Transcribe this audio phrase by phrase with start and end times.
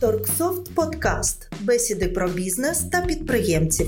[0.00, 1.52] Торксофт Подкаст.
[1.60, 3.86] Бесіди про бізнес та підприємців.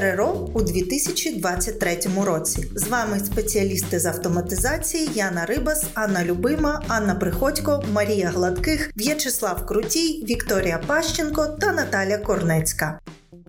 [0.00, 2.70] РРО у 2023 році.
[2.74, 10.24] З вами спеціалісти з автоматизації Яна Рибас, Анна Любима, Анна Приходько, Марія Гладких, В'ячеслав Крутій,
[10.30, 13.00] Вікторія Пащенко та Наталя Корнецька.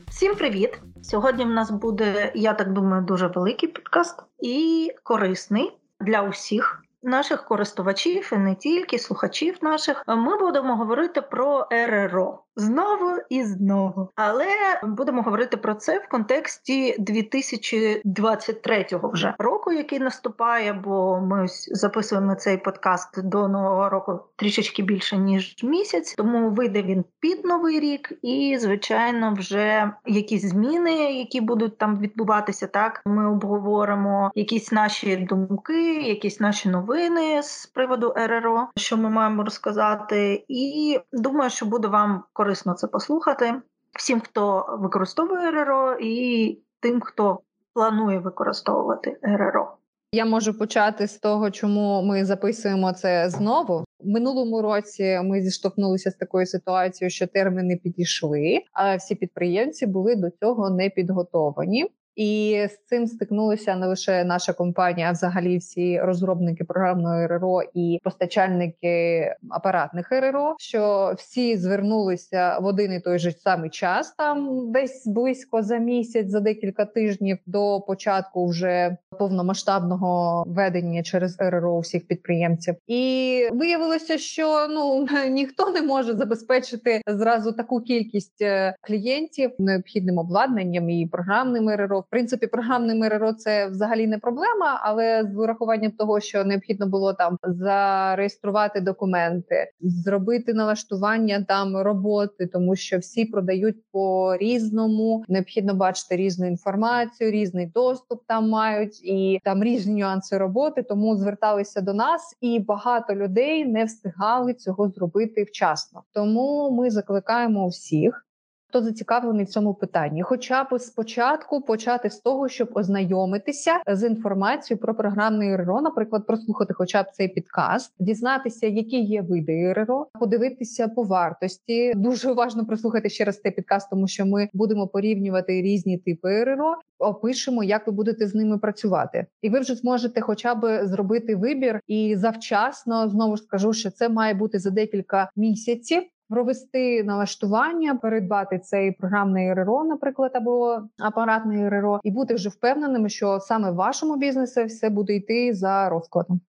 [0.10, 0.80] Всім привіт!
[1.02, 7.46] Сьогодні в нас буде, я так думаю, дуже великий подкаст і корисний для усіх наших
[7.46, 10.04] користувачів і не тільки слухачів наших.
[10.08, 14.10] Ми будемо говорити про РРО знову і знову.
[14.16, 14.46] Але
[14.84, 20.74] будемо говорити про це в контексті 2023 вже року, який наступає.
[20.74, 26.16] Бо ми записуємо цей подкаст до нового року трішечки більше ніж місяць.
[26.16, 32.68] Тому вийде він під новий рік, і звичайно, вже якісь зміни, які будуть там відбуватися.
[32.68, 39.44] Так ми обговоримо якісь наші думки, якісь наші новини з приводу РРО, що ми маємо
[39.44, 43.54] розказати, і думаю, що буде вам корисно корисно це послухати
[43.98, 47.40] всім, хто використовує РРО, і тим, хто
[47.74, 49.78] планує використовувати РРО.
[50.12, 53.86] Я можу почати з того, чому ми записуємо це знову.
[54.04, 60.30] Минулому році ми зіштовхнулися з такою ситуацією, що терміни підійшли, а всі підприємці були до
[60.30, 61.86] цього не підготовані.
[62.16, 68.00] І з цим стикнулися не лише наша компанія, а взагалі всі розробники програмної РРО і
[68.04, 75.08] постачальники апаратних РРО, що всі звернулися в один і той же самий час, там десь
[75.08, 82.76] близько за місяць, за декілька тижнів до початку вже повномасштабного ведення через РРО всіх підприємців.
[82.88, 90.90] І виявилося, що ну ніхто не може забезпечити зразу таку кількість е, клієнтів необхідним обладнанням
[90.90, 96.20] і програмним РРО в принципі, програмним РРО це взагалі не проблема, але з урахуванням того,
[96.20, 104.38] що необхідно було там зареєструвати документи, зробити налаштування там роботи, тому що всі продають по
[104.38, 105.24] різному.
[105.28, 110.84] Необхідно бачити різну інформацію, різний доступ там мають і там різні нюанси роботи.
[110.84, 116.04] Тому зверталися до нас, і багато людей не встигали цього зробити вчасно.
[116.14, 118.26] Тому ми закликаємо всіх
[118.70, 124.82] хто зацікавлений в цьому питанні, хоча б спочатку почати з того, щоб ознайомитися з інформацією
[124.82, 130.88] про програмне РРО, наприклад, прослухати, хоча б цей підкаст, дізнатися, які є види РРО, подивитися
[130.88, 131.94] по вартості.
[131.96, 136.76] Дуже уважно прослухати ще раз цей підкаст, тому що ми будемо порівнювати різні типи РРО.
[137.00, 141.80] Опишемо, як ви будете з ними працювати, і ви вже зможете, хоча б зробити вибір
[141.88, 148.60] і завчасно знову ж скажу, що це має бути за декілька місяців провести налаштування, передбати
[148.60, 154.18] цей програмний РРО, наприклад, або апаратний РРО, і бути вже впевненими, що саме в вашому
[154.18, 156.42] бізнесі все буде йти за розкладом.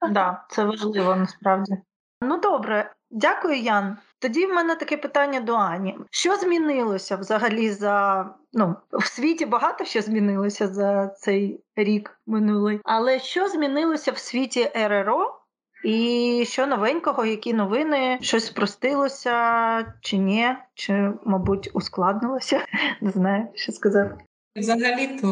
[0.00, 1.76] Так, да, це важливо насправді.
[2.22, 3.96] Ну добре, дякую, Ян.
[4.18, 9.84] Тоді в мене таке питання до Ані: що змінилося взагалі за ну в світі багато
[9.84, 15.40] що змінилося за цей рік минулий, але що змінилося в світі РРО
[15.84, 19.34] і що новенького, які новини, щось спростилося
[20.00, 22.60] чи ні, чи, мабуть, ускладнилося.
[23.00, 24.14] Не знаю, що сказати.
[24.56, 25.28] Взагалі то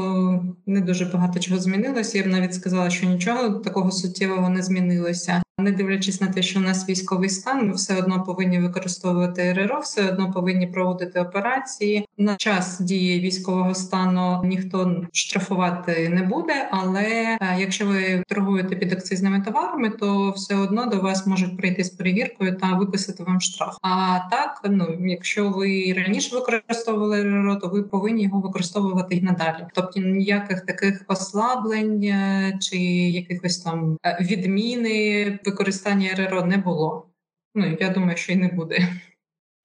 [0.66, 2.18] не дуже багато чого змінилося.
[2.18, 5.42] Я б навіть сказала, що нічого такого суттєвого не змінилося.
[5.58, 9.80] Не дивлячись на те, що у нас військовий стан, ми все одно повинні використовувати РРО,
[9.80, 12.08] все одно повинні проводити операції.
[12.18, 16.68] На час дії військового стану ніхто штрафувати не буде.
[16.70, 21.84] Але е, якщо ви торгуєте під акцизними товарами, то все одно до вас можуть прийти
[21.84, 23.76] з перевіркою та виписати вам штраф.
[23.82, 29.66] А так, ну якщо ви раніше використовували РРО, то ви повинні його використовувати і надалі.
[29.74, 32.76] Тобто ніяких таких послаблень е, чи
[33.08, 37.10] якихось там е, відміни використання РРО не було.
[37.54, 38.78] Ну я думаю, що і не буде.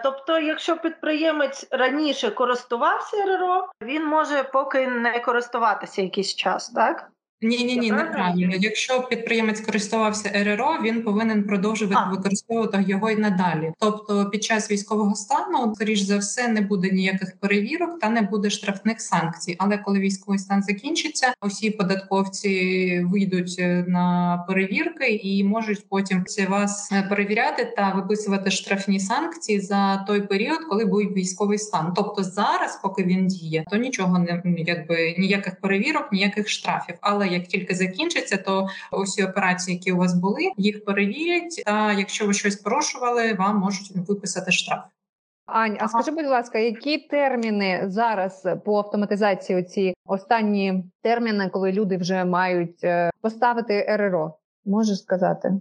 [0.03, 7.11] Тобто, якщо підприємець раніше користувався РРО, він може поки не користуватися якийсь час, так?
[7.43, 8.55] Ні, ні, ні, неправильно.
[8.59, 12.11] Якщо підприємець користувався РРО, він повинен продовжувати а.
[12.11, 13.73] використовувати його і надалі.
[13.79, 18.49] Тобто, під час військового стану, скоріш за все, не буде ніяких перевірок та не буде
[18.49, 19.55] штрафних санкцій.
[19.59, 26.91] Але коли військовий стан закінчиться, усі податковці вийдуть е, на перевірки і можуть потім вас
[26.91, 31.93] е, перевіряти та виписувати штрафні санкції за той період, коли був військовий стан.
[31.95, 36.95] Тобто зараз, поки він діє, то нічого не якби ніяких перевірок, ніяких штрафів.
[37.01, 41.63] Але як тільки закінчиться, то усі операції, які у вас були, їх перевірять.
[41.65, 44.79] Та якщо ви щось порушували, вам можуть виписати штраф.
[45.45, 49.63] Ань, а скажи, будь ласка, які терміни зараз по автоматизації?
[49.63, 55.53] Ці останні терміни, коли люди вже мають е, поставити РРО, можеш сказати?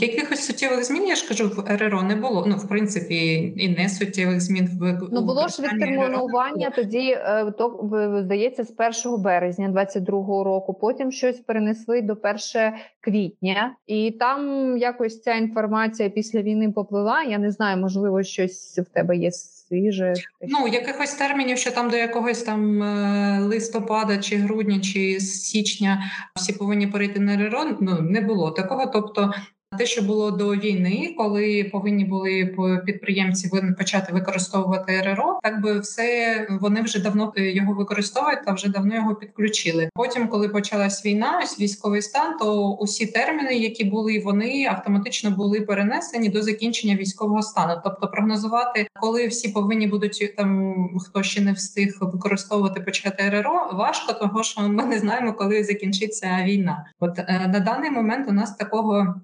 [0.00, 2.44] Якихось суттєвих змін, я ж кажу, в РРО не було.
[2.46, 7.90] Ну, в принципі, і не суттєвих змін в Ну було ж відтермінування тоді, е, то
[8.24, 8.74] здається, з
[9.06, 10.74] 1 березня 22-го року.
[10.74, 17.22] Потім щось перенесли до 1 квітня, і там якось ця інформація після війни поплила.
[17.22, 20.12] Я не знаю, можливо, щось в тебе є свіже.
[20.48, 26.02] Ну якихось термінів, що там до якогось там е, листопада, чи грудня, чи січня
[26.34, 28.86] всі повинні перейти на РРО, Ну не було такого.
[28.86, 29.32] Тобто
[29.74, 32.56] те, що було до війни, коли повинні були
[32.86, 38.94] підприємці почати використовувати РРО, так би все вони вже давно його використовують та вже давно
[38.94, 39.88] його підключили.
[39.94, 45.60] Потім, коли почалась війна, ось військовий стан, то усі терміни, які були, вони автоматично були
[45.60, 47.80] перенесені до закінчення військового стану.
[47.84, 54.12] Тобто прогнозувати, коли всі повинні будуть там, хто ще не встиг використовувати почати РРО, важко,
[54.12, 56.86] того що ми не знаємо, коли закінчиться війна.
[57.00, 59.14] От е, на даний момент у нас такого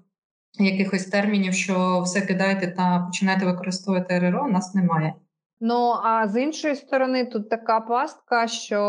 [0.59, 5.13] якихось термінів, що все кидайте та починайте використовувати РРО, у нас немає.
[5.63, 8.79] Ну а з іншої сторони, тут така пастка, що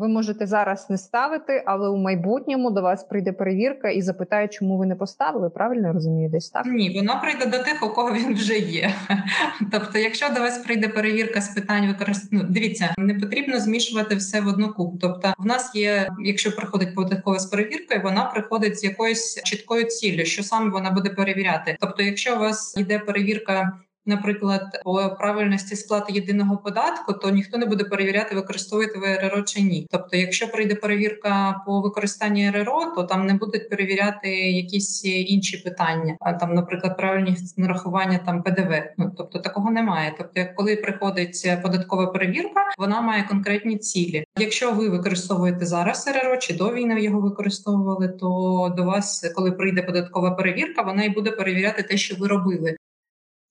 [0.00, 4.78] ви можете зараз не ставити, але у майбутньому до вас прийде перевірка і запитає, чому
[4.78, 5.50] ви не поставили.
[5.50, 6.66] Правильно я розумію, десь так?
[6.66, 8.94] Ні, вона прийде до тих, у кого він вже є.
[9.72, 14.40] Тобто, якщо до вас прийде перевірка з питань використання, ну, дивіться, не потрібно змішувати все
[14.40, 14.98] в одну куб.
[15.00, 20.24] Тобто, в нас є, якщо приходить податкова з перевіркою, вона приходить з якоюсь чіткою ціллю,
[20.24, 21.76] що саме вона буде перевіряти.
[21.80, 23.72] Тобто, якщо у вас йде перевірка
[24.06, 29.62] наприклад, по правильності сплати єдиного податку, то ніхто не буде перевіряти, використовуєте ви РРО чи
[29.62, 29.86] ні.
[29.90, 36.16] Тобто, якщо прийде перевірка по використанні РРО, то там не будуть перевіряти якісь інші питання,
[36.20, 38.72] а там, наприклад, правильність нарахування там ПДВ.
[38.98, 40.14] Ну тобто такого немає.
[40.18, 44.24] Тобто, коли приходить податкова перевірка, вона має конкретні цілі.
[44.38, 48.28] Якщо ви використовуєте зараз РРО чи до війни його використовували, то
[48.76, 52.76] до вас, коли прийде податкова перевірка, вона і буде перевіряти те, що ви робили.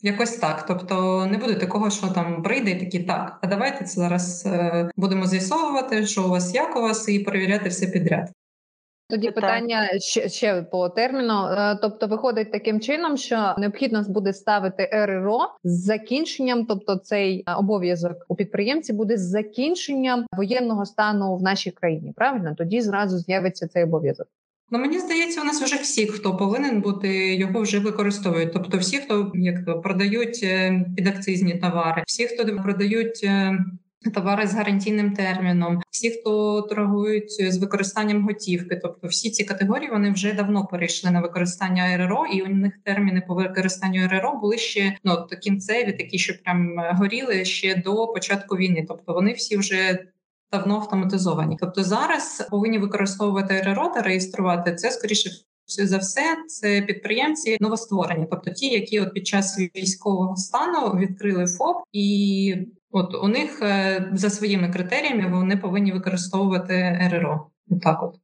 [0.01, 0.65] Якось так.
[0.65, 3.39] Тобто не буде такого, що там прийде і такі так.
[3.41, 7.69] А давайте це зараз е, будемо з'ясовувати, що у вас, як у вас, і перевіряти
[7.69, 8.29] все підряд.
[9.09, 11.45] Тоді питання ще ще по терміну.
[11.45, 18.25] Е, тобто, виходить таким чином, що необхідно буде ставити РРО з закінченням, тобто цей обов'язок
[18.27, 22.13] у підприємці буде з закінченням воєнного стану в нашій країні.
[22.15, 24.27] Правильно тоді зразу з'явиться цей обов'язок.
[24.71, 28.53] Ну мені здається, у нас вже всі, хто повинен бути, його вже використовують.
[28.53, 33.21] Тобто, всі, хто як то продають е, підакцизні товари, всі, хто продають.
[33.23, 33.59] Е,
[34.13, 40.11] товари з гарантійним терміном, всі, хто торгують з використанням готівки, тобто всі ці категорії вони
[40.11, 44.97] вже давно перейшли на використання РРО, і у них терміни по використанню РРО були ще
[45.03, 48.85] ну кінцеві, такі, що прям горіли ще до початку війни.
[48.87, 50.05] Тобто вони всі вже
[50.51, 51.57] давно автоматизовані.
[51.59, 55.29] Тобто зараз повинні використовувати РРО та реєструвати це скоріше.
[55.67, 61.77] За все, це підприємці новостворені, тобто ті, які от під час військового стану відкрили ФОП,
[61.91, 62.55] і
[62.91, 67.49] от у них е, за своїми критеріями вони повинні використовувати РРО.
[67.81, 68.15] Так от.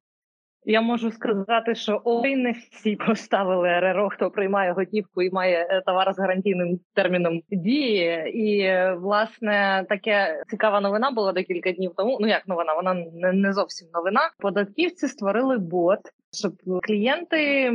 [0.68, 5.82] Я можу сказати, що ой, не всі поставили РРО, хто приймає готівку і має е,
[5.82, 8.32] товар з гарантійним терміном дії.
[8.34, 12.18] І власне таке цікава новина була декілька днів тому.
[12.22, 12.94] Ну як новина, вона
[13.34, 14.20] не зовсім новина.
[14.40, 16.00] Податківці створили бот,
[16.38, 16.54] щоб
[16.84, 17.72] клієнти,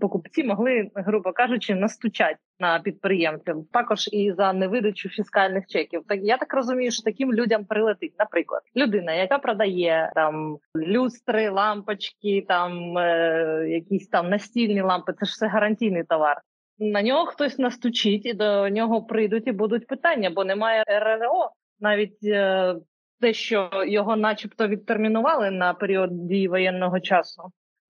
[0.00, 6.02] покупці могли, грубо кажучи, настучати на підприємців, також і за невидачу фіскальних чеків.
[6.08, 12.44] Так я так розумію, що таким людям прилетить, наприклад, людина, яка продає там люстри, лампочки,
[12.48, 15.12] там е, якісь там настільні лампи.
[15.12, 16.40] Це ж все гарантійний товар.
[16.78, 21.50] На нього хтось настучить, і до нього прийдуть і будуть питання, бо немає РРО.
[21.80, 22.74] Навіть е,
[23.20, 27.42] те, що його, начебто, відтермінували на період дії воєнного часу.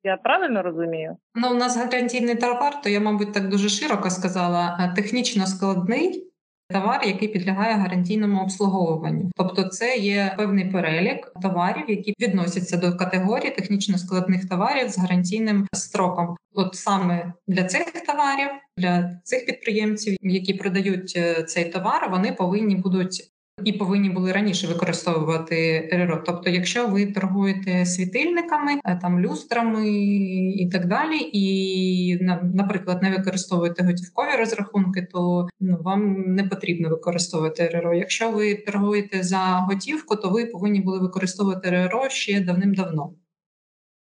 [0.04, 1.16] Я правильно розумію?
[1.34, 6.30] Ну, у нас гарантійний товар, то я, мабуть, так дуже широко сказала, е, технічно складний
[6.68, 9.30] товар, який підлягає гарантійному обслуговуванню.
[9.36, 15.66] Тобто, це є певний перелік товарів, які відносяться до категорії технічно складних товарів з гарантійним
[15.72, 16.36] строком.
[16.54, 22.76] От саме для цих товарів, для цих підприємців, які продають е, цей товар, вони повинні
[22.76, 23.33] будуть
[23.64, 26.22] і повинні були раніше використовувати РРО.
[26.26, 29.88] Тобто, якщо ви торгуєте світильниками, е, там люстрами
[30.56, 32.18] і так далі, і
[32.54, 37.94] наприклад, не використовуєте готівкові розрахунки, то ну вам не потрібно використовувати РРО.
[37.94, 43.12] Якщо ви торгуєте за готівку, то ви повинні були використовувати РРО ще давним-давно.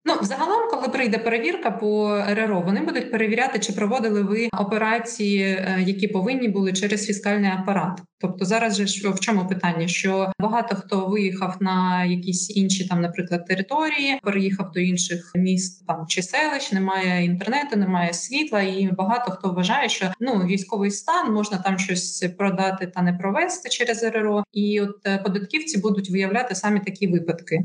[0.09, 5.83] Ну, загалом, коли прийде перевірка по РРО, вони будуть перевіряти, чи проводили ви операції, е,
[5.85, 8.01] які повинні були через фіскальний апарат.
[8.21, 9.87] Тобто, зараз же в чому питання?
[9.87, 16.05] Що багато хто виїхав на якісь інші там, наприклад, території, переїхав до інших міст там
[16.07, 21.57] чи селищ, немає інтернету, немає світла, і багато хто вважає, що ну військовий стан можна
[21.57, 26.79] там щось продати та не провести через РРО, і от е, податківці будуть виявляти самі
[26.79, 27.63] такі випадки.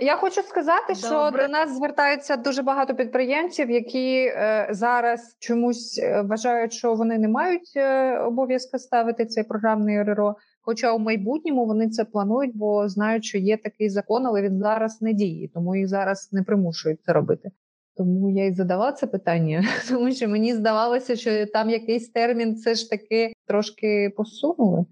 [0.00, 1.46] Я хочу сказати, що Добре.
[1.46, 7.28] до нас звертаються дуже багато підприємців, які е, зараз чомусь е, вважають, що вони не
[7.28, 10.36] мають е, обов'язку ставити цей програмний РРО.
[10.60, 15.02] Хоча у майбутньому вони це планують, бо знають, що є такий закон, але він зараз
[15.02, 17.50] не діє, тому їх зараз не примушують це робити.
[17.96, 22.74] Тому я й задала це питання, тому що мені здавалося, що там якийсь термін все
[22.74, 24.84] ж таки трошки посунули.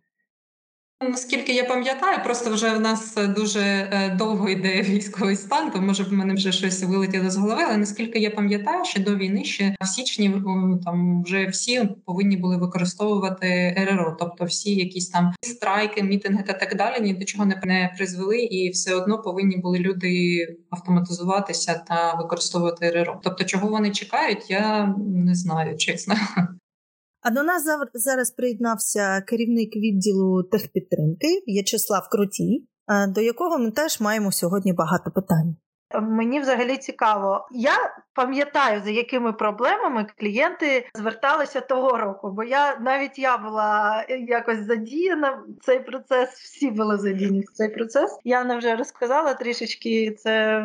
[1.01, 6.03] Наскільки я пам'ятаю, просто вже в нас дуже е, довго йде військовий стан, то може
[6.03, 7.63] в мене вже щось вилетіло з голови.
[7.67, 10.43] Але наскільки я пам'ятаю, ще до війни, ще в січні
[10.85, 16.77] там вже всі повинні були використовувати РРО, тобто всі якісь там страйки, мітинги та так
[16.77, 22.91] далі ні до чого не призвели, і все одно повинні були люди автоматизуватися та використовувати
[22.91, 23.21] РРО.
[23.25, 26.15] Тобто, чого вони чекають, я не знаю, чесно.
[27.27, 27.65] А до нас
[27.95, 35.11] зараз приєднався керівник відділу техпідтримки В'ячеслав Крутій, е, до якого ми теж маємо сьогодні багато
[35.11, 35.57] питань.
[36.01, 37.49] Мені взагалі цікаво.
[37.51, 37.73] Я
[38.15, 45.31] пам'ятаю, за якими проблемами клієнти зверталися того року, бо я навіть я була якось задіяна
[45.31, 46.31] в цей процес.
[46.31, 48.21] Всі були задіяні в цей процес.
[48.25, 50.17] Яна вже розказала трішечки.
[50.19, 50.65] Це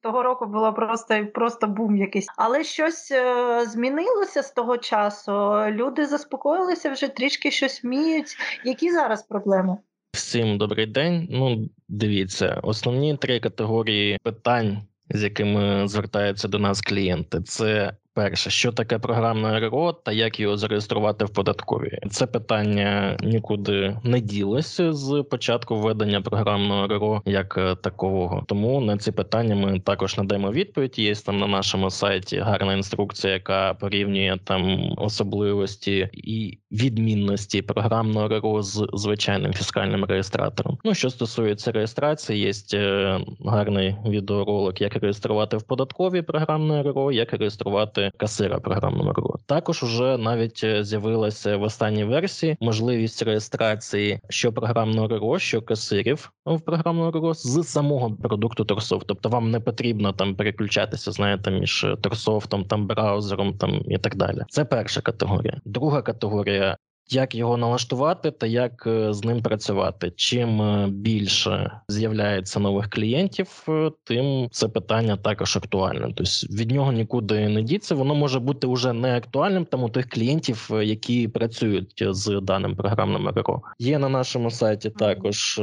[0.00, 5.32] того року було просто просто бум якийсь, але щось е, змінилося з того часу.
[5.68, 8.36] Люди заспокоїлися вже трішки щось вміють.
[8.64, 9.76] Які зараз проблеми?
[10.16, 11.28] Всім добрий день.
[11.30, 14.78] Ну, дивіться, основні три категорії питань,
[15.10, 20.56] з якими звертаються до нас клієнти, це перше, що таке програмне РРО та як його
[20.56, 21.98] зареєструвати в податковій.
[22.10, 28.44] Це питання нікуди не ділося з початку введення програмного РРО як е, такового.
[28.48, 30.98] Тому на ці питання ми також надаємо відповідь.
[30.98, 38.62] Є там на нашому сайті гарна інструкція, яка порівнює там особливості і відмінності програмного РРО
[38.62, 40.78] з звичайним фіскальним реєстратором.
[40.84, 47.32] Ну що стосується реєстрації, є е, гарний відеоролик, як реєструвати в податковій програмне РРО, як
[47.32, 49.34] реєструвати касира програмного РРО.
[49.46, 56.32] Також уже навіть е, з'явилася в останній версії можливість реєстрації що програмного РРО, що касирів
[56.46, 59.06] в програмному РРО з самого продукту Торсофт.
[59.06, 64.42] Тобто вам не потрібно там переключатися, знаєте, між Торсофтом, там браузером, там і так далі.
[64.48, 65.60] Це перша категорія.
[65.64, 66.65] Друга категорія.
[66.66, 66.78] America
[67.08, 70.12] Як його налаштувати та як е, з ним працювати?
[70.16, 76.12] Чим е, більше з'являється нових клієнтів, е, тим це питання також актуальне.
[76.16, 77.94] Тобто від нього нікуди не діться.
[77.94, 83.28] Воно може бути вже не актуальним там у тих клієнтів, які працюють з даним програмним
[83.28, 83.62] РРО.
[83.78, 85.60] Є на нашому сайті також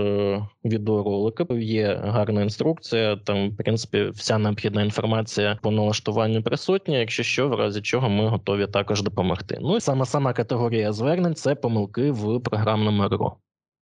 [0.66, 1.46] відеоролики.
[1.60, 3.16] Є гарна інструкція.
[3.16, 6.98] Там, в принципі, вся необхідна інформація по налаштуванню присутня.
[6.98, 9.58] Якщо що, в разі чого ми готові також допомогти.
[9.62, 13.38] Ну і саме сама категорія звернень це помилки в програмному РРО.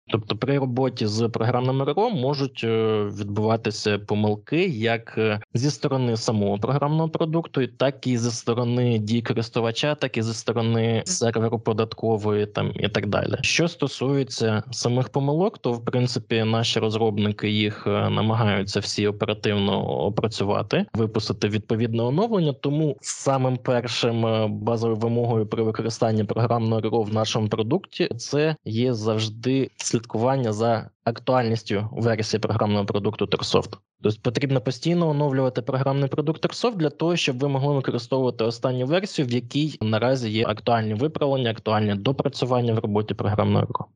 [0.09, 6.59] Тобто при роботі з програмним РРО можуть е, відбуватися помилки як е, зі сторони самого
[6.59, 12.73] програмного продукту, так і зі сторони дій користувача, так і зі сторони серверу податкової, там
[12.75, 13.35] і так далі.
[13.41, 20.87] Що стосується самих помилок, то в принципі наші розробники їх е, намагаються всі оперативно опрацювати,
[20.95, 22.53] випустити відповідне оновлення.
[22.53, 24.23] Тому самим першим
[24.59, 31.89] базовою вимогою при використанні програмного РРО в нашому продукті це є завжди слідкування за актуальністю
[31.93, 33.79] версії програмного продукту Торсофт.
[34.03, 39.29] Тобто потрібно постійно оновлювати програмний продукт Торсофт для того, щоб ви могли використовувати останню версію,
[39.29, 43.87] в якій наразі є актуальні виправлення, актуальні допрацювання в роботі програмного РРО.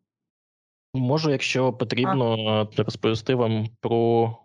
[0.95, 4.37] Можу, якщо потрібно, розповісти вам про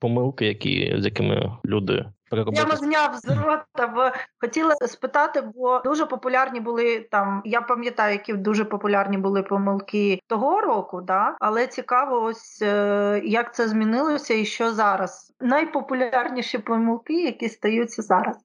[0.00, 4.10] помилки, які з якими люди при Я зняв з рота, бо
[4.40, 7.42] хотіла спитати, бо дуже популярні були там.
[7.44, 11.36] Я пам'ятаю, які дуже популярні були помилки того року, да?
[11.40, 15.32] але цікаво, ось е, як це змінилося і що зараз.
[15.40, 18.36] Найпопулярніші помилки, які стаються зараз.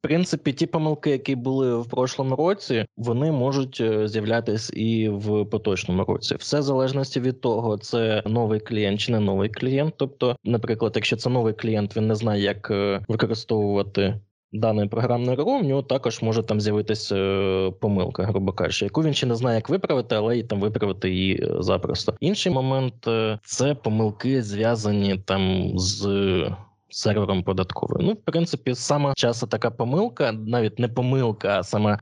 [0.00, 6.04] Принципі, ті помилки, які були в прошлому році, вони можуть е, з'являтись і в поточному
[6.04, 6.36] році.
[6.38, 9.94] Все в залежності від того, це новий клієнт чи не новий клієнт.
[9.96, 14.20] Тобто, наприклад, якщо це новий клієнт, він не знає, як е, використовувати.
[14.52, 19.14] Дане програмне РРО, в нього також може там з'явитися е, помилка, грубо кажучи, яку він
[19.14, 22.14] ще не знає, як виправити, але і там виправити її запросто.
[22.20, 23.08] Інший момент
[23.42, 26.06] це помилки зв'язані там з
[26.96, 28.06] сервером податкової.
[28.06, 31.98] Ну, в принципі, саме часто така помилка, навіть не помилка, а саме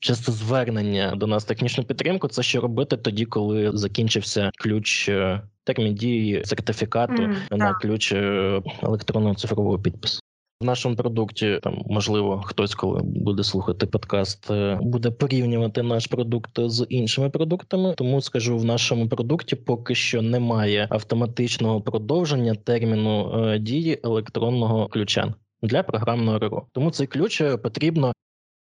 [0.00, 2.28] часто звернення до нас технічну підтримку.
[2.28, 7.78] Це що робити тоді, коли закінчився ключ е, термін дії сертифікату Mm, на так.
[7.78, 10.20] ключ е, електронного цифрового підпису.
[10.60, 16.50] В нашому продукті там можливо хтось, коли буде слухати подкаст, е, буде порівнювати наш продукт
[16.56, 17.94] з іншими продуктами.
[17.94, 25.34] Тому скажу, в нашому продукті поки що немає автоматичного продовження терміну е, дії електронного ключа
[25.62, 26.66] для програмного РРО.
[26.72, 28.12] Тому цей ключ е, потрібно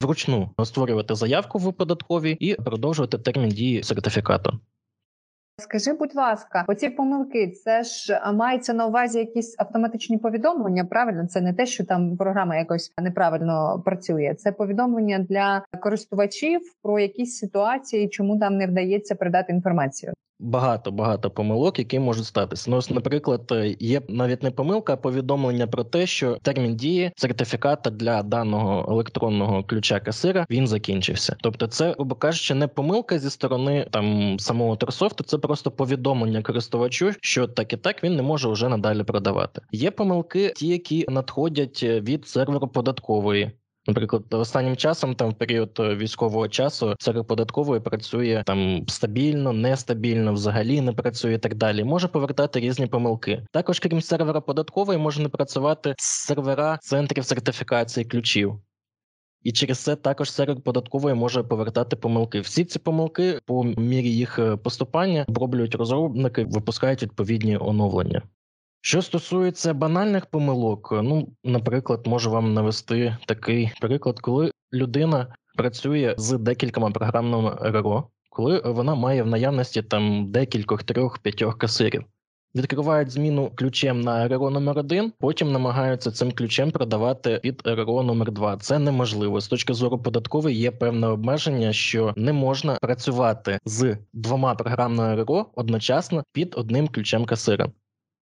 [0.02, 4.60] вручну створювати заявку в податковій і продовжувати термін дії сертифікату.
[5.60, 10.86] Скажи, будь ласка, оці помилки, це ж мається на увазі якісь автоматичні повідомлення.
[10.86, 14.36] Правильно, це не те, що там програма якось неправильно працює.
[14.38, 20.14] Це повідомлення для користувачів про якісь ситуації, чому там не вдається передати інформацію.
[20.40, 22.72] Багато багато помилок, які можуть статися.
[22.72, 27.90] Ну, наприклад, е, є навіть не помилка, а повідомлення про те, що термін дії сертифіката
[27.90, 31.36] для даного електронного ключа касира він закінчився.
[31.42, 37.12] Тобто, це грубо кажучи, не помилка зі сторони там самого Торсофту, це просто повідомлення користувачу,
[37.22, 39.62] що так і так він не може вже надалі продавати.
[39.72, 43.52] Є помилки, ті, які надходять е, від серверу податкової.
[43.88, 50.34] Наприклад, останнім часом, там в період е, військового часу, сервер податкової працює там стабільно, нестабільно,
[50.34, 51.84] взагалі не працює і так далі.
[51.84, 53.44] Може повертати різні помилки.
[53.52, 58.60] Також, крім сервера податкової, може не працювати сервера центрів сертифікації ключів.
[59.44, 62.40] І через це також сервер податкової може повертати помилки.
[62.40, 68.22] Всі ці помилки по мірі їх е, поступання оброблюють розробники, випускають відповідні оновлення.
[68.82, 76.38] Що стосується банальних помилок, ну, наприклад, можу вам навести такий приклад, коли людина працює з
[76.38, 82.04] декількома програмними РРО, коли вона має в наявності там декількох трьох-п'ятьох касирів.
[82.56, 88.32] Відкривають зміну ключем на РРО номер 1 потім намагаються цим ключем продавати під РРО номер
[88.32, 89.42] 2 Це неможливо.
[89.42, 95.46] З точки зору податкової є певне обмеження, що не можна працювати з двома програмними РРО
[95.56, 97.70] одночасно під одним ключем касира.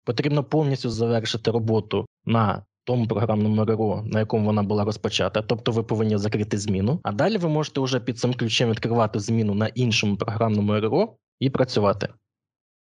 [0.10, 5.84] Потрібно повністю завершити роботу на тому програмному РРО, на якому вона була розпочата, тобто ви
[5.84, 7.00] повинні закрити зміну.
[7.04, 11.50] А далі ви можете вже під цим ключем відкривати зміну на іншому програмному РРО і
[11.50, 12.08] працювати.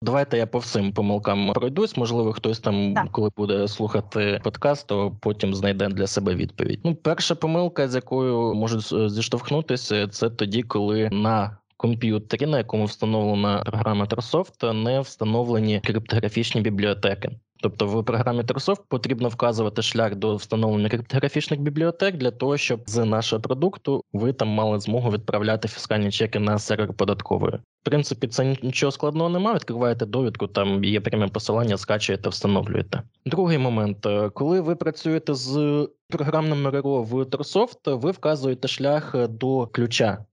[0.02, 1.98] Давайте я по всім помилкам пройдусь.
[1.98, 3.12] Можливо, хтось там, Так.
[3.12, 6.80] коли буде слухати подкаст, то потім знайде для себе відповідь.
[6.84, 12.86] Ну, перша помилка, з якою можуть е, зіштовхнутися, це тоді, коли на комп'ютері, на якому
[12.86, 17.32] встановлена програма Microsoft, не встановлені криптографічні бібліотеки.
[17.62, 23.06] Тобто в програмі Microsoft потрібно вказувати шлях до встановлення криптографічних бібліотек для того, щоб з
[23.06, 27.54] нашого продукту ви там мали змогу відправляти фіскальні чеки на сервер податкової.
[27.56, 29.56] В принципі, це нічого складного немає.
[29.56, 33.02] Відкриваєте довідку, там є пряме посилання, скачуєте, встановлюєте.
[33.26, 39.68] Другий момент, е, коли ви працюєте з програмним РРО в Microsoft, ви вказуєте шлях до
[39.68, 40.26] ключа.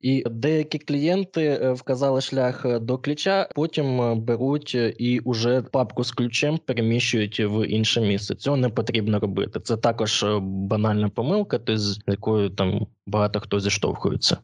[0.00, 6.04] І деякі клієнти е, вказали шлях е, до ключа, потім е, беруть і уже папку
[6.04, 8.34] з ключем переміщують в інше місце.
[8.34, 9.60] Цього не потрібно робити.
[9.60, 14.36] Це також банальна помилка, з якою там багато хто зіштовхується.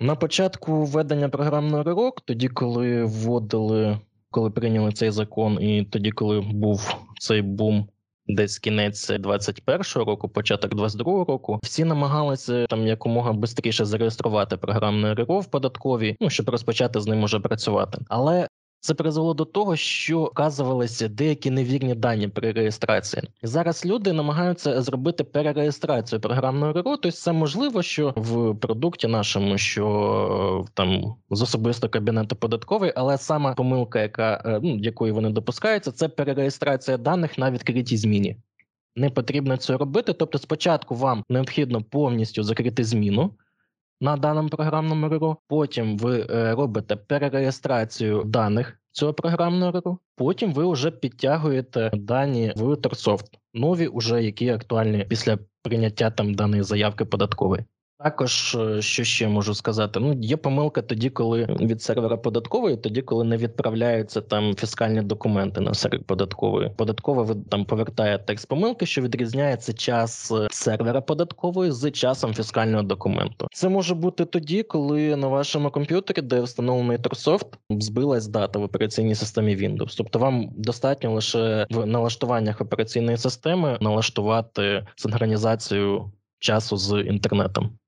[0.00, 3.98] На початку введення програмного РРО, тоді, коли вводили,
[4.30, 7.88] коли прийняли цей закон, і тоді, коли був цей бум
[8.28, 15.40] десь кінець 21-го року, початок 22-го року, всі намагалися там якомога швидше зареєструвати програмне РРО
[15.40, 17.98] в податковій, ну щоб розпочати з ним уже працювати.
[18.08, 18.48] Але
[18.86, 23.22] це призвело до того, що вказувалися деякі невірні дані при реєстрації.
[23.42, 26.82] Зараз люди намагаються зробити перереєстрацію програмного РРО.
[26.82, 33.18] Тобто це можливо, що в продукті нашому, що е, там з особисто кабінету податковий, але
[33.18, 38.36] сама помилка, яка е, ну, якої вони допускаються, це перереєстрація даних на відкритій зміні.
[38.96, 40.12] Не потрібно це робити.
[40.12, 43.30] Тобто, спочатку вам необхідно повністю закрити зміну
[44.00, 50.72] на даному програмному РРО, потім ви е, робите перереєстрацію даних цього програмного РРО, потім ви
[50.72, 57.64] вже підтягуєте дані в Торсофт, нові, уже які актуальні після прийняття там даної заявки податкової.
[57.98, 60.00] Також е, що ще можу сказати?
[60.00, 65.60] Ну є помилка тоді, коли від сервера податкової, тоді коли не відправляються там фіскальні документи
[65.60, 66.70] на сервер податкової.
[66.76, 73.48] Податкова там повертає текст помилки, що відрізняється час е, сервера податкової з часом фіскального документу.
[73.52, 79.14] Це може бути тоді, коли на вашому комп'ютері, де встановлений Торсофт, збилась дата в операційній
[79.14, 79.94] системі Windows.
[79.96, 87.78] Тобто вам достатньо лише в налаштуваннях операційної системи налаштувати синхронізацію часу з інтернетом.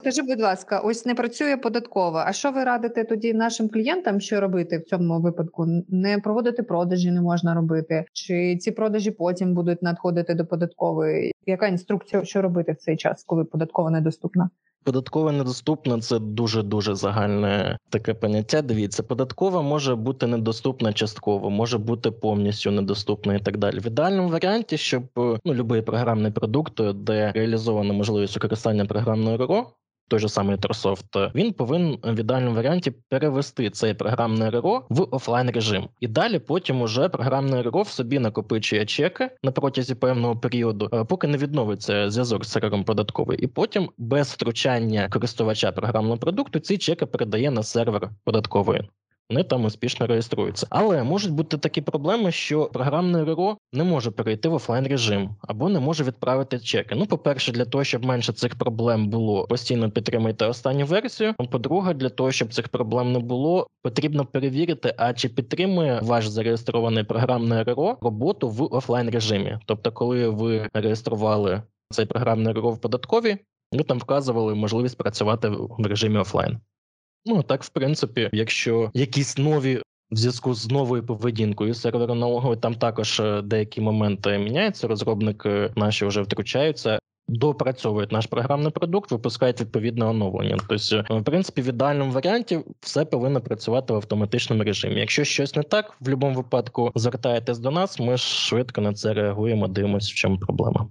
[0.00, 2.22] Скажи, будь ласка, ось не працює податково.
[2.26, 5.66] А що ви радите тоді нашим клієнтам, що робити в цьому випадку?
[5.88, 11.32] Не проводити продажі не можна робити, чи ці продажі потім будуть надходити до податкової?
[11.46, 14.50] Яка інструкція, що робити в цей час, коли податкова недоступна?
[14.84, 18.62] Податкова недоступна це дуже дуже загальне таке поняття.
[18.62, 23.78] Дивіться, податкова може бути недоступна частково, може бути повністю недоступна і так далі.
[23.78, 29.66] В ідеальному варіанті, щоб ну будь-який програмний продукт, де реалізована можливість використання програмної РРО,
[30.08, 35.50] той же самий Торсофт, він повинен в ідеальному варіанті перевести цей програмне РРО в офлайн
[35.50, 40.88] режим, і далі потім уже програмне РРО в собі накопичує чеки на протязі певного періоду,
[40.92, 46.58] е, поки не відновиться зв'язок з сервером податковий, і потім без втручання користувача програмного продукту
[46.58, 48.88] ці чеки передає на сервер податкової
[49.30, 50.66] вони там успішно реєструються.
[50.70, 55.68] Але можуть бути такі проблеми, що програмне РРО не може перейти в офлайн режим або
[55.68, 56.94] не може відправити чеки.
[56.94, 61.34] Ну, по-перше, для того, щоб менше цих проблем було, постійно підтримуйте останню версію.
[61.50, 67.04] По-друге, для того, щоб цих проблем не було, потрібно перевірити, а чи підтримує ваш зареєстрований
[67.04, 69.58] програмне РРО роботу в офлайн режимі.
[69.66, 73.38] Тобто, коли ви реєстрували цей програмний РРО в податкові,
[73.72, 76.60] ви там вказували можливість працювати в режимі офлайн.
[77.26, 79.82] Ну так, в принципі, якщо якісь нові.
[80.10, 84.88] В зв'язку з новою поведінкою сервера налогової там також е, деякі моменти міняються.
[84.88, 90.56] Розробники наші вже втручаються, допрацьовують наш програмний продукт, випускають відповідне оновлення.
[90.68, 95.00] Тобто, е, в принципі, в ідеальному варіанті все повинно працювати в автоматичному режимі.
[95.00, 98.00] Якщо щось не так, в будь-якому випадку звертаєтесь до нас.
[98.00, 99.68] Ми швидко на це реагуємо.
[99.68, 100.88] Дивимося, в чому проблема.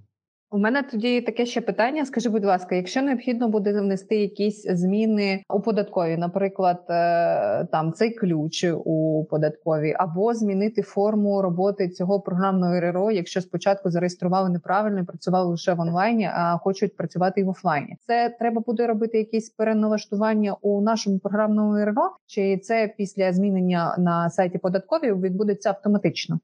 [0.56, 2.06] У мене тоді таке ще питання.
[2.06, 8.14] Скажи, будь ласка, якщо необхідно буде внести якісь зміни у податкові, наприклад, е, там цей
[8.14, 15.04] ключ у податковій, або змінити форму роботи цього програмного РРО, якщо спочатку зареєстрували неправильно і
[15.04, 17.98] працювали лише в онлайні, а хочуть працювати і в офлайні.
[18.08, 24.30] Це треба буде робити якісь переналаштування у нашому програмному РРО, чи це після змінення на
[24.30, 26.40] сайті податкові відбудеться автоматично?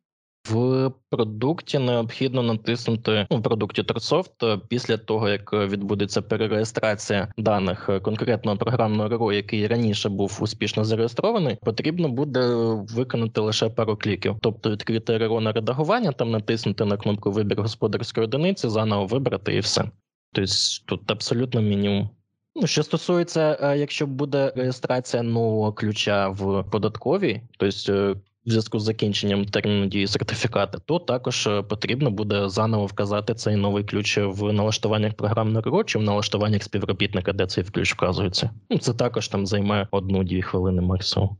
[0.49, 8.57] В продукті необхідно натиснути ну, в продукті Торсофт після того, як відбудеться перереєстрація даних конкретного
[8.57, 12.47] програмного РРО, який раніше був успішно зареєстрований, потрібно буде
[12.95, 18.25] виконати лише пару кліків, тобто відкрити РРО на редагування, там натиснути на кнопку Вибір господарської
[18.25, 19.91] одиниці, заново вибрати і все.
[20.33, 20.53] Тобто
[20.85, 22.09] тут абсолютно мінімум.
[22.55, 28.83] Ну, що стосується, е, якщо буде реєстрація нового ключа в податковій, тобто в зв'язку з
[28.83, 34.53] закінченням терміну дії сертифіката, то також е, потрібно буде заново вказати цей новий ключ в
[34.53, 38.49] налаштуваннях програмного РРО чи в налаштуваннях співробітника, де цей ключ вказується.
[38.69, 41.37] Ну це також там займе одну-дві хвилини максимум.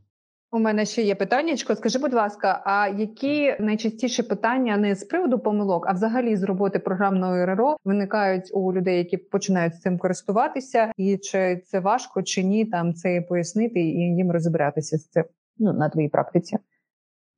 [0.54, 1.56] У мене ще є питання.
[1.56, 6.78] Скажи, будь ласка, а які найчастіші питання не з приводу помилок, а взагалі з роботи
[6.78, 12.64] програмного РРО виникають у людей, які починають цим користуватися, і чи це важко чи ні,
[12.64, 15.24] там це пояснити і їм розібратися з цим
[15.58, 16.58] ну, на твоїй практиці?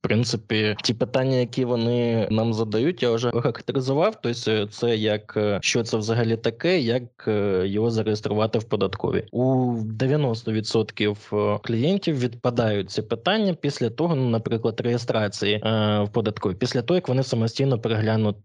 [0.04, 4.14] Принципі, ті питання, які вони нам задають, я вже характеризував.
[4.22, 9.74] Тобто, це як е, що це взагалі таке, як е, його зареєструвати в податкові у
[10.00, 17.08] 90% клієнтів відпадають ці питання після того, ну, наприклад, реєстрації в податкові, після того як
[17.08, 18.36] вони самостійно переглянуть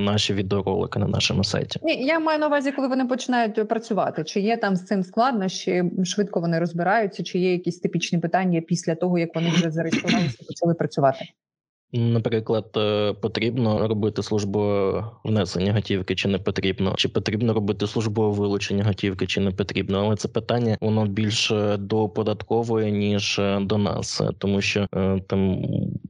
[0.00, 1.80] наші відеоролики на нашому сайті.
[1.82, 4.24] Ні, я маю на увазі, коли вони починають працювати.
[4.24, 8.94] Чи є там з цим складнощі, швидко вони розбираються, чи є якісь типічні питання після
[8.94, 11.24] того, як вони вже зареєструвалися почали працювати?
[11.96, 18.84] Наприклад, е, потрібно робити службове внесення готівки, чи не потрібно, чи потрібно робити службове вилучення
[18.84, 19.98] готівки, чи не потрібно.
[19.98, 25.62] Але це питання воно більше до податкової ніж е, до нас, тому що е, там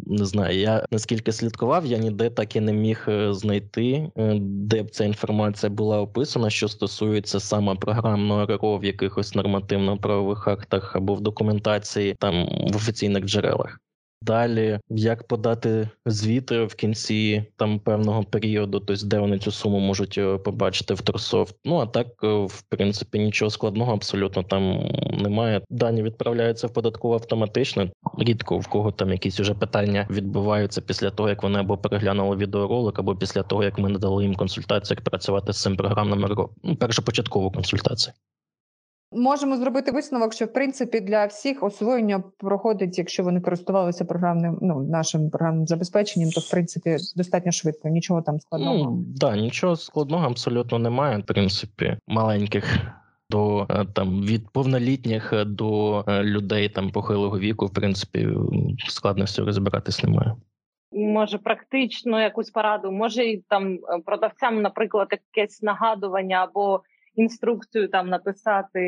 [0.06, 5.04] не знаю, я наскільки слідкував, я ніде так і не міг знайти, де б ця
[5.04, 12.14] інформація була описана, що стосується саме програмного РРО в якихось нормативно-правових актах або в документації,
[12.18, 13.83] там в офіційних джерелах.
[14.26, 20.18] Далі, як подати звіти в кінці там певного періоду, тобто де вони цю суму можуть
[20.18, 21.56] е, побачити в Торсофт.
[21.64, 25.60] Ну а так, е, в принципі, нічого складного абсолютно там немає.
[25.70, 27.90] Дані відправляються в податково автоматично.
[28.18, 32.98] Рідко в кого там якісь уже питання відбуваються після того, як вони або переглянули відеоролик,
[32.98, 37.50] або після того, як ми надали їм консультацію, як працювати з цим програмним ну, першопочаткову
[37.50, 38.14] консультацію.
[39.14, 44.83] Можемо зробити висновок, що в принципі для всіх освоєння проходить, якщо вони користувалися програмним, ну
[44.83, 47.88] нашим програмним забезпеченням, то в принципі достатньо швидко.
[47.88, 48.77] Нічого там складного.
[48.77, 51.18] Ну, да, нічого складного абсолютно немає.
[51.18, 52.79] В принципі, маленьких
[53.31, 58.29] до е, там від повнолітніх до е, людей там похилого віку, в принципі,
[58.88, 60.37] складності розбиратись немає.
[60.92, 66.83] Може, практично якусь пораду, може і там продавцям, наприклад, якесь нагадування або
[67.14, 68.81] інструкцію там написати.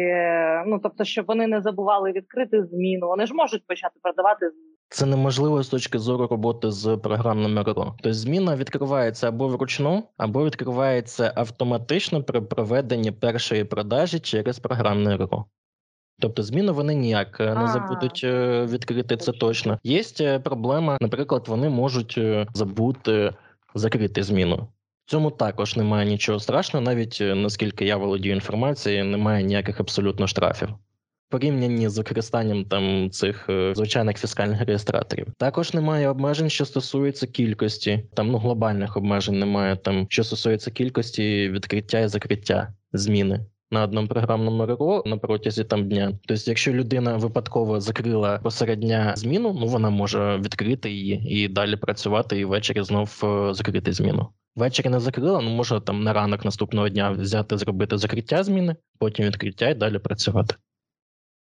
[0.66, 3.06] Ну тобто, щоб вони не забували відкрити зміну.
[3.06, 4.46] Вони ж можуть почати продавати
[4.88, 7.84] це неможливо з точки зору роботи з програмним РРО.
[7.84, 15.44] Тобто зміна відкривається або вручну, або відкривається автоматично при проведенні першої продажі через програмне РРО.
[16.20, 19.78] Тобто зміну вони ніяк е, не забудуть е, відкрити це точно.
[19.82, 22.20] Є е, проблема, наприклад, вони можуть
[22.54, 23.34] забути
[23.74, 24.68] закрити зміну.
[25.06, 30.68] Цьому також немає нічого страшного, навіть наскільки я володію інформацією, немає ніяких абсолютно штрафів
[31.28, 35.26] порівнянні з використанням там цих е, звичайних фіскальних реєстраторів.
[35.38, 38.04] Також немає обмежень, що стосуються кількості.
[38.14, 39.76] Там ну глобальних обмежень немає.
[39.76, 43.46] Там що стосується кількості відкриття і закриття зміни.
[43.70, 46.18] На одному програмному РРО на протязі там дня.
[46.26, 52.40] Тобто, якщо людина випадково закрила посередня зміну, ну вона може відкрити її і далі працювати,
[52.40, 54.28] і ввечері знов е, закрити зміну.
[54.56, 59.26] Ввечері не закрила, ну може там на ранок наступного дня взяти, зробити закриття зміни, потім
[59.26, 60.54] відкриття і далі працювати.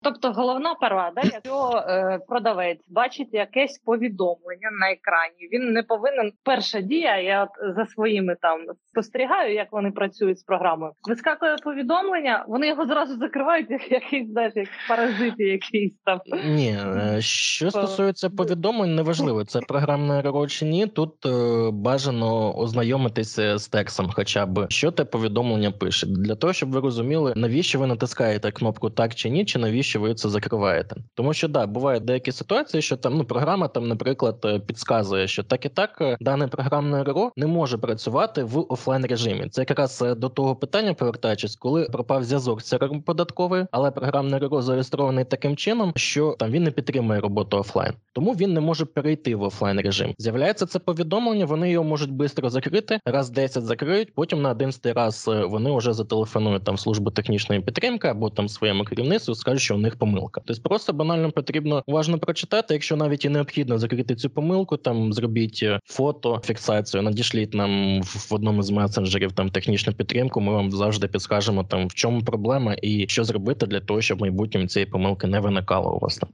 [0.02, 6.32] Тобто головна порада, якщо е, продавець бачить якесь повідомлення на екрані, він не повинен.
[6.44, 10.92] Перша дія, я от за своїми там спостерігаю, як вони працюють з програмою.
[11.08, 16.20] Вискакує повідомлення, вони його зразу закривають, як якийсь навіть як паразити, якийсь там.
[16.44, 20.86] Ні, е, що стосується повідомлень, неважливо, це програмне РРО чи ні.
[20.86, 21.30] Тут е,
[21.72, 27.32] бажано ознайомитися з текстом, хоча б що те повідомлення пише, для того, щоб ви розуміли,
[27.36, 30.96] навіщо ви натискаєте кнопку так чи ні, чи навіщо що ви це закриваєте.
[31.14, 35.42] Тому що да, бувають деякі ситуації, що там ну програма там, наприклад, е, підказує, що
[35.42, 39.48] так і так е, дане програмне РРО не може працювати в офлайн режимі.
[39.50, 44.38] Це якраз е, до того питання, повертаючись, коли пропав зв'язок з CRM податковою, але програмне
[44.38, 48.84] РРО зареєстрований таким чином, що там він не підтримує роботу офлайн, тому він не може
[48.84, 50.14] перейти в офлайн режим.
[50.18, 54.14] З'являється це повідомлення, вони його можуть швидко закрити, раз 10 закриють.
[54.14, 59.34] Потім на 11 раз вони вже зателефонують там службу технічної підтримки або там своєму керівництву,
[59.34, 60.40] скажуть, що у них помилка.
[60.44, 62.74] Тобто просто банально потрібно уважно прочитати.
[62.74, 68.28] Якщо навіть і необхідно закрити цю помилку, там зробіть е, фото, фіксацію, надішліть нам в
[68.30, 70.40] одному з месенджерів там технічну підтримку.
[70.40, 74.68] Ми вам завжди підскажемо там в чому проблема і що зробити для того, щоб майбутнім
[74.68, 76.30] цієї помилки не виникало у вас там.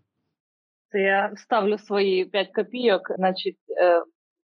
[0.92, 3.12] Це я ставлю свої 5 копійок.
[3.18, 4.02] Значить, е,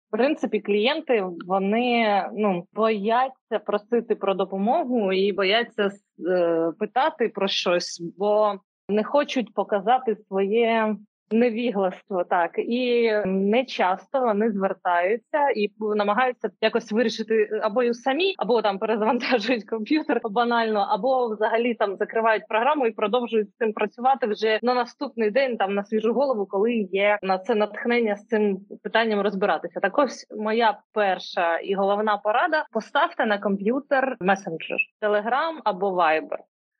[0.08, 5.90] в принципі, клієнти вони ну бояться просити про допомогу і бояться
[6.28, 8.54] е, питати про щось, бо
[8.88, 10.96] не хочуть показати своє
[11.30, 18.78] невігластво, так і не часто вони звертаються і намагаються якось вирішити або самі, або там
[18.78, 24.74] перезавантажують комп'ютер банально, або взагалі там закривають програму і продовжують з цим працювати вже на
[24.74, 29.80] наступний день, там на свіжу голову, коли є на це натхнення з цим питанням розбиратися.
[29.80, 36.38] Так ось моя перша і головна порада: поставте на комп'ютер месенджер Telegram або Viber.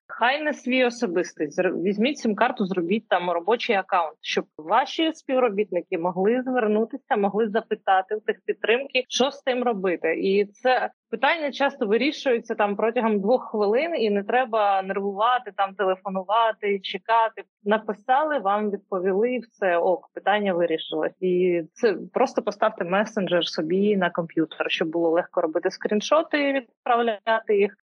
[0.08, 1.48] Хай не свій особистий.
[1.58, 8.20] Візьміть сім карту, зробіть там робочий аккаунт, щоб ваші співробітники могли звернутися, могли запитати у
[8.20, 10.14] тих підтримки, що з тим робити.
[10.14, 16.80] І це питання часто вирішується там протягом двох хвилин, і не треба нервувати, там телефонувати,
[16.80, 17.42] чекати.
[17.64, 21.16] Написали, вам відповіли все ок, питання вирішилось.
[21.20, 27.76] І це просто поставте месенджер собі на комп'ютер, щоб було легко робити скріншоти, відправляти їх.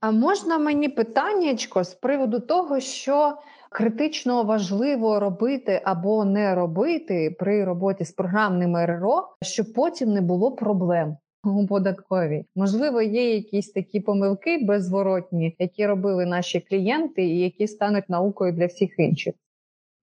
[0.00, 3.36] А можна мені питаннячко з приводу того, що
[3.70, 10.52] критично важливо робити або не робити при роботі з програмним РРО, щоб потім не було
[10.52, 12.44] проблем у податковій?
[12.56, 18.66] Можливо, є якісь такі помилки беззворотні, які робили наші клієнти, і які стануть наукою для
[18.66, 19.34] всіх інших.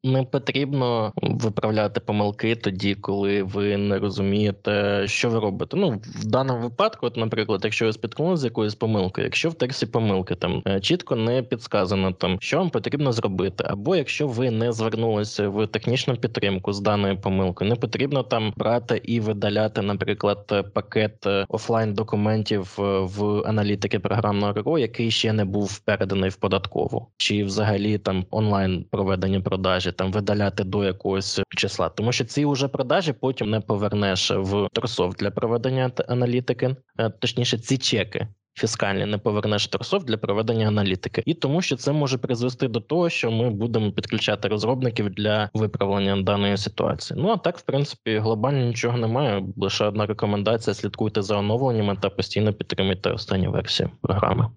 [0.03, 5.77] Не потрібно виправляти помилки тоді, коли ви не розумієте, що ви робите.
[5.77, 9.85] Ну в даному випадку, от, наприклад, якщо ви спіткнулися з якоюсь помилкою, якщо в тексті
[9.85, 14.71] помилки там е, чітко не підсказано, там що вам потрібно зробити, або якщо ви не
[14.71, 21.27] звернулися в технічну підтримку з даною помилкою, не потрібно там брати і видаляти, наприклад, пакет
[21.27, 27.07] е, офлайн документів е, в аналітики програмного РРО, який ще не був переданий в податкову,
[27.17, 32.67] чи взагалі там онлайн проведення продажі там видаляти до якогось числа, тому що ці вже
[32.67, 38.27] продажі потім не повернеш в торсов для проведення аналітики, е, точніше, ці чеки.
[38.57, 43.09] Фіскальні не повернеш торсов для проведення аналітики, і тому, що це може призвести до того,
[43.09, 47.19] що ми будемо підключати розробників для виправлення даної ситуації.
[47.23, 49.43] Ну а так, в принципі, глобально нічого немає.
[49.57, 54.49] Лише одна рекомендація: слідкуйте за оновленнями та постійно підтримуйте останні версії програми.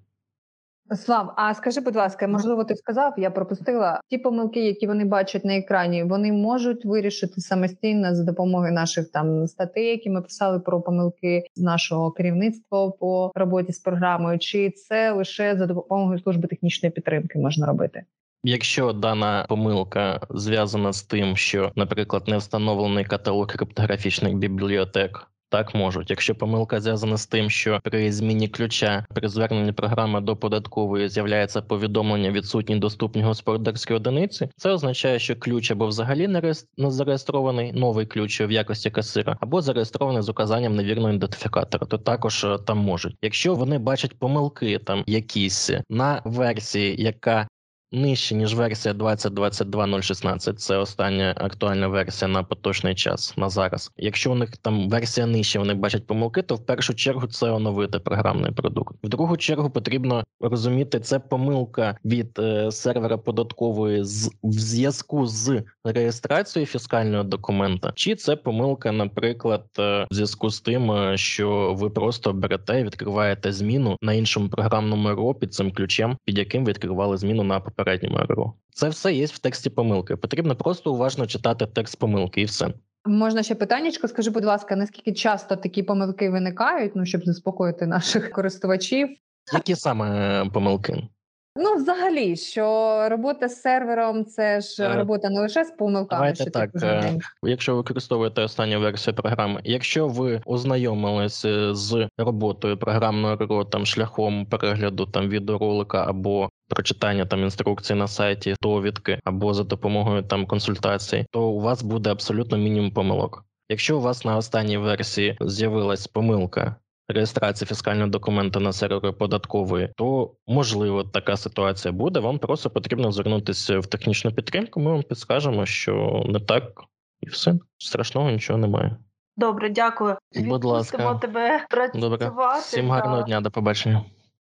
[0.96, 5.44] Слав, а скажи, будь ласка, можливо, ти сказав, я пропустила ті помилки, які вони бачать
[5.44, 10.80] на екрані, вони можуть вирішити самостійно за допомогою наших там статей, які ми писали про
[10.80, 16.92] помилки з нашого керівництва по роботі з програмою, чи це лише за допомогою служби технічної
[16.92, 18.04] підтримки можна робити?
[18.44, 26.10] Якщо дана помилка зв'язана з тим, що, наприклад, не встановлений каталог криптографічних бібліотек так можуть.
[26.10, 31.62] Якщо помилка зв'язана з тим, що при зміні ключа при зверненні програми до податкової з'являється
[31.62, 38.40] повідомлення відсутній доступні господарські одиниці, це означає, що ключ або взагалі не зареєстрований новий ключ
[38.40, 43.16] в якості касира, або зареєстрований з указанням невірного ідентифікатора, то також е, там можуть.
[43.22, 47.48] Якщо вони бачать помилки там якісь на версії, яка
[47.92, 50.52] нижче, ніж версія 2022.016.
[50.52, 53.92] Це остання актуальна версія на поточний час на зараз.
[53.96, 57.98] Якщо у них там версія нижче, вони бачать помилки, то в першу чергу це оновити
[57.98, 58.96] програмний продукт.
[59.04, 65.62] В другу чергу потрібно розуміти, це помилка від е, сервера податкової з в зв'язку з
[65.84, 71.90] реєстрацією фіскального документа, чи це помилка, наприклад, е, в зв'язку з тим, е, що ви
[71.90, 77.16] просто берете і відкриваєте зміну на іншому програмному РО під цим ключем, під яким відкривали
[77.16, 78.52] зміну на попередньому РО.
[78.74, 80.16] Це все є в тексті помилки.
[80.16, 82.68] Потрібно просто уважно читати текст помилки, і все.
[83.04, 88.30] Можна ще питаннячко, скажи, будь ласка, наскільки часто такі помилки виникають, ну щоб заспокоїти наших
[88.32, 89.08] користувачів?
[89.52, 91.08] Які саме помилки?
[91.56, 92.64] Ну, взагалі, що
[93.10, 96.20] робота з сервером це ж е, робота не лише з помилками.
[96.20, 102.76] Давайте що так, е, якщо ви використовуєте останню версію програми, якщо ви ознайомилися з роботою
[102.76, 109.54] програмного РО там шляхом перегляду там відеоролика або прочитання там інструкцій на сайті, довідки або
[109.54, 113.44] за допомогою там консультацій, то у вас буде абсолютно мінімум помилок.
[113.68, 116.76] Якщо у вас на останній версії з'явилась помилка
[117.08, 122.20] реєстрації фіскального документа на сервері податкової, то можливо така ситуація буде.
[122.20, 124.80] Вам просто потрібно звернутися в технічну підтримку.
[124.80, 126.82] Ми вам підскажемо, що не так,
[127.20, 128.96] і все страшного нічого немає.
[129.36, 130.16] Добре, дякую.
[130.36, 132.24] Будь ласка, тебе працювати.
[132.24, 132.58] Добре.
[132.60, 134.04] Всім гарного дня, до побачення.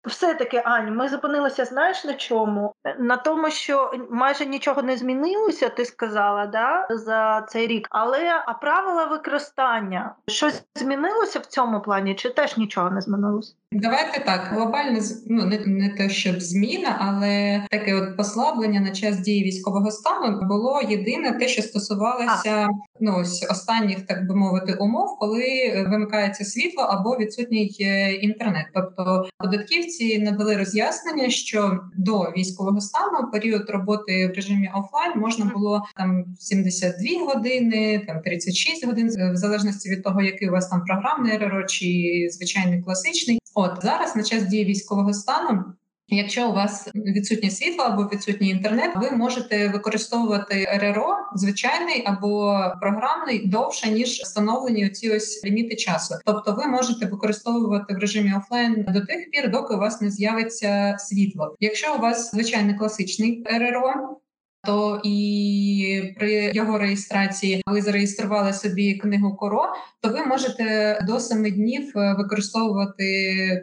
[0.07, 2.73] Все-таки, Ань, ми зупинилися, знаєш на чому?
[2.99, 7.87] На тому, що майже нічого не змінилося, ти сказала, да, за цей рік.
[7.89, 13.53] Але а правила використання щось змінилося в цьому плані, чи теж нічого не змінилося?
[13.71, 19.19] Давайте так глобально ну не не те, щоб зміна, але таке от послаблення на час
[19.19, 22.67] дії військового стану було єдине те, що стосувалося.
[23.01, 25.41] Ну ось останніх, так би мовити, умов, коли
[25.89, 28.65] вимикається світло або відсутній е, інтернет.
[28.73, 35.83] Тобто податківці надали роз'яснення, що до військового стану період роботи в режимі офлайн можна було
[35.95, 41.37] там 72 години, там 36 годин, в залежності від того, який у вас там програмний
[41.37, 41.87] РРО чи
[42.31, 43.39] звичайний класичний.
[43.55, 45.63] От зараз на час дії військового стану.
[46.11, 53.47] Якщо у вас відсутнє світло або відсутній інтернет, ви можете використовувати РРО звичайний або програмний
[53.47, 56.15] довше ніж встановлені ці ось ліміти часу.
[56.25, 60.95] Тобто, ви можете використовувати в режимі офлайн до тих пір, доки у вас не з'явиться
[60.99, 61.55] світло.
[61.59, 64.18] Якщо у вас звичайний класичний РРО,
[64.63, 69.63] то і при його реєстрації ви зареєстрували собі книгу коро,
[70.01, 73.03] то ви можете до семи днів е, використовувати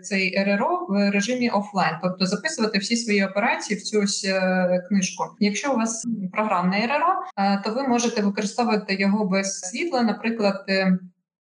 [0.03, 5.25] цей РРО в режимі офлайн, тобто записувати всі свої операції в цю ось е, книжку.
[5.41, 10.65] Якщо у вас програмне РРО, е, то ви можете використовувати його без світла, наприклад.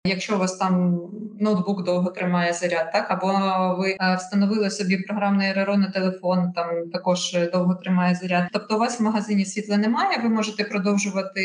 [0.08, 1.02] Якщо у вас там
[1.40, 3.32] ноутбук довго тримає заряд, так або
[3.80, 8.44] ви е, встановили собі програмний РРО на телефон, там також довго тримає заряд.
[8.54, 10.20] Тобто, у вас в магазині світла немає.
[10.24, 11.42] Ви можете продовжувати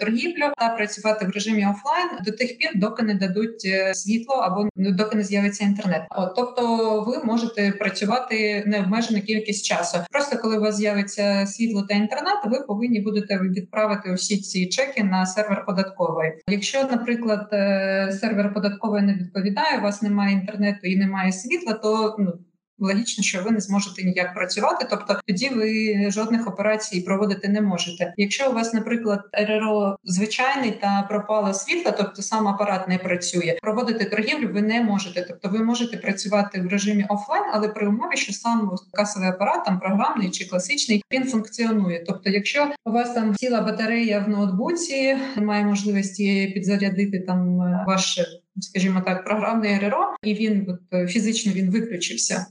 [0.00, 4.68] торгівлю та працювати в режимі офлайн до тих пір, доки не дадуть е, світло або
[4.76, 6.02] доки не з'явиться інтернет.
[6.10, 9.98] От, тобто, ви можете працювати необмежену кількість часу.
[10.10, 15.04] Просто коли у вас з'явиться світло та інтернет, ви повинні будете відправити усі ці чеки
[15.04, 16.32] на сервер податкової.
[16.48, 22.16] Якщо, наприклад, е, сервер податкової не відповідає, у вас немає інтернету і немає світла, то
[22.18, 22.38] ну.
[22.78, 28.14] Логічно, що ви не зможете ніяк працювати, тобто тоді ви жодних операцій проводити не можете.
[28.16, 34.04] Якщо у вас, наприклад, РРО звичайний та пропало світло, тобто сам апарат не працює, проводити
[34.04, 35.22] торгівлю ви не можете.
[35.28, 39.80] Тобто, ви можете працювати в режимі офлайн, але при умові, що сам касовий апарат, там
[39.80, 42.04] програмний чи класичний, він функціонує.
[42.06, 47.56] Тобто, якщо у вас там ціла батарея в ноутбуці, немає можливості підзарядити там
[47.86, 48.20] ваш.
[48.60, 52.46] Скажімо так, програмний РРО, і він от, фізично він виключився.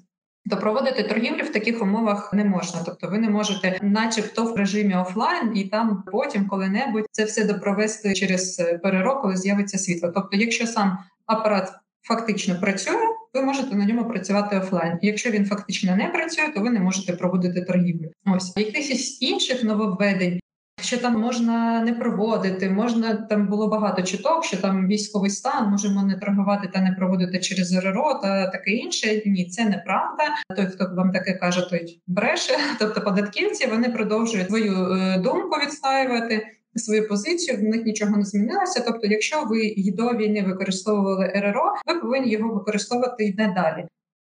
[0.49, 4.95] То проводити торгівлю в таких умовах не можна, тобто ви не можете, начебто, в режимі
[4.95, 10.11] офлайн, і там потім коли-небудь це все допровести через перерок, коли з'явиться світло.
[10.15, 14.99] Тобто, якщо сам апарат фактично працює, ви можете на ньому працювати офлайн.
[15.01, 18.11] Якщо він фактично не працює, то ви не можете проводити торгівлю.
[18.25, 20.39] Ось якихось інших нововведень
[20.81, 26.03] що там можна не проводити, можна там було багато чуток, що там військовий стан можемо
[26.03, 29.21] не торгувати та не проводити через РРО та таке інше.
[29.25, 30.23] Ні, це неправда.
[30.55, 32.53] Той, хто вам таке каже, той бреше.
[32.79, 36.47] Тобто податківці вони продовжують свою е, думку відстаювати.
[36.75, 38.83] Свою позицію в них нічого не змінилося.
[38.85, 43.85] Тобто, якщо ви до війни використовували РРО, ви повинні його використовувати й надалі.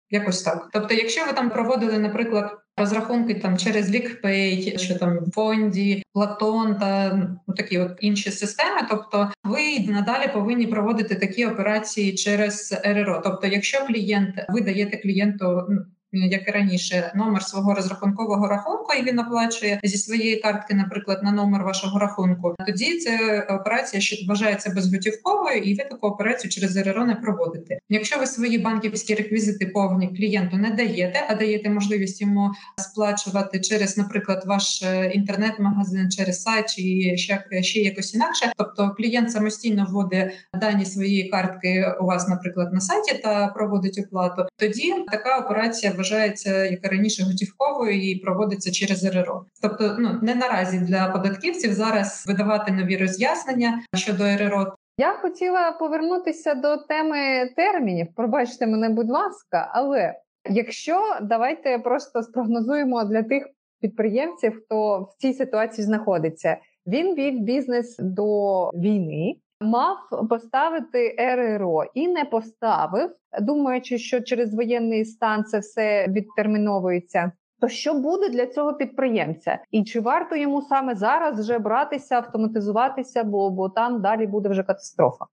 [0.10, 0.70] Якось так.
[0.74, 7.14] Тобто, якщо ви там проводили, наприклад, розрахунки там через LeakPay, чи там фонді, Платон та
[7.48, 13.22] ну, такі от інші системи, тобто ви надалі повинні проводити такі операції через РРО.
[13.24, 19.04] Тобто, якщо клієнт ви даєте клієнту ну, як і раніше, номер свого розрахункового рахунку, і
[19.04, 22.56] він оплачує зі своєї картки, наприклад, на номер вашого рахунку.
[22.68, 27.78] Тоді це операція, що вважається безготівковою, і ви таку операцію через РРО не проводите.
[27.90, 33.98] Якщо ви свої банківські реквізити повні клієнту не даєте, а даєте можливість йому сплачувати через,
[33.98, 38.52] наприклад, ваш е, інтернет-магазин, через сайт чи ще ще якось інакше.
[38.58, 44.46] Тобто клієнт самостійно вводить дані своєї картки у вас, наприклад, на сайті та проводить оплату.
[44.58, 49.46] Тоді така операція вважається як і раніше готівковою і проводиться через РРО.
[49.62, 54.76] Тобто, ну не наразі для податківців зараз видавати нові роз'яснення щодо РРО.
[55.00, 58.08] Я хотіла повернутися до теми термінів.
[58.16, 60.14] Пробачте мене, будь ласка, але
[60.50, 63.48] якщо давайте просто спрогнозуємо для тих
[63.82, 69.98] підприємців, хто в цій ситуації знаходиться, він вів бізнес до війни мав
[70.30, 73.10] поставити РРО і не поставив,
[73.42, 77.32] думаючи, що через воєнний стан це все відтерміновується.
[77.60, 83.24] То що буде для цього підприємця, і чи варто йому саме зараз вже братися, автоматизуватися,
[83.24, 85.26] бо бо там далі буде вже катастрофа?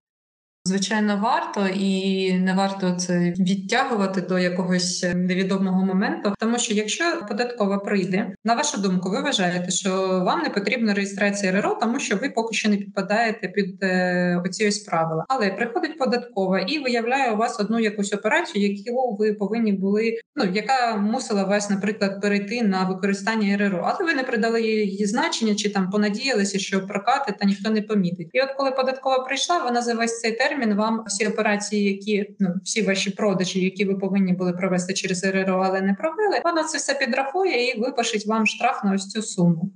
[0.67, 7.79] Звичайно, варто і не варто це відтягувати до якогось невідомого моменту, тому що якщо податкова
[7.79, 9.91] прийде, на вашу думку, ви вважаєте, що
[10.27, 14.69] вам не потрібна реєстрація РРО, тому що ви поки що не підпадаєте під е, оці
[14.69, 15.25] ось правила.
[15.29, 20.45] Але приходить податкова і виявляє у вас одну якусь операцію, яку ви повинні були, ну
[20.55, 25.71] яка мусила вас, наприклад, перейти на використання РРО, але ви не придали її значення, чи
[25.71, 28.29] там понадіялися, що прокати та ніхто не помітить.
[28.33, 32.37] І от коли податкова прийшла, вона за весь цей термін термін вам всі операції, які
[32.39, 36.65] ну всі ваші продажі, які ви повинні були провести через РРО, але не провели, вона
[36.65, 39.71] це все підрахує і випишить вам штраф на ось цю суму.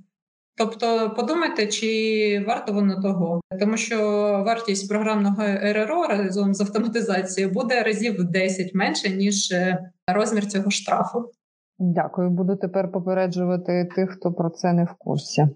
[0.55, 3.97] Тобто подумайте, чи варто воно того, тому що
[4.45, 10.71] вартість програмного РРО разом з автоматизацією буде разів в 10 менше ніж е, розмір цього
[10.71, 11.31] штрафу.
[11.79, 15.47] Дякую, буду тепер попереджувати тих, хто про це не в курсі.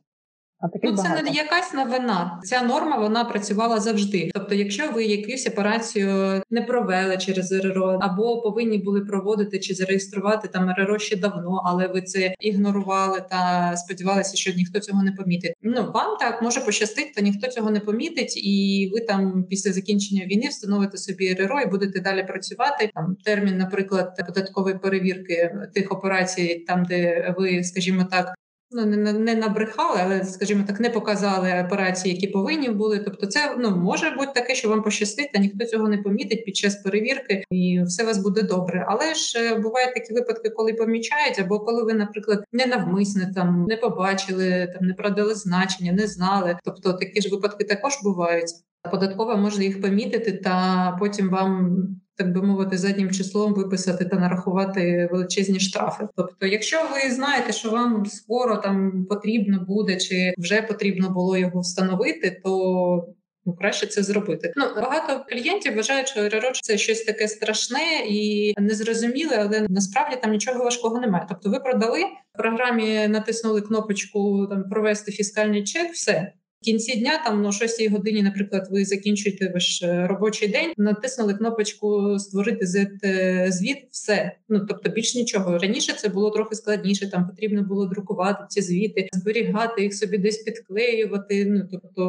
[0.64, 1.24] А таких ну, це багато.
[1.24, 2.40] не якась новина.
[2.44, 4.32] Ця норма вона працювала завжди.
[4.34, 10.48] Тобто, якщо ви якусь операцію не провели через РРО, або повинні були проводити чи зареєструвати
[10.48, 15.54] там РРО ще давно, але ви це ігнорували та сподівалися, що ніхто цього не помітить.
[15.62, 20.26] Ну вам так може пощастити, та ніхто цього не помітить, і ви там після закінчення
[20.26, 22.90] війни встановите собі РРО і будете далі працювати.
[22.96, 28.34] Там термін, наприклад, податкової перевірки тих операцій, там де ви, скажімо так,
[28.74, 33.00] ну не не набрехали, але скажімо так, не показали операції, які повинні були.
[33.00, 36.56] Тобто, це ну може бути таке, що вам пощастить, та ніхто цього не помітить під
[36.56, 38.86] час перевірки, і все у вас буде добре.
[38.90, 43.66] Але ж е, бувають такі випадки, коли помічають, або коли ви, наприклад, не навмисне там
[43.70, 46.58] не побачили, там не продали значення, не знали.
[46.64, 48.52] Тобто такі ж випадки також бувають.
[48.92, 51.78] Податкова може їх помітити, та потім вам
[52.18, 56.08] так би мовити, заднім числом виписати та нарахувати величезні штрафи.
[56.16, 61.60] Тобто, якщо ви знаєте, що вам скоро там потрібно буде, чи вже потрібно було його
[61.60, 63.14] встановити, то
[63.46, 64.54] Ну, краще це зробити.
[64.56, 70.32] Ну багато клієнтів вважають, що РРО– це щось таке страшне і незрозуміле, але насправді там
[70.32, 71.26] нічого важкого немає.
[71.30, 72.04] Тобто, ви продали
[72.34, 76.32] в програмі, натиснули кнопочку там провести фіскальний чек, все
[76.64, 82.20] кінці дня, там на 6 годині, наприклад, ви закінчуєте ваш е, робочий день, натиснули кнопочку
[82.20, 82.66] Створити
[83.04, 84.32] е, звіт, все.
[84.50, 87.12] Ну тобто, більш нічого раніше це було трохи складніше.
[87.12, 91.46] Там потрібно було друкувати ці звіти, зберігати їх собі, десь підклеювати.
[91.46, 92.04] Ну тобто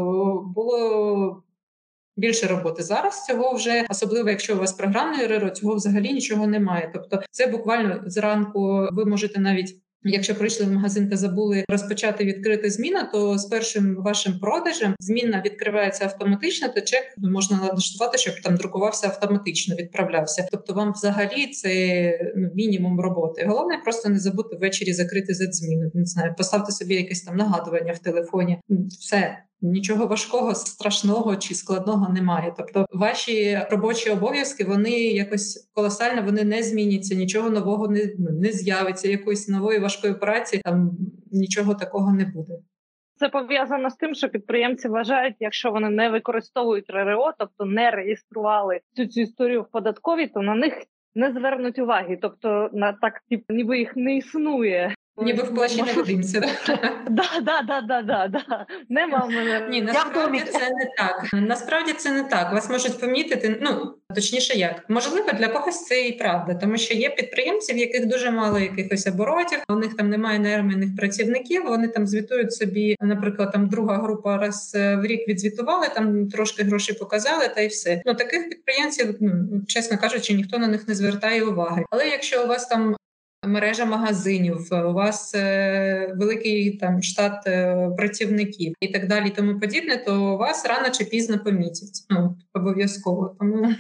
[0.55, 1.43] було.
[2.17, 6.91] Більше роботи зараз цього вже особливо, якщо у вас програмне РРО, цього взагалі нічого немає.
[6.95, 12.71] Тобто, це буквально зранку ви можете навіть Якщо прийшли в магазин та забули розпочати відкрити
[12.71, 18.57] зміна, то з першим вашим продажем зміна відкривається автоматично, то чек можна налаштувати, щоб там
[18.57, 20.47] друкувався автоматично, відправлявся.
[20.51, 23.45] Тобто, вам взагалі це ну, мінімум роботи.
[23.49, 25.91] Головне просто не забути ввечері закрити за зміну.
[25.95, 28.59] Не знаю, поставте собі якесь там нагадування в телефоні.
[29.01, 32.55] Все нічого важкого, страшного чи складного немає.
[32.57, 39.09] Тобто, ваші робочі обов'язки вони якось колосально вони не зміняться, нічого нового не не з'явиться,
[39.09, 40.91] якоїсь нової важкої праці там
[41.33, 42.55] нічого такого не буде.
[43.17, 48.81] Це пов'язано з тим, що підприємці вважають, якщо вони не використовують РРО, тобто не реєстрували
[48.97, 50.75] цю цю історію в податковій, то на них
[51.15, 52.19] не звернуть уваги.
[52.23, 53.13] Тобто на так,
[53.49, 54.95] ніби їх не існує.
[55.23, 56.41] Ніби в плащі не годимося.
[57.11, 58.67] Да, да, да, да, да, да.
[58.89, 59.67] Нема в мене.
[59.71, 61.29] Ні, насправді це не так.
[61.33, 62.53] Насправді це не так.
[62.53, 63.59] Вас можуть помітити.
[63.63, 68.07] Ну точніше, як можливо, для когось це і правда, тому що є підприємці, в яких
[68.07, 69.59] дуже мало якихось оборотів.
[69.69, 71.65] У них там немає найманих працівників.
[71.65, 76.63] Вони там звітують собі, наприклад, там друга група раз е, в рік відзвітували, там трошки
[76.63, 78.03] грошей показали, та й все.
[78.05, 81.85] Ну таких підприємців, ну чесно кажучи, ніхто на них не звертає уваги.
[81.91, 82.97] Але якщо у вас там
[83.47, 89.97] мережа магазинів, у вас е, великий там штат е, працівників і так далі, тому подібне,
[90.07, 92.07] то вас рано чи пізно помітять.
[92.11, 93.75] Ну обов'язково тому.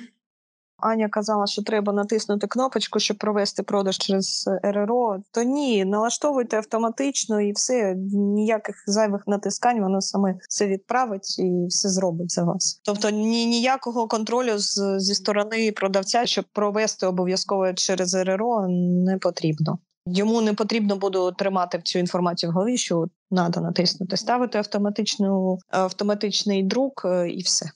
[0.77, 5.19] Аня казала, що треба натиснути кнопочку, щоб провести продаж через РРО.
[5.31, 11.89] То ні, налаштовуйте автоматично і все, ніяких зайвих натискань, воно саме все відправить і все
[11.89, 12.81] зробить за вас.
[12.85, 19.79] Тобто ні, ніякого контролю з, зі сторони продавця, щоб провести обов'язково через РРО, не потрібно.
[20.07, 26.63] Йому не потрібно буде тримати цю інформацію в голові, що треба натиснути, ставити автоматичну автоматичний
[26.63, 27.71] друк е, і все.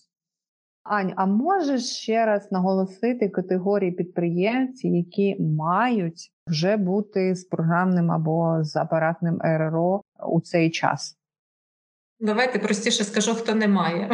[0.89, 8.59] Ань, а можеш ще раз наголосити категорії підприємців, які мають вже бути з програмним або
[8.65, 11.19] з апаратним РРО у цей час?
[12.21, 14.11] Давайте простіше скажу, хто не має.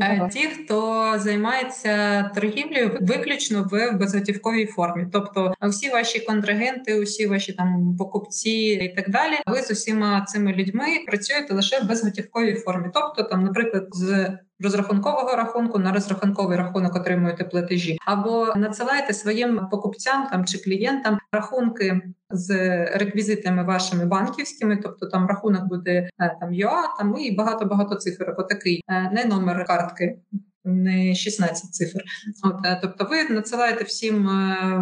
[0.00, 7.52] Е, ті, хто займається торгівлею виключно в безготівковій формі, тобто всі ваші контрагенти, усі ваші
[7.52, 9.34] там покупці і так далі.
[9.46, 15.36] Ви з усіма цими людьми працюєте лише в безготівковій формі, тобто там, наприклад, з розрахункового
[15.36, 22.00] рахунку на розрахунковий рахунок отримуєте платежі, або надсилаєте своїм покупцям там чи клієнтам рахунки
[22.30, 22.50] з
[22.86, 28.34] реквізитами вашими банківськими, тобто там рахунок буде е, там ЮА, там і багато багато цифр.
[28.38, 30.18] Отакий е, не номер картки.
[30.64, 32.00] Не 16 цифр,
[32.42, 34.30] от е, тобто, ви надсилаєте всім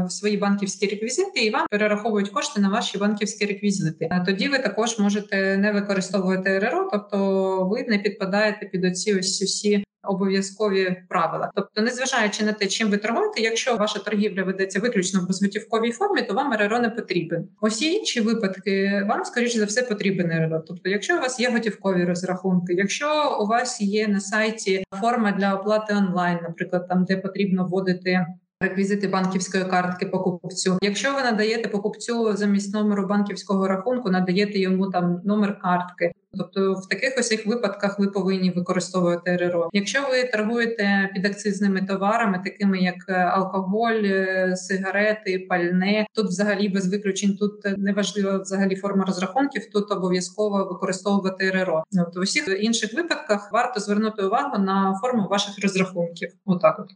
[0.08, 4.08] свої банківські реквізити, і вам перераховують кошти на ваші банківські реквізити.
[4.10, 7.18] А Тоді ви також можете не використовувати РРО, тобто
[7.64, 11.50] ви не підпадаєте під оці ось усі обов'язкові правила.
[11.56, 16.22] Тобто, незважаючи на те, чим ви торгуєте, якщо ваша торгівля ведеться виключно в безготівковій формі,
[16.22, 17.48] то вам РРО не потрібен.
[17.60, 20.64] Усі інші випадки вам скоріш за все потрібен РРО.
[20.68, 25.54] Тобто, якщо у вас є готівкові розрахунки, якщо у вас є на сайті форма для
[25.54, 28.26] оплати онлайн, наприклад, там де потрібно вводити
[28.60, 30.78] реквізити банківської картки покупцю.
[30.82, 36.12] Якщо ви надаєте покупцю замість номеру банківського рахунку, надаєте йому там номер картки.
[36.38, 39.70] Тобто в таких усіх випадках ви повинні використовувати РРО.
[39.72, 46.88] Якщо ви торгуєте підакцизними товарами, такими як е, алкоголь, е, сигарети, пальне, тут взагалі без
[46.88, 49.70] виключень тут неважлива взагалі форма розрахунків.
[49.70, 51.84] Тут обов'язково використовувати РРО.
[51.92, 56.32] Тобто в усіх інших випадках варто звернути увагу на форму ваших розрахунків.
[56.44, 56.90] Отак, от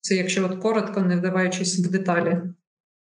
[0.00, 2.42] це якщо от коротко, не вдаваючись в деталі.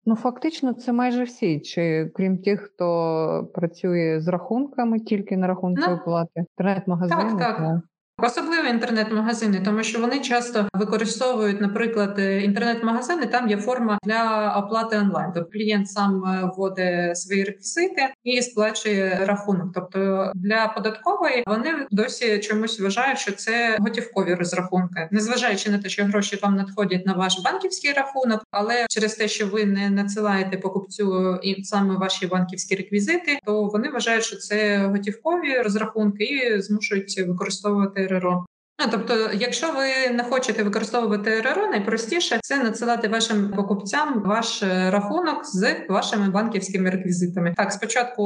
[0.10, 5.86] Ну, фактично, це майже всі, чи крім тих, хто працює з рахунками, тільки на рахункові
[5.90, 7.40] ну, плати, інтернет-магазини.
[7.40, 7.80] Так, так.
[8.24, 13.26] Особливо інтернет-магазини, тому що вони часто використовують, наприклад, е, інтернет-магазини.
[13.26, 15.32] Там є форма для оплати онлайн.
[15.36, 19.72] Тобто клієнт сам е, вводить свої реквізити і сплачує рахунок.
[19.74, 26.04] Тобто для податкової вони досі чомусь вважають, що це готівкові розрахунки, незважаючи на те, що
[26.04, 31.36] гроші вам надходять на ваш банківський рахунок, але через те, що ви не надсилаєте покупцю
[31.36, 38.07] і саме ваші банківські реквізити, то вони вважають, що це готівкові розрахунки і змушують використовувати.
[38.08, 38.46] РРО.
[38.80, 44.92] Ну, тобто, якщо ви не хочете використовувати РРО, найпростіше це надсилати вашим покупцям ваш е,
[44.92, 47.54] рахунок з вашими банківськими реквізитами.
[47.58, 48.24] Так, спочатку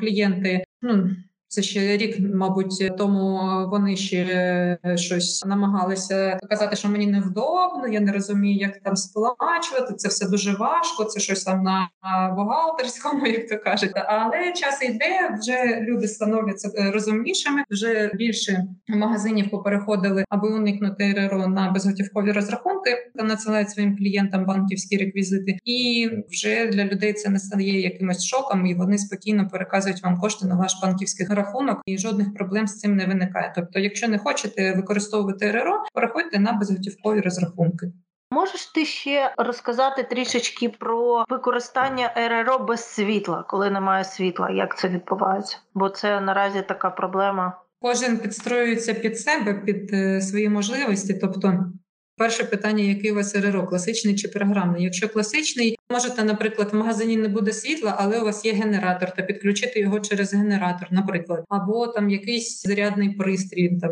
[0.00, 1.10] клієнти ну
[1.50, 3.40] це ще рік, мабуть, тому
[3.70, 9.94] вони ще щось намагалися казати, що мені невдобно, я не розумію, як там сплачувати.
[9.96, 11.04] Це все дуже важко.
[11.04, 11.88] Це щось там на
[12.36, 13.90] бухгалтерському, як то кажуть.
[13.94, 17.64] Але час йде, вже люди становляться е, розумнішими.
[17.70, 24.96] Вже більше магазинів попереходили, аби уникнути РРО на безготівкові розрахунки, та надсилають своїм клієнтам банківські
[24.96, 25.58] реквізити.
[25.64, 30.46] І вже для людей це не стає якимось шоком, і вони спокійно переказують вам кошти
[30.46, 33.52] на ваш банківський рахунок, і жодних проблем з цим не виникає.
[33.56, 37.92] Тобто, якщо не хочете використовувати РРО, переходьте на безготівкові розрахунки.
[38.32, 44.88] Можеш ти ще розказати трішечки про використання РРО без світла, коли немає світла, як це
[44.88, 45.58] відбувається?
[45.74, 47.60] Бо це наразі така проблема.
[47.80, 51.14] Кожен підстроюється під себе, під е, свої можливості.
[51.14, 51.64] Тобто,
[52.20, 54.84] перше питання, який у вас РРО, класичний чи програмний?
[54.84, 59.22] Якщо класичний, можете, наприклад, в магазині не буде світла, але у вас є генератор, та
[59.22, 63.90] підключити його через генератор, наприклад, або там якийсь зарядний пристрій там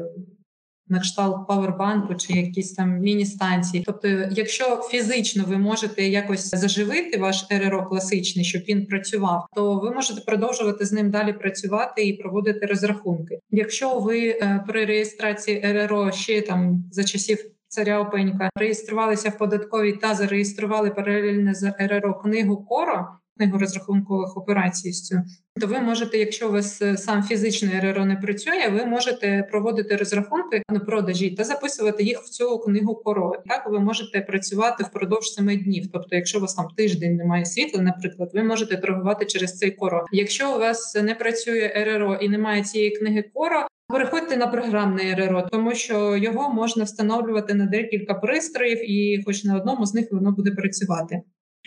[0.89, 3.83] на кшталт павербанку чи якісь там міні-станції.
[3.87, 9.91] Тобто, якщо фізично ви можете якось заживити ваш РРО класичний, щоб він працював, то ви
[9.91, 13.39] можете продовжувати з ним далі працювати і проводити розрахунки.
[13.51, 17.39] Якщо ви е, при реєстрації РРО ще там за часів.
[17.69, 23.07] Царя Опенька реєструвалися в податковій та зареєстрували паралельно з РРО книгу Коро,
[23.37, 25.21] книгу розрахункових операцій з цю,
[25.61, 29.97] то ви можете, якщо у вас е, сам фізичний РРО не працює, ви можете проводити
[29.97, 33.33] розрахунки на продажі та записувати їх в цю книгу коро.
[33.47, 35.85] Так ви можете працювати впродовж семи днів.
[35.93, 40.05] Тобто, якщо у вас там тиждень немає світла, наприклад, ви можете торгувати через цей коро.
[40.13, 43.67] Якщо у вас не працює РРО і немає цієї книги коро.
[43.89, 49.57] Переходьте на програмне РРО, тому що його можна встановлювати на декілька пристроїв, і хоч на
[49.57, 51.23] одному з них воно буде працювати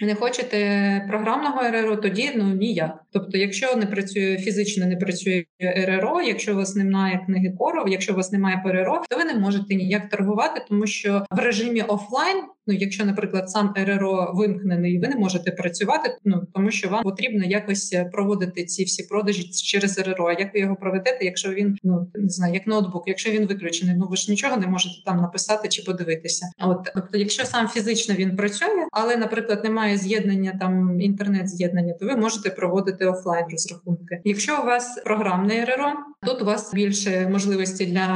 [0.06, 3.04] не хочете програмного РРО, тоді ну ніяк.
[3.12, 8.14] Тобто, якщо не працює фізично, не працює РРО, якщо у вас немає книги кору, якщо
[8.14, 12.44] у вас немає ПРРО, то ви не можете ніяк торгувати, тому що в режимі офлайн
[12.68, 17.46] Ну, якщо, наприклад, сам РРО вимкнений, ви не можете працювати, ну тому що вам потрібно
[17.46, 20.26] якось е, проводити ці всі продажі через РРО.
[20.26, 23.96] А як ви його проведете, якщо він ну не знаю, як ноутбук, якщо він виключений,
[23.96, 26.46] ну ви ж нічого не можете там написати чи подивитися.
[26.60, 32.16] От тобто, якщо сам фізично він працює, але, наприклад, немає з'єднання там інтернет-з'єднання, то ви
[32.16, 34.22] можете проводити офлайн розрахунки.
[34.24, 35.94] Якщо у вас програмне РРО,
[36.26, 38.08] тут у вас більше можливості для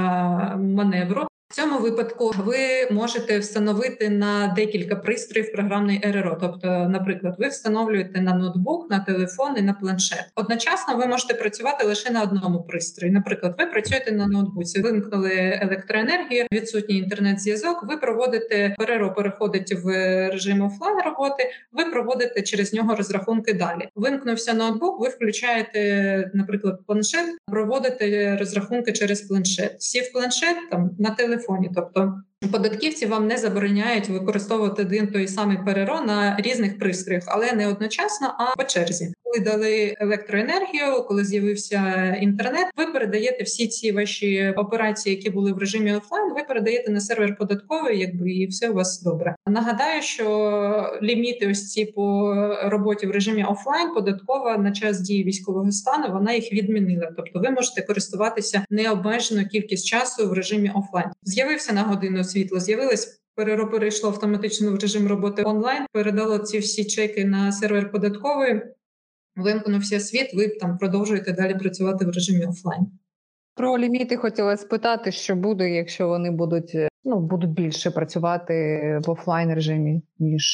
[0.56, 1.28] маневру.
[1.56, 2.58] Цьому випадку ви
[2.92, 6.38] можете встановити на декілька пристроїв програмний РРО.
[6.42, 10.26] Тобто, наприклад, ви встановлюєте на ноутбук, на телефон і на планшет.
[10.36, 13.14] Одночасно ви можете працювати лише на одному пристрої.
[13.14, 17.84] Наприклад, ви працюєте на ноутбуці, вимкнули електроенергію, відсутній інтернет-зв'язок.
[17.84, 19.88] Ви проводите РРО, переходить в
[20.30, 21.44] режим офлайн роботи.
[21.72, 23.90] Ви проводите через нього розрахунки далі.
[23.96, 25.00] Вимкнувся ноутбук.
[25.00, 29.82] Ви включаєте, наприклад, планшет, проводите розрахунки через планшет.
[29.82, 31.72] Сів планшет там на телефон телефоні.
[31.76, 32.22] Тобто
[32.52, 38.36] податківці вам не забороняють використовувати один той самий переро на різних пристроях, але не одночасно,
[38.40, 39.14] а по черзі.
[39.24, 45.58] Коли дали електроенергію, коли з'явився інтернет, ви передаєте всі ці ваші операції, які були в
[45.58, 46.34] режимі офлайн.
[46.34, 49.36] Ви передаєте на сервер податковий, якби і все у вас добре.
[49.48, 55.72] Нагадаю, що ліміти ось ці по роботі в режимі офлайн податкова на час дії військового
[55.72, 57.12] стану вона їх відмінила.
[57.16, 61.10] Тобто, ви можете користуватися необмежену кількість часу в режимі офлайн.
[61.24, 63.22] З'явився на годину світло, з'явилось.
[63.36, 68.62] Переро перейшло автоматично в режим роботи онлайн, передало ці всі чеки на сервер податковий,
[69.36, 70.34] вимкнувся світ.
[70.34, 72.88] Ви там продовжуєте далі працювати в режимі офлайн.
[73.56, 78.54] Про ліміти хотіла спитати, що буде, якщо вони будуть ну будуть більше працювати
[79.06, 80.46] в офлайн режимі ніж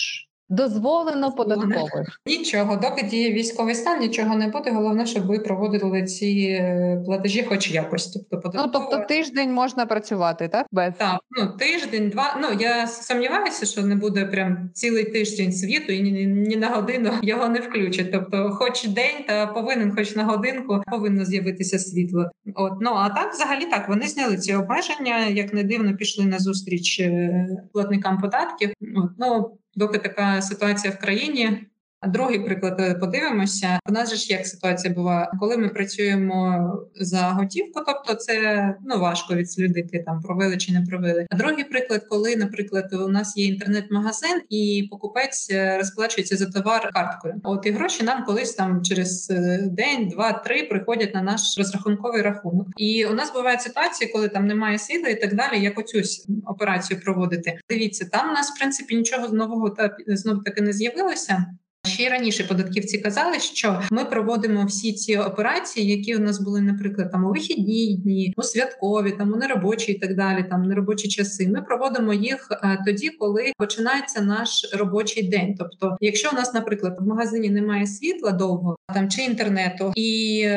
[0.52, 4.72] Дозволено податкових нічого, доки діє військовий стан, нічого не буде.
[4.72, 8.08] Головне, щоб ви проводили ці е, платежі, хоч якось.
[8.08, 8.66] Тобто, податкова...
[8.66, 10.68] Ну, тобто тиждень можна працювати, так?
[10.72, 12.38] Без так, ну тиждень, два.
[12.42, 16.68] Ну я сумніваюся, що не буде прям цілий тиждень світу, і ні, ні, ні на
[16.68, 18.12] годину його не включать.
[18.12, 22.26] Тобто, хоч день, та повинен, хоч на годинку, повинно з'явитися світло.
[22.56, 26.40] От ну а так, взагалі, так вони зняли ці обмеження, як не дивно, пішли на
[26.40, 28.70] зустріч е, платникам податків.
[28.96, 31.71] От, ну доки така ситуація в країні.
[32.02, 33.80] А другий приклад е, подивимося.
[33.90, 39.00] У нас же ж як ситуація була, коли ми працюємо за готівку, тобто це ну
[39.00, 41.26] важко відслідити там провели чи не провели.
[41.30, 46.90] А другий приклад, коли, наприклад, у нас є інтернет-магазин, і покупець е, розплачується за товар
[46.94, 47.34] карткою.
[47.44, 52.22] От і гроші нам колись там через е, день, два, три приходять на наш розрахунковий
[52.22, 52.68] рахунок.
[52.78, 55.64] І у нас бувають ситуації, коли там немає світла і так далі.
[55.64, 56.02] Як оцю
[56.46, 57.60] операцію проводити?
[57.70, 61.46] Дивіться, там у нас в принципі нічого нового та знов таки не з'явилося.
[61.88, 66.62] Ще й раніше податківці казали, що ми проводимо всі ці операції, які у нас були,
[66.62, 71.08] наприклад, там у вихідні дні, у святкові, там у неробочі і так далі, там неробочі
[71.08, 71.48] часи.
[71.48, 75.56] Ми проводимо їх е, тоді, коли починається наш робочий день.
[75.60, 80.48] Тобто, якщо у нас, наприклад, в магазині немає світла довго там чи інтернету і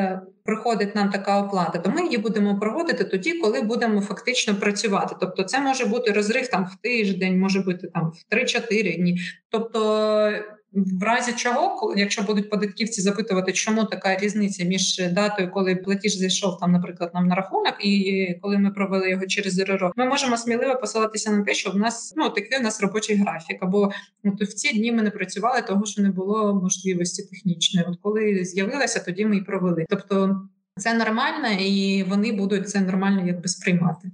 [0.47, 5.16] Приходить нам така оплата, то ми її будемо проводити тоді, коли будемо фактично працювати.
[5.20, 9.20] Тобто, це може бути розрив там в тиждень, може бути там в 3-4 дні.
[9.51, 10.31] Тобто
[10.75, 16.59] в разі чого, якщо будуть податківці запитувати, чому така різниця між датою, коли платіж зайшов
[16.61, 20.77] там, наприклад, нам на рахунок, і коли ми провели його через РРО, ми можемо сміливо
[20.81, 23.93] посилатися на те, що в нас ну такий у нас робочий графік, або
[24.25, 27.87] ну, в ці дні ми не працювали, того що не було можливості технічної.
[27.89, 29.87] От коли з'явилася, тоді ми і провели.
[29.89, 30.41] Тобто
[30.77, 34.11] Це нормально, і вони будуть це нормально якби сприймати.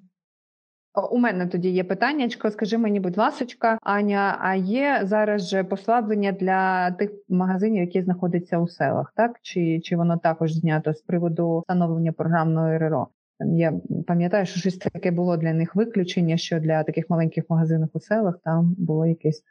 [1.11, 2.51] У мене тоді є питаннячко.
[2.51, 8.59] Скажи мені, будь ласочка, Аня, а є зараз же послаблення для тих магазинів, які знаходяться
[8.59, 9.37] у селах, так?
[9.43, 13.09] Чи чи воно також знято з приводу встановлення програмної РРО?
[13.41, 13.73] Я
[14.07, 18.39] пам'ятаю, що щось таке було для них виключення, що для таких маленьких магазинів у селах
[18.45, 19.43] там було якесь.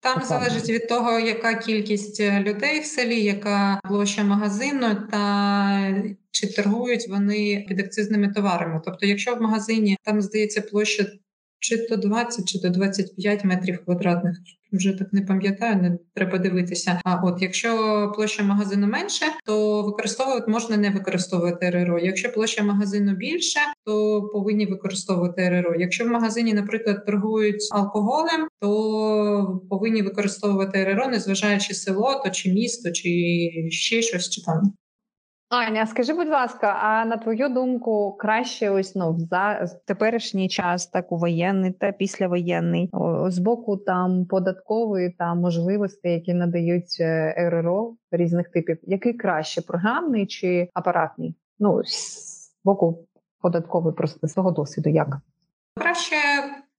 [0.00, 6.46] Там залежить від того, яка кількість е, людей в селі, яка площа магазину, та чи
[6.46, 8.80] торгують вони під акцизними товарами.
[8.84, 11.06] Тобто, якщо в магазині там здається площа
[11.58, 14.38] чи то 20, чи то 25 метрів квадратних.
[14.72, 17.00] Вже так не пам'ятаю, не треба дивитися.
[17.04, 21.98] А от якщо площа магазину менше, то використовувати можна не використовувати РРО.
[21.98, 25.74] Якщо площа магазину більше, то повинні використовувати РРО.
[25.78, 32.90] Якщо в магазині, наприклад, торгують алкоголем, то повинні використовувати РРО, незважаючи село, то чи місто,
[32.90, 33.08] чи
[33.70, 34.72] ще щось чи там
[35.50, 41.12] Аня, скажи, будь ласка, а на твою думку, краще ось ну за теперішній час, так
[41.12, 42.90] у воєнний та післявоєнний,
[43.26, 50.26] з боку там податкової та можливості, які надають е, РРО різних типів, який краще програмний
[50.26, 51.34] чи апаратний?
[51.58, 53.06] Ну з боку
[53.40, 55.18] податкової просто свого досвіду, як
[55.76, 56.16] краще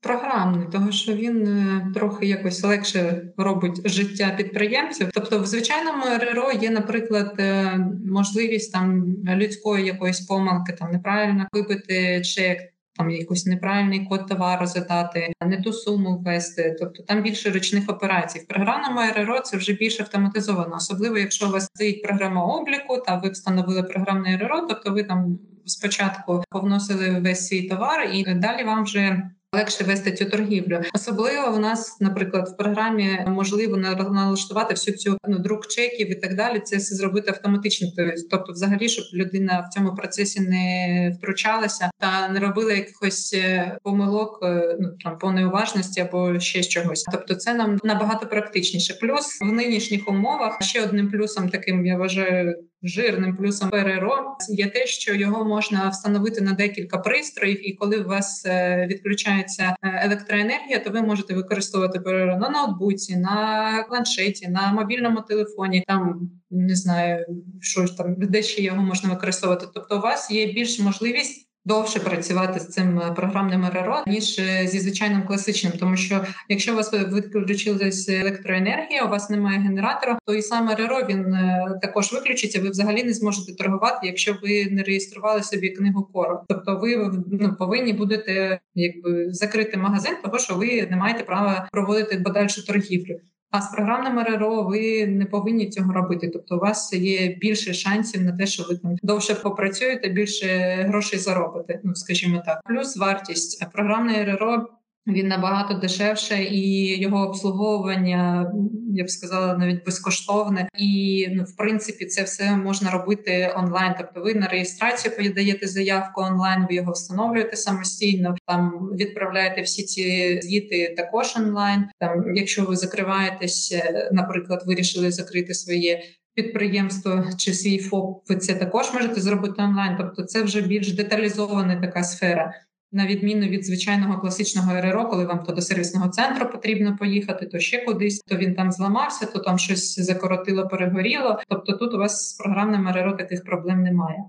[0.01, 5.09] програмний, тому що він е, трохи якось легше робить життя підприємців.
[5.13, 12.21] Тобто, в звичайному РРО є, наприклад, е, можливість там людської якоїсь помилки, там неправильно вибити
[12.21, 12.59] чек.
[12.97, 16.75] Там якийсь неправильний код товару задати, не ту суму ввести.
[16.79, 18.39] Тобто там більше ручних операцій.
[18.39, 23.15] В програмному РРО це вже більш автоматизовано, особливо якщо у вас стоїть програма обліку, та
[23.15, 28.83] ви встановили програмне РРО, тобто ви там спочатку повносили весь свій товар, і далі вам
[28.83, 30.81] вже легше вести цю торгівлю.
[30.93, 36.35] Особливо в нас, наприклад, в програмі можливо налаштувати всю цю ну, друк чеків і так
[36.35, 36.59] далі.
[36.59, 37.87] Це все зробити автоматично.
[38.31, 44.39] Тобто, взагалі, щоб людина в цьому процесі не втручалася та не робила якихось е, помилок,
[44.43, 47.03] е, ну там по неуважності або ще чогось.
[47.11, 48.93] Тобто, це нам набагато практичніше.
[48.93, 52.68] Плюс в нинішніх умовах ще одним плюсом, таким я вважаю.
[52.83, 58.07] Жирним плюсом ПРРО є те, що його можна встановити на декілька пристроїв, і коли у
[58.07, 64.73] вас е, відключається е, електроенергія, то ви можете використовувати ПРРО на ноутбуці, на планшеті, на
[64.73, 65.83] мобільному телефоні.
[65.87, 67.25] Там не знаю,
[67.61, 69.67] що там де ще його можна використовувати.
[69.73, 74.67] Тобто, у вас є більш можливість довше працювати з цим е, програмним РРО, ніж е,
[74.67, 80.33] зі звичайним класичним, тому що якщо у вас відключилась електроенергія, у вас немає генератора, то
[80.33, 82.61] і саме РРО він е, також виключиться.
[82.61, 86.39] Ви взагалі не зможете торгувати, якщо ви не реєстрували собі книгу кору.
[86.47, 92.19] Тобто, ви ну, повинні будете якби закрити магазин, того що ви не маєте права проводити
[92.19, 93.19] подальшу торгівлю.
[93.51, 96.29] А з програмним РРО ви не повинні цього робити.
[96.33, 100.47] Тобто, у вас є більше шансів на те, що ви там довше попрацюєте, більше
[100.89, 101.79] грошей заробите.
[101.83, 104.67] Ну скажімо так, плюс вартість програмне РРО
[105.07, 108.51] він набагато дешевше, і його обслуговування
[108.93, 110.69] я б сказала навіть безкоштовне.
[110.77, 113.93] І ну, в принципі, це все можна робити онлайн.
[113.97, 118.35] Тобто, ви на реєстрацію подаєте заявку онлайн, ви його встановлюєте самостійно.
[118.47, 121.85] Там відправляєте всі ці звіти також онлайн.
[121.99, 126.01] Там, якщо ви закриваєтесь, е, наприклад, вирішили закрити своє.
[126.35, 129.95] Підприємство чи свій ФОП, ви це також можете зробити онлайн.
[129.97, 132.53] Тобто, це вже більш деталізована така сфера
[132.91, 137.59] на відміну від звичайного класичного РРО, коли вам то до сервісного центру потрібно поїхати, то
[137.59, 141.39] ще кудись, то він там зламався, то там щось закоротило, перегоріло.
[141.47, 144.19] Тобто, тут у вас з програмним РРО таких проблем немає.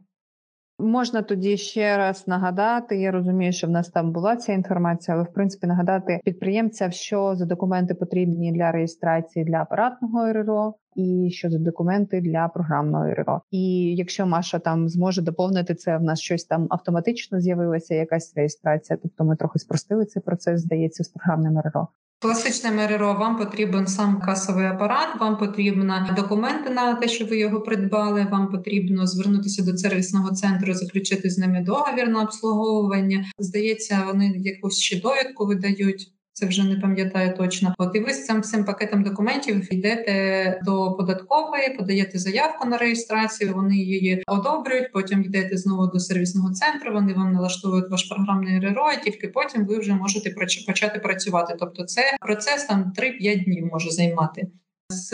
[0.78, 2.96] Можна тоді ще раз нагадати.
[2.96, 7.36] Я розумію, що в нас там була ця інформація, але в принципі нагадати підприємцям, що
[7.36, 13.40] за документи потрібні для реєстрації для апаратного РРО, і що за документи для програмного РРО.
[13.50, 18.98] І якщо Маша там зможе доповнити це, в нас щось там автоматично з'явилася, якась реєстрація.
[19.02, 21.88] Тобто ми трохи спростили цей процес, здається, з програмним РРО.
[22.22, 27.60] Класичним РРО вам потрібен сам касовий апарат, вам потрібні документи на те, що ви його
[27.60, 28.26] придбали.
[28.30, 33.24] Вам потрібно звернутися до сервісного центру, заключити з ними договір на обслуговування.
[33.38, 36.12] Здається, вони якусь ще довідку видають.
[36.40, 37.74] Це вже не пам'ятаю точно.
[37.78, 43.54] От і ви з цим цим пакетом документів йдете до податкової, подаєте заявку на реєстрацію.
[43.54, 44.92] Вони її одобрюють.
[44.92, 46.92] Потім йдете знову до сервісного центру.
[46.92, 50.30] Вони вам налаштовують ваш програмний РРО, Тільки потім ви вже можете
[50.66, 51.54] почати працювати.
[51.58, 54.46] Тобто, це процес там 3-5 днів може займати.
[54.90, 55.10] З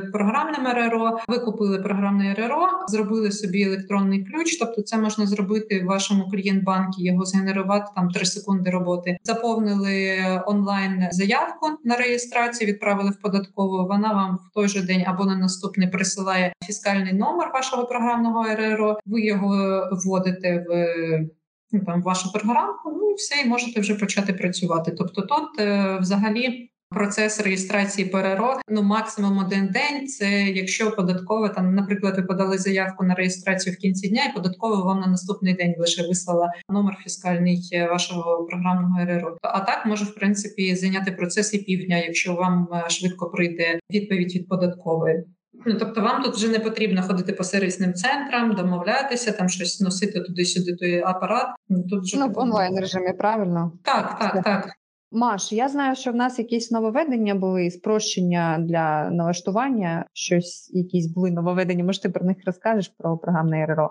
[0.00, 1.18] програмним РРО.
[1.28, 4.56] Ви купили програмне РРО, зробили собі електронний ключ.
[4.58, 9.16] Тобто, це можна зробити в вашому клієнт-банкі, його згенерувати там 3 секунди роботи.
[9.24, 13.86] Заповнили онлайн заявку на реєстрацію, відправили в податкову.
[13.86, 18.98] Вона вам в той же день або на наступний присилає фіскальний номер вашого програмного РРО.
[19.06, 20.70] Ви його вводите в
[21.72, 22.90] ну, там вашу програмку.
[23.00, 24.90] Ну і все, і можете вже почати працювати.
[24.98, 26.69] Тобто, тут е, взагалі.
[26.94, 30.06] Процес реєстрації ПРРО ну максимум один день.
[30.06, 34.84] Це якщо податково там, наприклад, ви подали заявку на реєстрацію в кінці дня, і податково
[34.84, 39.38] вам на наступний день лише вислала номер фіскальний е, вашого програмного РРО.
[39.42, 44.34] А так може в принципі зайняти процес і півдня, якщо вам е, швидко прийде відповідь
[44.34, 45.24] від податкової.
[45.66, 50.20] Ну, тобто вам тут вже не потрібно ходити по сервісним центрам, домовлятися, там щось носити
[50.20, 51.46] туди-сюди той апарат.
[51.68, 53.72] Ну, тут вже ну в онлайн режимі, правильно?
[53.84, 54.79] Так, так, так.
[55.12, 60.04] Маш, я знаю, що в нас якісь нововведення були спрощення для налаштування.
[60.12, 61.84] Щось, якісь були нововведення.
[61.84, 63.90] Може, ти про них розкажеш про програмне РРО?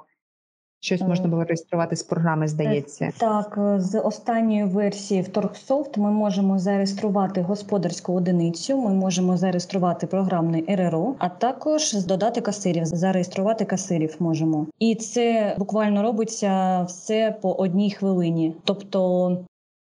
[0.81, 3.11] Щось можна було реєструвати з програми, здається.
[3.17, 10.07] Так, е, з останньої версії в Торгсофт ми можемо зареєструвати господарську одиницю, ми можемо зареєструвати
[10.07, 14.67] програмний РРО, а також додати касирів, зареєструвати касирів можемо.
[14.79, 18.55] І це буквально робиться все по одній хвилині.
[18.63, 19.29] Тобто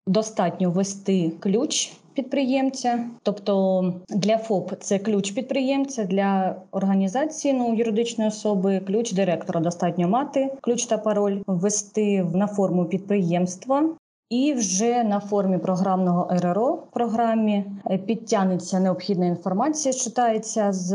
[0.08, 8.80] достатньо ввести ключ підприємця, тобто для ФОП це ключ підприємця, для організації ну юридичної особи,
[8.80, 13.84] ключ директора достатньо мати, ключ та пароль ввести на форму підприємства.
[14.30, 20.92] І вже на формі програмного РРО в програмі е, підтягнеться необхідна інформація, читається з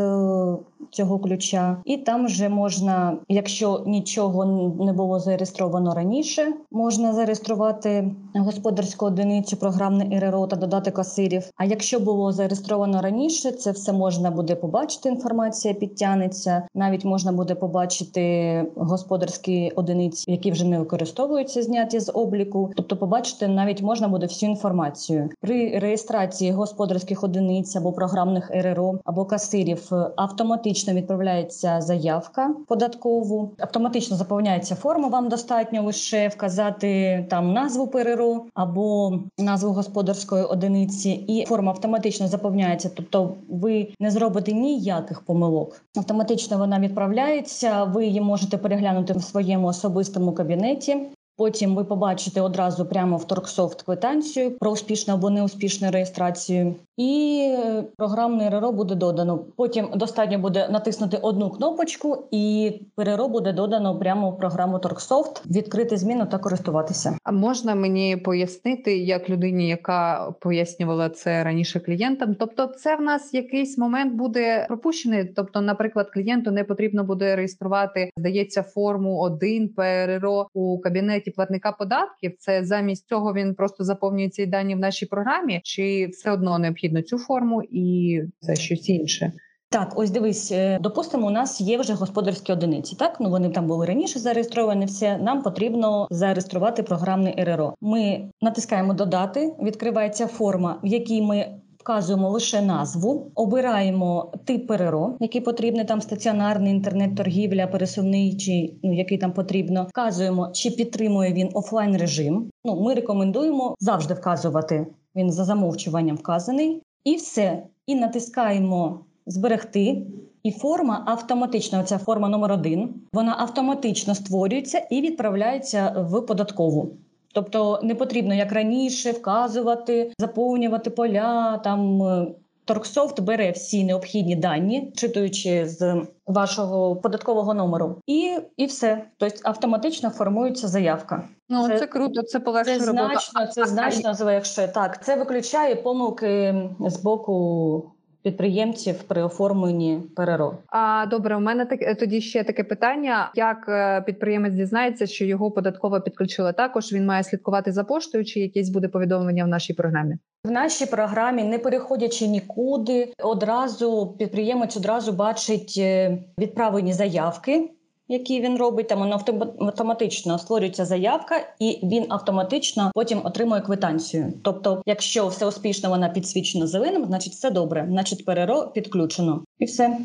[0.92, 4.46] цього ключа, і там вже можна, якщо нічого
[4.86, 11.44] не було зареєстровано раніше, можна зареєструвати господарську одиницю, програмне РРО та додати касирів.
[11.56, 15.10] А якщо було зареєстровано раніше, це все можна буде побачити.
[15.10, 16.64] Інформація підтягнеться.
[16.76, 22.72] Навіть можна буде побачити господарські одиниці, які вже не використовуються, зняті з обліку.
[22.76, 29.26] Тобто, побачити навіть можна буде всю інформацію при реєстрації господарських одиниць або програмних РРО або
[29.26, 35.08] касирів автоматично автоматично відправляється заявка податкову, автоматично заповняється форма.
[35.08, 42.90] Вам достатньо лише вказати там назву ПРРО або назву господарської одиниці, і форма автоматично заповняється.
[42.96, 45.82] Тобто, ви не зробите ніяких помилок.
[45.98, 47.84] Автоматично вона відправляється.
[47.84, 50.98] Ви її можете переглянути в своєму особистому кабінеті.
[51.38, 57.84] Потім ви побачите одразу прямо в Торксофт квитанцію про успішну або неуспішну реєстрацію, і е,
[57.98, 59.40] програмне РРО буде додано.
[59.56, 65.98] Потім достатньо буде натиснути одну кнопочку, і ПРРО буде додано прямо в програму Торксофт, відкрити
[65.98, 67.18] зміну та користуватися.
[67.24, 72.36] А можна мені пояснити, як людині, яка пояснювала це раніше клієнтам?
[72.36, 75.26] Тобто, це в нас якийсь момент буде пропущений.
[75.26, 81.72] Тобто, наприклад, клієнту не потрібно буде реєструвати, здається, форму 1 ПРРО у кабінеті кабінеті платника
[81.72, 86.60] податків, це замість цього він просто заповнює ці дані в нашій програмі, чи все одно
[86.60, 89.32] необхідно цю форму і це щось інше.
[89.70, 92.96] Так, ось дивись, е, допустимо, у нас є вже господарські одиниці.
[92.96, 94.86] Так, ну вони там були раніше зареєстровані.
[94.86, 97.76] Все нам потрібно зареєструвати програмний РРО.
[97.82, 101.46] Ми натискаємо додати, відкривається форма, в якій ми
[101.84, 109.18] вказуємо лише назву, обираємо тип ПРРО, який потрібний там стаціонарний інтернет-торгівля, пересувний чи ну який
[109.18, 109.88] там потрібно.
[109.90, 112.50] Вказуємо, чи підтримує він офлайн режим.
[112.66, 114.88] Ну ми рекомендуємо завжди вказувати.
[115.16, 117.64] Він за замовчуванням вказаний, і все.
[117.86, 120.06] І натискаємо зберегти.
[120.44, 126.98] І форма автоматично, ця форма номер один, вона автоматично створюється і відправляється в податкову.
[127.34, 131.58] Тобто не потрібно як раніше вказувати, заповнювати поля.
[131.64, 132.28] Там е,
[132.66, 139.06] Торксофт бере всі необхідні дані, читуючи з вашого податкового номеру, і і все.
[139.18, 141.28] Тобто автоматично формується заявка.
[141.50, 142.22] Ну це, це круто.
[142.22, 144.68] Це полегшує Це значно, це значно злегшує.
[144.68, 147.92] Так, це виключає помилки з боку
[148.24, 150.58] підприємців при оформленні ПРРО.
[150.68, 155.52] А добре, у мене так тоді ще таке питання: як е, підприємець дізнається, що його
[155.52, 156.94] податково підключили також?
[156.94, 160.16] Він має слідкувати за поштою, чи якесь буде повідомлення в нашій програмі?
[160.46, 167.70] В нашій програмі, не переходячи нікуди, одразу підприємець одразу бачить е, відправлені заявки
[168.08, 169.22] які він робить, там воно
[169.60, 174.34] автоматично створюється заявка, і він автоматично потім отримує квитанцію.
[174.44, 179.98] Тобто, якщо все успішно, вона підсвічена зеленим, значить все добре, значить переро підключено, і все.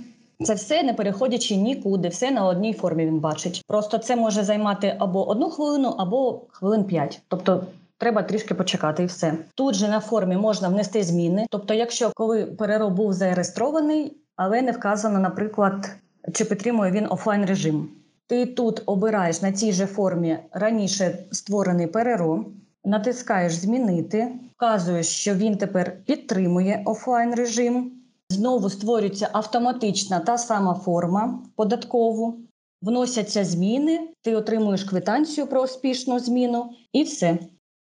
[0.45, 3.63] Це все не переходячи нікуди, все на одній формі він бачить.
[3.67, 7.23] Просто це може займати або одну хвилину, або хвилин п'ять.
[7.29, 7.65] Тобто
[7.99, 11.47] треба трішки почекати, і все тут же на формі можна внести зміни.
[11.51, 15.91] Тобто, якщо коли перероб був зареєстрований, але не вказано, наприклад,
[16.33, 17.89] чи підтримує він офлайн режим.
[18.27, 22.45] Ти тут обираєш на цій же формі раніше створений ПРРО,
[22.85, 27.93] натискаєш Змінити, вказуєш, що він тепер підтримує офлайн режим.
[28.31, 32.39] Знову створюється автоматична та сама форма податкову,
[32.83, 37.39] вносяться зміни, ти отримуєш квитанцію про успішну зміну, і все.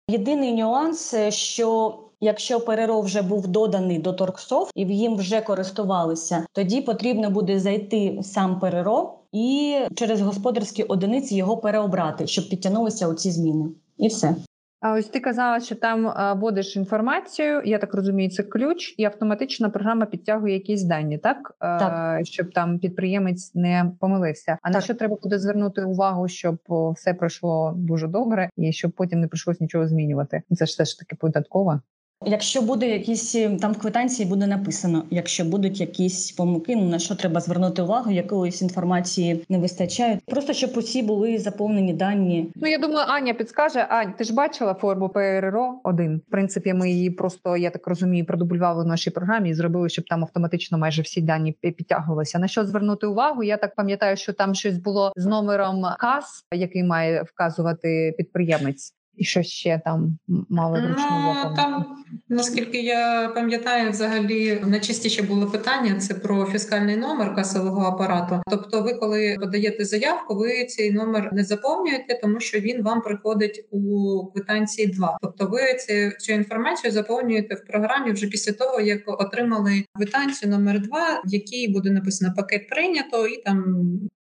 [0.10, 6.82] Єдиний нюанс, що якщо ПРРО вже був доданий до Торксофт і їм вже користувалися, тоді
[6.82, 13.32] потрібно буде зайти в сам ПРРО і через господарські одиниці його переобрати, щоб підтягнулися оці
[13.32, 13.66] зміни.
[13.98, 14.36] І все.
[14.80, 19.72] А ось ти казала, що там вводиш інформацію, я так розумію, це ключ, і автоматично
[19.72, 21.56] програма підтягує якісь дані, так?
[21.60, 22.20] Так.
[22.26, 24.58] Щоб там підприємець не помилився.
[24.62, 26.58] А на що треба буде звернути увагу, щоб
[26.96, 30.42] все пройшло дуже добре, і щоб потім не прийшлось нічого змінювати?
[30.52, 31.82] Це ж все ж таки податкова.
[32.26, 37.00] Якщо буде якісь е, там в квитанції буде написано, якщо будуть якісь помилки, ну, на
[37.00, 40.20] що треба звернути увагу, якоїсь інформації не вистачає.
[40.26, 42.52] Просто щоб усі були заповнені дані.
[42.56, 43.80] Ну я думаю, Аня підскаже.
[43.90, 48.26] Ань, ти ж бачила форму ПРРО 1 В принципі, ми її просто я так розумію,
[48.26, 52.40] продублювали в нашій програмі і зробили, щоб там автоматично майже всі дані підтягувалися.
[52.40, 53.44] На що звернути увагу?
[53.44, 58.97] Я так пам'ятаю, що там щось було з номером КАС, який має вказувати підприємець.
[59.18, 60.18] І що ще там
[60.50, 61.86] мали вручну Ну, там,
[62.30, 68.42] наскільки я пам'ятаю, взагалі найчастіше було питання це про фіскальний номер касового апарату.
[68.50, 73.68] Тобто, ви, коли подаєте заявку, ви цей номер не заповнюєте, тому що він вам приходить
[73.72, 75.18] у квитанції 2.
[75.22, 80.82] Тобто, ви ці, цю інформацію заповнюєте в програмі вже після того, як отримали квитанцію номер
[80.82, 83.66] 2, в якій буде написано пакет прийнято, і там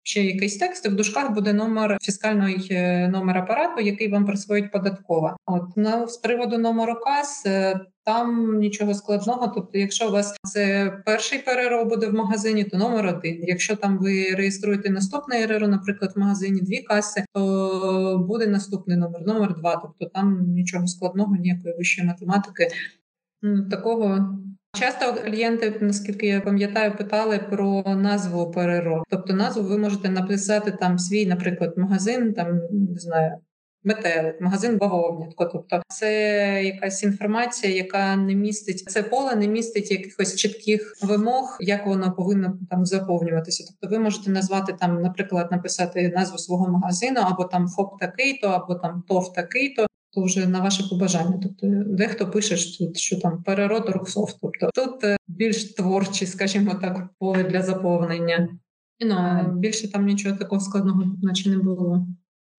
[0.07, 0.87] ще якийсь текст.
[0.87, 5.37] В дужках буде номер фіскальний е, номер апарату, який вам присвоїть податкова.
[5.45, 7.43] От на з приводу номеру кас.
[7.45, 9.51] е, Там нічого складного.
[9.55, 13.43] Тобто, якщо у вас це перший ПРРО буде в магазині, то номер один.
[13.43, 19.21] Якщо там ви реєструєте наступний РРО, наприклад, в магазині дві каси, то буде наступний номер,
[19.27, 19.75] номер два.
[19.75, 22.67] Тобто там нічого складного, ніякої вищої математики.
[23.71, 24.29] Такого
[24.75, 29.03] часто клієнти, наскільки я пам'ятаю, питали про назву ПРРО.
[29.09, 33.31] Тобто назву ви можете написати там свій, наприклад, магазин, там не знаю.
[33.87, 35.45] Метелик, магазин бавовнятко.
[35.45, 36.09] Тобто це
[36.63, 42.59] якась інформація, яка не містить це поле, не містить якихось чітких вимог, як воно повинно
[42.69, 43.63] там заповнюватися.
[43.67, 48.75] Тобто, ви можете назвати там, наприклад, написати назву свого магазину, або там ФОП такий-то, або
[48.75, 49.87] там ТОВ такий-то.
[50.15, 51.39] То вже на ваше побажання.
[51.43, 54.37] Тобто, дехто пише що тут, що там перерод Роксофт.
[54.41, 58.49] Тобто тут е, більш творчі, скажімо так, поле для заповнення.
[58.99, 62.07] І, Ну а більше там нічого такого складного, наче не було.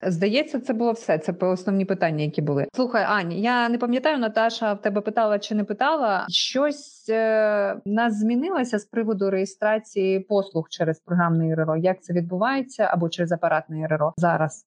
[0.02, 1.18] Здається, це було все.
[1.18, 2.66] Це основні питання, які були.
[2.74, 6.26] Слухай, Ань, я не пам'ятаю, Наташа в тебе питала чи не питала.
[6.28, 11.76] Щось е, нас змінилося з приводу реєстрації послуг через програмний РРО.
[11.76, 14.66] Як це відбувається або через апаратний РРО зараз?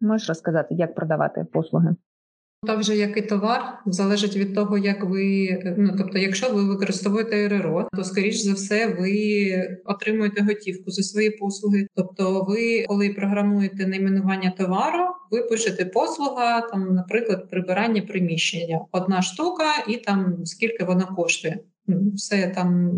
[0.00, 1.94] Можеш розказати, як продавати послуги?
[2.66, 5.48] Так вже як і товар, залежить від того, як ви
[5.78, 9.52] ну тобто, якщо ви використовуєте РРО, то скоріш за все ви
[9.84, 11.86] отримуєте готівку за свої послуги.
[11.94, 19.64] Тобто, ви, коли програмуєте найменування товару, ви пишете послуга, там, наприклад, прибирання приміщення, одна штука,
[19.88, 21.58] і там скільки вона коштує.
[22.14, 22.90] Все там.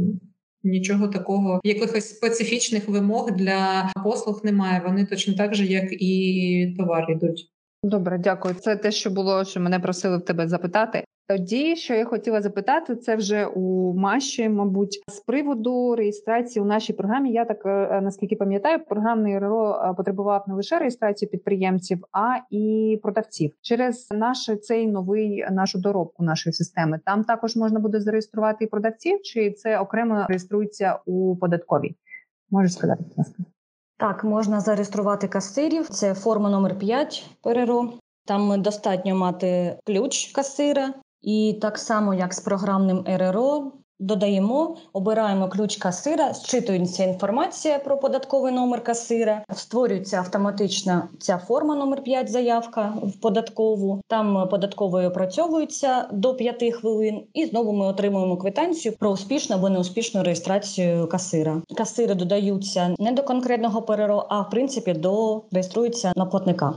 [0.65, 4.83] Нічого такого, якихось специфічних вимог для послуг немає.
[4.87, 7.53] Вони точно так же, як і товар йдуть.
[7.83, 8.55] Добре, дякую.
[8.55, 11.05] Це те, що було, що мене просили в тебе запитати.
[11.33, 16.93] Тоді, що я хотіла запитати, це вже у Маші, мабуть, з приводу реєстрації у нашій
[16.93, 17.33] програмі.
[17.33, 22.99] Я так е, наскільки пам'ятаю, програмний РРО е, потребував не лише реєстрації підприємців, а і
[23.03, 27.01] продавців через наш цей новий нашу доробку нашої системи.
[27.05, 31.97] Там також можна буде зареєструвати і продавців, чи це окремо реєструється у податковій?
[32.51, 33.43] Можеш сказати, будь ласка.
[33.99, 35.89] Так, можна зареєструвати касирів.
[35.89, 37.93] Це форма номер 5 ПРРО.
[38.26, 45.77] Там достатньо мати ключ касира, і так само, як з програмним РРО, додаємо, обираємо ключ
[45.77, 53.20] касира, зчитується інформація про податковий номер касира, створюється автоматично ця форма номер 5 заявка в
[53.20, 54.01] податкову.
[54.09, 60.23] Там податковою опрацьовується до 5 хвилин, і знову ми отримуємо квитанцію про успішну або неуспішну
[60.23, 61.62] реєстрацію касира.
[61.77, 66.75] Касири додаються не до конкретного ПРРО, а в принципі до реєструються на платника.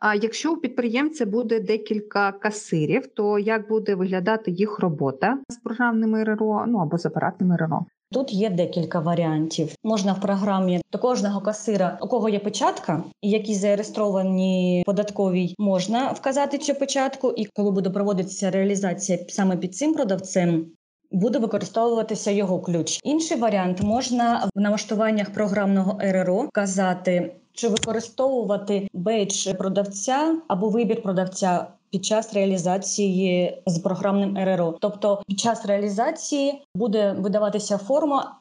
[0.00, 6.24] А якщо у підприємця буде декілька касирів, то як буде виглядати їх робота з програмними
[6.24, 7.86] РРО, ну або з апаратними РРО?
[8.12, 9.74] Тут є декілька варіантів.
[9.84, 16.12] Можна в програмі до кожного касира, у кого є печатка, і які зареєстровані податковій, можна
[16.12, 17.32] вказати цю печатку.
[17.36, 20.66] І коли буде проводитися реалізація саме під цим продавцем,
[21.10, 23.00] буде використовуватися його ключ.
[23.04, 31.66] Інший варіант можна в налаштуваннях програмного РРО вказати, чи використовувати бейдж продавця або вибір продавця.
[31.90, 38.36] Під час реалізації з програмним РРО, тобто під час реалізації буде видаватися форма,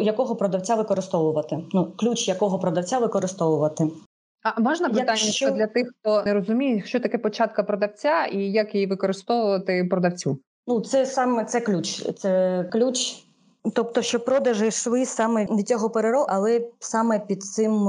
[0.00, 1.58] якого продавця використовувати.
[1.72, 3.88] Ну ключ якого продавця використовувати.
[4.42, 8.74] А можна питання Якщо- для тих, хто не розуміє, що таке початка продавця і як
[8.74, 10.38] її використовувати продавцю?
[10.66, 12.12] Ну, це саме це ключ.
[12.18, 13.24] Це ключ.
[13.74, 17.88] Тобто, що продажі йшли саме від цього ПРРО, але саме під цим.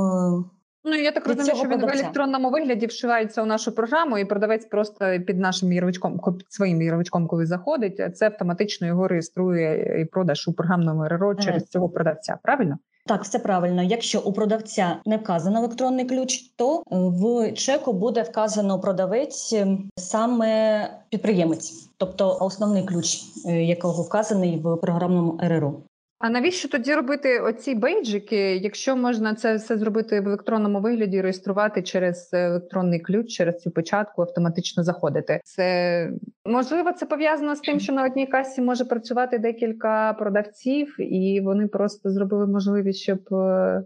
[0.85, 4.25] Е, Ну я так розумію, що він в електронному вигляді вшивається у нашу програму, і
[4.25, 10.47] продавець просто під нашим ярличком, своїм ярличком, коли заходить, це автоматично його реєструє і продаж
[10.47, 12.37] у програмному РРО через цього продавця.
[12.43, 12.77] Правильно?
[13.09, 13.83] Так, все правильно.
[13.83, 19.77] Якщо у продавця не вказано електронний ключ, то е, в чеку буде вказано продавець е,
[19.95, 25.73] саме підприємець, тобто основний ключ, е, якого вказаний в програмному РРО.
[26.19, 31.81] А навіщо тоді робити оці бейджики, якщо можна це все зробити в електронному вигляді, реєструвати
[31.81, 35.41] через електронний ключ, через цю печатку, автоматично заходити?
[35.43, 36.09] Це
[36.45, 41.67] можливо, це пов'язано з тим, що на одній касі може працювати декілька продавців, і вони
[41.67, 43.83] просто зробили можливість, щоб е,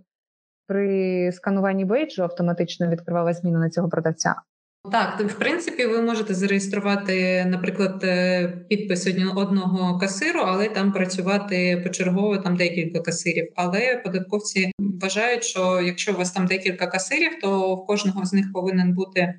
[0.68, 4.36] при скануванні бейджу автоматично відкривала зміну на цього продавця.
[4.92, 12.38] Так, в принципі ви можете зареєструвати, наприклад, е, підпис одного касиру, але там працювати почергово
[12.38, 13.48] там декілька касирів.
[13.56, 18.46] Але податковці вважають, що якщо у вас там декілька касирів, то в кожного з них
[18.54, 19.34] повинен бути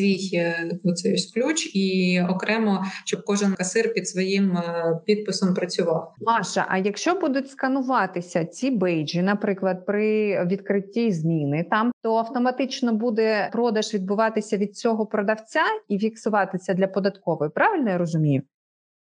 [0.00, 6.14] свій е, оцей ключ, і окремо, щоб кожен касир під своїм е, підписом працював.
[6.20, 13.50] Маша, а якщо будуть скануватися ці бейджі, наприклад, при відкритті зміни, там то автоматично буде
[13.52, 17.50] продаж відбуватися від цього продавця і фіксуватися для податкової.
[17.50, 18.42] Правильно я розумію?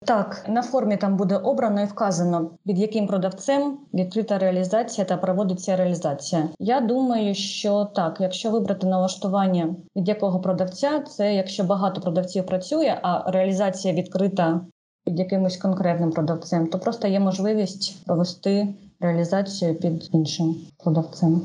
[0.05, 5.77] Так, на формі там буде обрано і вказано, під яким продавцем відкрита реалізація та проводиться
[5.77, 6.49] реалізація.
[6.59, 12.99] Я думаю, що так, якщо вибрати налаштування від якого продавця, це якщо багато продавців працює,
[13.03, 14.61] а реалізація відкрита
[15.05, 18.69] під якимось конкретним продавцем, то просто є можливість провести
[19.01, 21.43] реалізацію під іншим продавцем.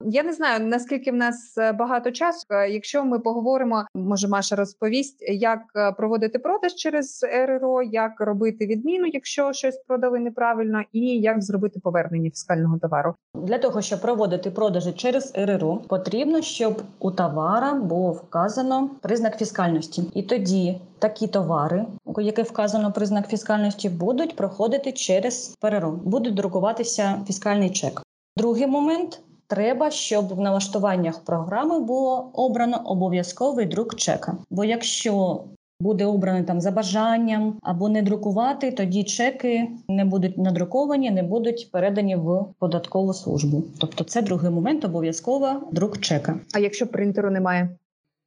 [0.00, 2.46] Я не знаю наскільки в нас е, багато часу.
[2.70, 9.06] Якщо ми поговоримо, може Маша розповість, як е, проводити продаж через РРО, як робити відміну,
[9.06, 13.14] якщо щось продали неправильно, і як зробити повернення фіскального товару.
[13.34, 20.02] Для того, щоб проводити продажі через РРО, потрібно, щоб у товара було вказано признак фіскальності.
[20.14, 27.18] І тоді такі товари, у яких вказано признак фіскальності, будуть проходити через ПРРО, будуть друкуватися
[27.26, 28.02] фіскальний чек.
[28.36, 29.20] Другий момент.
[29.46, 34.36] Треба, щоб в налаштуваннях програми було обрано обов'язковий друк чека.
[34.50, 35.44] Бо якщо
[35.80, 41.68] буде обраний там за бажанням або не друкувати, тоді чеки не будуть надруковані, не будуть
[41.72, 43.64] передані в податкову службу.
[43.78, 46.40] Тобто, це другий момент обов'язково друк чека.
[46.54, 47.68] А якщо принтеру немає?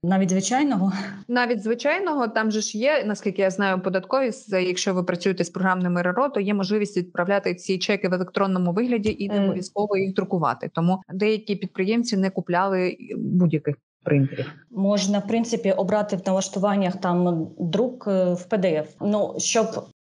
[0.03, 0.91] Навіть звичайного
[1.27, 6.01] Навіть звичайного там же ж є, наскільки я знаю, податкові якщо ви працюєте з програмними
[6.01, 9.43] РРО, то є можливість відправляти ці чеки в електронному вигляді і не Е.
[9.43, 10.69] обов'язково їх друкувати.
[10.73, 14.53] Тому деякі підприємці не купляли будь-яких принтерів.
[14.71, 18.85] можна в принципі обрати в налаштуваннях там друк е, в PDF.
[19.01, 19.65] Ну щоб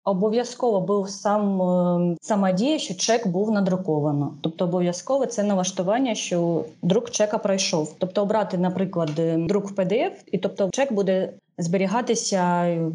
[0.09, 4.33] обов'язково був сам е, сама дія, що чек був надруковано.
[4.41, 7.95] Тобто обов'язково це налаштування, що друк чека пройшов.
[7.99, 11.33] Тобто обрати, наприклад, е, друк в PDF, і тобто чек буде.
[11.61, 12.41] Зберігатися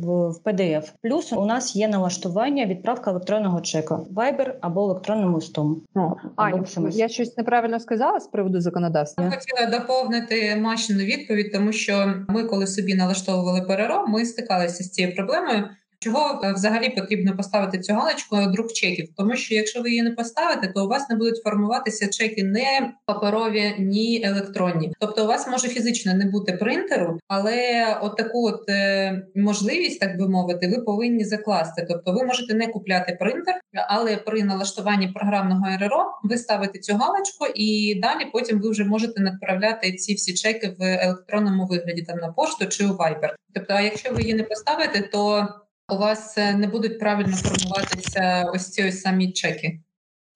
[0.00, 0.08] в,
[0.44, 0.92] PDF.
[1.02, 5.82] Плюс у нас є налаштування відправка електронного чека Viber або електронним листом.
[5.94, 9.24] або Аня, я щось неправильно сказала з приводу законодавства.
[9.24, 14.90] Я хотіла доповнити Машину відповідь, тому що ми, коли собі налаштовували ПРРО, ми стикалися з
[14.90, 15.68] цією проблемою.
[16.04, 19.08] Чого е, взагалі потрібно поставити цю галочку друк чеків?
[19.16, 22.92] Тому що якщо ви її не поставите, то у вас не будуть формуватися чеки не
[23.06, 24.92] паперові, ні електронні.
[25.00, 30.28] Тобто, у вас може фізично не бути принтеру, але от от е, можливість, так би
[30.28, 31.86] мовити, ви повинні закласти.
[31.88, 37.46] Тобто, ви можете не купляти принтер, але при налаштуванні програмного РРО ви ставите цю галочку,
[37.54, 42.28] і далі потім ви вже можете направляти ці всі чеки в електронному вигляді, там на
[42.28, 43.30] пошту чи у Viber.
[43.54, 45.48] Тобто, а якщо ви її не поставите, то
[45.92, 49.80] у вас е, не будуть правильно формуватися ось ці ось самі чеки.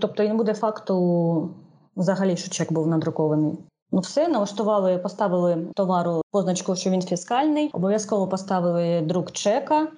[0.01, 1.51] Тобто і не буде факту
[1.97, 3.59] взагалі, що чек був надрукований.
[3.93, 7.71] Ну, все налаштували, поставили товару позначку, що він фіскальний.
[7.73, 9.89] Обов'язково поставили друк чека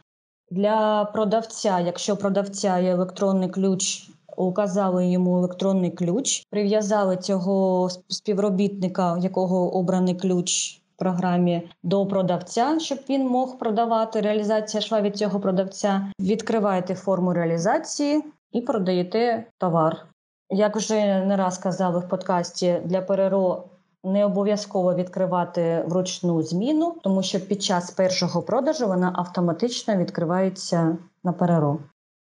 [0.50, 1.80] для продавця.
[1.80, 10.79] Якщо продавця є електронний ключ, указали йому електронний ключ, прив'язали цього співробітника, якого обраний ключ.
[11.00, 16.12] Програмі до продавця, щоб він мог продавати реалізація шва від цього продавця.
[16.20, 20.06] Відкриваєте форму реалізації і продаєте товар.
[20.50, 23.64] Як вже не раз казали в подкасті для ПРРО
[24.04, 31.32] не обов'язково відкривати вручну зміну, тому що під час першого продажу вона автоматично відкривається на
[31.32, 31.78] ПРРО.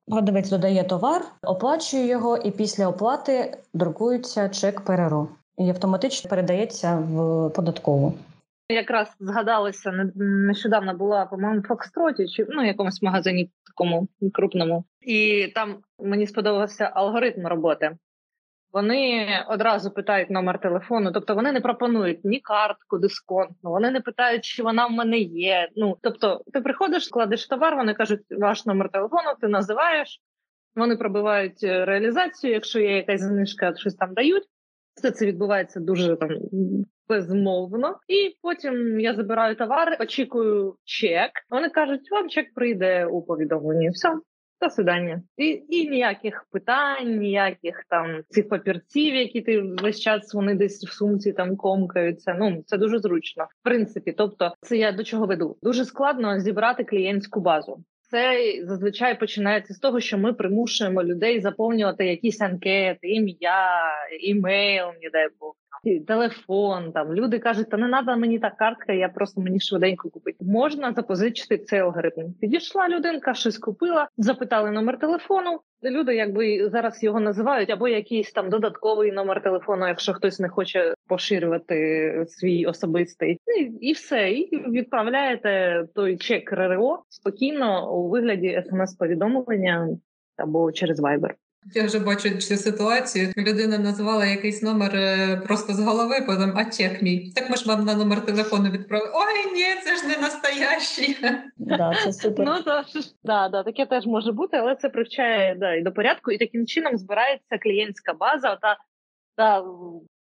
[0.08, 5.28] Продавець додає товар, оплачує його, і після оплати друкується чек ПРРО
[5.58, 8.14] і автоматично передається в податкову.
[8.74, 16.28] Якраз згадалося нещодавно була по-моєму Фокстроті чи ну якомусь магазині такому крупному, і там мені
[16.28, 17.98] сподобався алгоритм роботи.
[18.74, 24.46] Вони одразу питають номер телефону, тобто вони не пропонують ні картку дисконтну, вони не питають,
[24.46, 25.70] чи вона в мене є.
[25.76, 30.22] Ну тобто, ти приходиш, складеш товар, вони кажуть, ваш номер телефону, ти називаєш,
[30.76, 32.54] вони пробивають е, реалізацію.
[32.54, 34.44] Якщо є якась знижка, щось там дають.
[34.96, 36.30] Все це відбувається дуже там
[37.10, 37.98] безмовно.
[38.08, 41.32] І потім я забираю товар, очікую чек.
[41.50, 43.90] Вони кажуть, вам чек прийде у повідомленні.
[43.90, 44.10] Все,
[44.62, 45.22] до свидання.
[45.38, 50.94] І і ніяких питань, ніяких там цих папірців, які ти весь час вони десь в
[50.94, 52.36] сумці там комкаються.
[52.40, 53.44] Ну це дуже зручно.
[53.44, 55.58] В принципі, тобто, це я до чого веду.
[55.62, 57.84] Дуже складно зібрати клієнтську базу.
[58.12, 63.82] Це зазвичай починається з того, що ми примушуємо людей заповнювати якісь анкети, ім'я,
[64.22, 65.56] імейл, не дай Бог
[66.08, 66.92] телефон.
[66.92, 70.46] Там люди кажуть, та не треба мені та картка, я просто мені швиденько купити.
[70.46, 72.34] Можна запозичити цей алгоритм.
[72.42, 75.60] Підійшла людинка, щось купила, запитали номер телефону.
[75.84, 80.94] Люди, якби зараз його називають, або якийсь там додатковий номер телефону, якщо хтось не хоче
[81.08, 84.32] поширювати свій особистий, і, і все.
[84.32, 89.98] І відправляєте той чек РРО спокійно у вигляді смс-повідомлення
[90.38, 91.32] або через Viber.
[91.74, 93.34] Я вже бачу цю ситуацію.
[93.38, 97.32] Людина назвала якийсь номер е, просто з голови, потім а чек мій.
[97.36, 99.12] Так ми ж вам на номер телефону відправили.
[99.14, 101.18] Ой, ні, це ж не настоящий.
[101.58, 102.46] Да, це супер.
[102.46, 102.84] Ну то
[103.24, 106.66] да, да, таке теж може бути, але це привчає да, і до порядку, і таким
[106.68, 108.56] чином збирається клієнтська база.
[108.56, 108.78] Та
[109.36, 109.64] та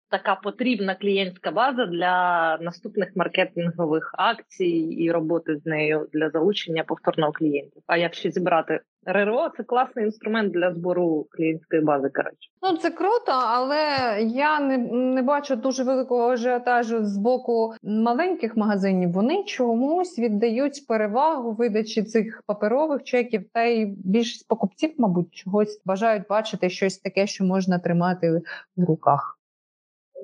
[0.09, 7.31] така потрібна клієнтська база для наступних маркетингових акцій і роботи з нею для залучення повторного
[7.31, 7.81] клієнтів.
[7.87, 12.09] А якщо зібрати РРО, це класний інструмент для збору клієнтської бази.
[12.15, 12.49] Коротше.
[12.61, 13.87] Ну це круто, але
[14.21, 19.11] я не не бачу дуже великого ажіотажу з боку маленьких магазинів.
[19.11, 26.27] Вони чомусь віддають перевагу видачі цих паперових чеків, та й більшість покупців, мабуть, чогось бажають
[26.29, 28.41] бачити щось таке, що можна тримати
[28.77, 29.38] в руках.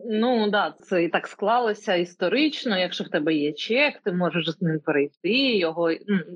[0.03, 2.77] Ну да, це і так склалося історично.
[2.77, 5.57] Якщо в тебе є чек, ти можеш з ним перейти.
[5.57, 5.91] Його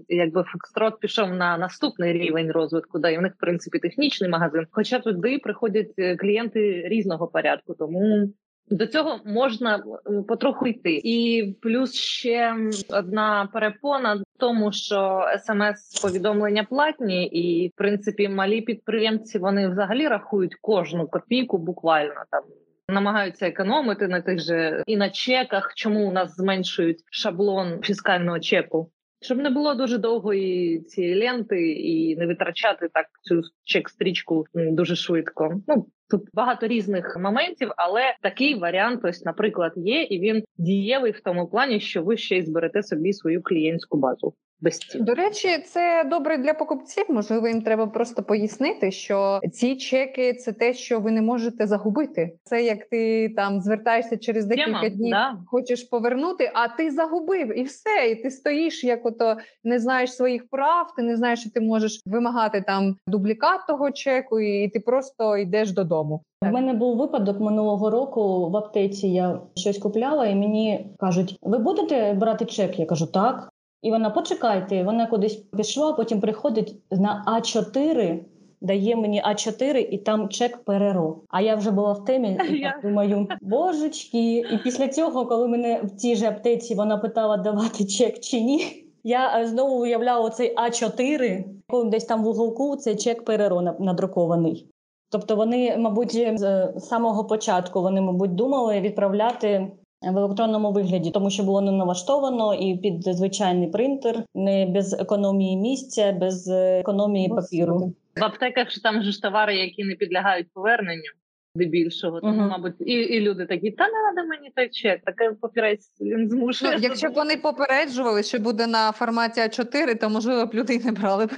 [0.07, 4.67] якби Фокстрот пішов на наступний рівень розвитку, да і в них в принципі технічний магазин.
[4.71, 8.29] Хоча туди приходять е, клієнти різного порядку, тому.
[8.71, 9.83] До цього можна
[10.27, 12.55] потроху йти, і плюс ще
[12.89, 20.55] одна перепона в тому, що смс-повідомлення платні, і в принципі малі підприємці вони взагалі рахують
[20.61, 22.43] кожну копійку буквально там
[22.89, 25.73] намагаються економити на тих же і на чеках.
[25.75, 28.91] Чому у нас зменшують шаблон фіскального чеку?
[29.21, 35.61] Щоб не було дуже довгої цієї ленти і не витрачати так цю чек-стрічку дуже швидко.
[35.67, 41.19] Ну тут багато різних моментів, але такий варіант, ось, наприклад, є, і він дієвий в
[41.19, 45.03] тому плані, що ви ще й зберете собі свою клієнтську базу без цін.
[45.03, 47.05] До речі, це добре для покупців.
[47.09, 52.37] Можливо, їм треба просто пояснити, що ці чеки це те, що ви не можете загубити.
[52.43, 55.37] Це як ти там звертаєшся через декілька Тема, днів, да.
[55.47, 58.09] хочеш повернути, а ти загубив і все.
[58.11, 62.01] І ти стоїш, як ото не знаєш своїх прав, ти не знаєш, що ти можеш
[62.05, 66.23] вимагати там дублікат того чеку, і ти просто йдеш додому.
[66.41, 69.07] У мене був випадок минулого року в аптеці.
[69.07, 72.79] Я щось купляла, і мені кажуть: ви будете брати чек?
[72.79, 73.49] Я кажу, так.
[73.81, 78.19] І вона почекайте, вона кудись пішла, потім приходить на А4,
[78.61, 81.21] дає мені А4 і там чек ПРРО.
[81.29, 84.37] А я вже була в темі і так думаю, божечки.
[84.37, 88.85] І після цього, коли мене в тій же аптеці вона питала давати чек чи ні,
[89.03, 94.65] я знову уявляла цей А4, коли десь там в уголку цей чек ПРРО надрукований.
[95.11, 101.43] Тобто вони, мабуть, з самого початку вони, мабуть, думали відправляти в електронному вигляді, тому що
[101.43, 107.93] було не налаштовано і під звичайний принтер, не без економії місця, без економії папіру.
[108.15, 111.11] В аптеках ж там ж товари, які не підлягають поверненню.
[111.59, 112.49] Дебільшого, тому, Мгм.
[112.49, 116.71] мабуть, і, і люди такі, та не треба мені той чек, таке папірець він Ну,
[116.79, 121.25] якщо б вони попереджували, що буде на форматі А4, то можливо б людей не брали
[121.25, 121.29] б.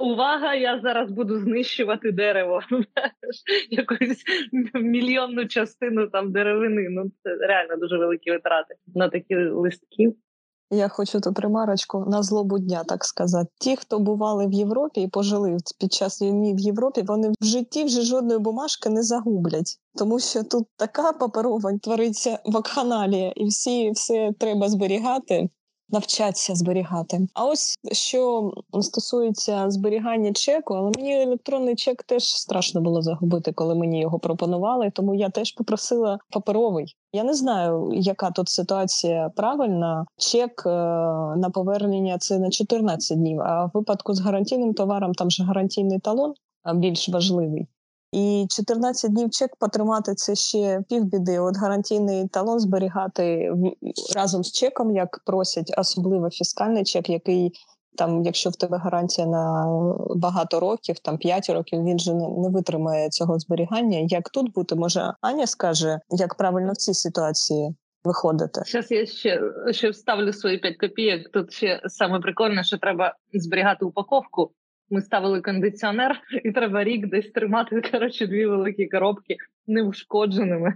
[0.00, 2.60] Увага, я зараз буду знищувати дерево.
[3.70, 4.24] Якусь
[4.74, 6.88] мільйонну частину там деревини.
[6.90, 10.12] Ну це реально дуже великі витрати на такі листки.
[10.70, 13.50] Я хочу тут ремарочку на злобу дня, так сказати.
[13.60, 17.84] Ті, хто бували в Європі і пожили під час війни в Європі, вони в житті
[17.84, 24.32] вже жодної бумажки не загублять, тому що тут така паперова твориться вакханалія, і всі все
[24.38, 25.48] треба зберігати.
[25.88, 27.26] Навчатися зберігати.
[27.34, 33.74] А ось що стосується зберігання чеку, але мені електронний чек теж страшно було загубити, коли
[33.74, 34.90] мені його пропонували.
[34.94, 36.96] Тому я теж попросила паперовий.
[37.16, 40.06] Я не знаю, яка тут ситуація правильна.
[40.16, 40.70] Чек е,
[41.36, 43.40] на повернення це на 14 днів.
[43.40, 46.34] А в випадку з гарантійним товаром там же гарантійний талон
[46.74, 47.66] більш важливий.
[48.12, 51.38] І 14 днів чек потримати це ще півбіди.
[51.38, 53.52] От гарантійний талон зберігати
[54.16, 57.52] разом з чеком, як просять, особливо фіскальний чек, який
[57.96, 59.66] там, якщо в тебе гарантія на
[60.16, 63.98] багато років, там 5 років, він же не, витримає цього зберігання.
[63.98, 64.74] Як тут бути?
[64.74, 67.74] Може, Аня скаже, як правильно в цій ситуації
[68.04, 68.60] виходити?
[68.66, 69.40] Зараз я ще,
[69.70, 71.28] ще вставлю свої 5 копійок.
[71.32, 74.50] Тут ще саме прикольне, що треба зберігати упаковку.
[74.90, 79.36] Ми ставили кондиціонер, і треба рік десь тримати коротше, дві великі коробки
[79.66, 80.74] неушкодженими,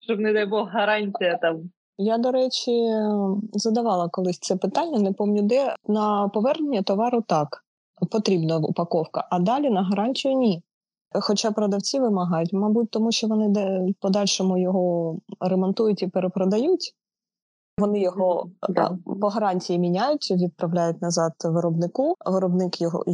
[0.00, 2.92] щоб, не дай Бог, гарантія там Я, до речі,
[3.52, 5.76] задавала колись це питання, не пам'ятаю де.
[5.92, 7.64] На повернення товару так
[8.10, 10.62] потрібна упаковка, а далі на гарантію ні.
[11.20, 16.94] Хоча продавці вимагають, мабуть, тому що вони де подальшому його ремонтують і перепродають.
[17.78, 18.98] Вони його Да.
[19.06, 22.14] а, по гарантії міняють, відправляють назад виробнику.
[22.26, 23.04] Виробник його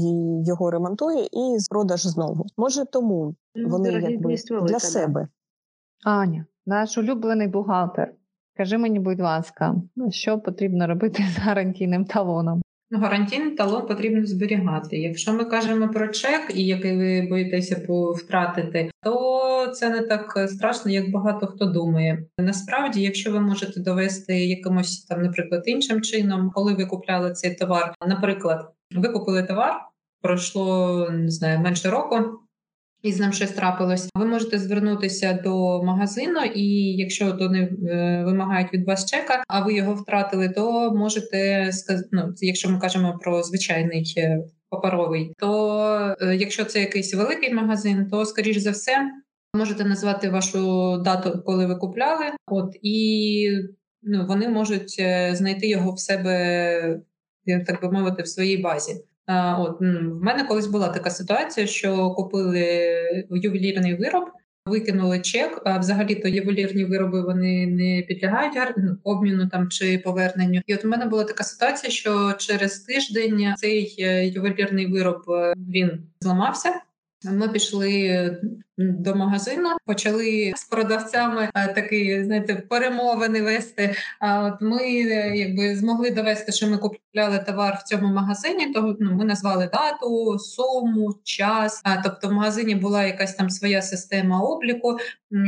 [0.46, 2.46] його ремонтує і продаж знову.
[2.56, 3.34] Може, тому
[3.68, 5.28] вони якби для себе.
[6.04, 8.14] Аня, наш улюблений бухгалтер.
[8.60, 9.74] Скажи мені, будь ласка,
[10.10, 12.62] що потрібно робити з гарантійним талоном?
[12.90, 14.98] Ну, гарантійний талон потрібно зберігати.
[14.98, 20.90] Якщо ми кажемо про чек, і який ви боїтеся втратити, то це не так страшно,
[20.90, 22.26] як багато хто думає.
[22.38, 27.94] Насправді, якщо ви можете довести якимось там, наприклад, іншим чином, коли ви купляли цей товар,
[28.06, 29.74] наприклад, ви купили товар,
[30.22, 32.16] пройшло не знаю менше року.
[33.02, 34.08] І з ним щось трапилось.
[34.14, 36.66] Ви можете звернутися до магазину, і
[36.96, 41.70] якщо вони е, вимагають від вас чека, а ви його втратили, то можете
[42.12, 48.08] ну, якщо ми кажемо про звичайний е, паперовий, то е, якщо це якийсь великий магазин,
[48.10, 49.10] то скоріш за все
[49.54, 53.50] можете назвати вашу дату, коли ви купляли, от і
[54.02, 55.02] ну, вони можуть
[55.32, 57.00] знайти його в себе,
[57.66, 59.04] так би мовити, в своїй базі.
[59.30, 64.24] А, От в мене колись була така ситуація, що купили ювелірний вироб,
[64.66, 65.62] викинули чек.
[65.64, 70.60] А взагалі то ювелірні вироби вони не підлягають ну, обміну там чи поверненню.
[70.66, 75.54] І от у мене була така ситуація, що через тиждень цей е, ювелірний вироб е,
[75.56, 76.80] він зламався.
[77.24, 78.36] Ми пішли
[78.80, 83.94] до магазину, почали з продавцями е, такі, знаєте, перемовини вести.
[84.20, 88.72] А от ми е, якби змогли довести, що ми купляли товар в цьому магазині.
[88.72, 91.80] То ну, ми назвали дату, суму, час.
[91.84, 94.98] А тобто в магазині була якась там своя система обліку.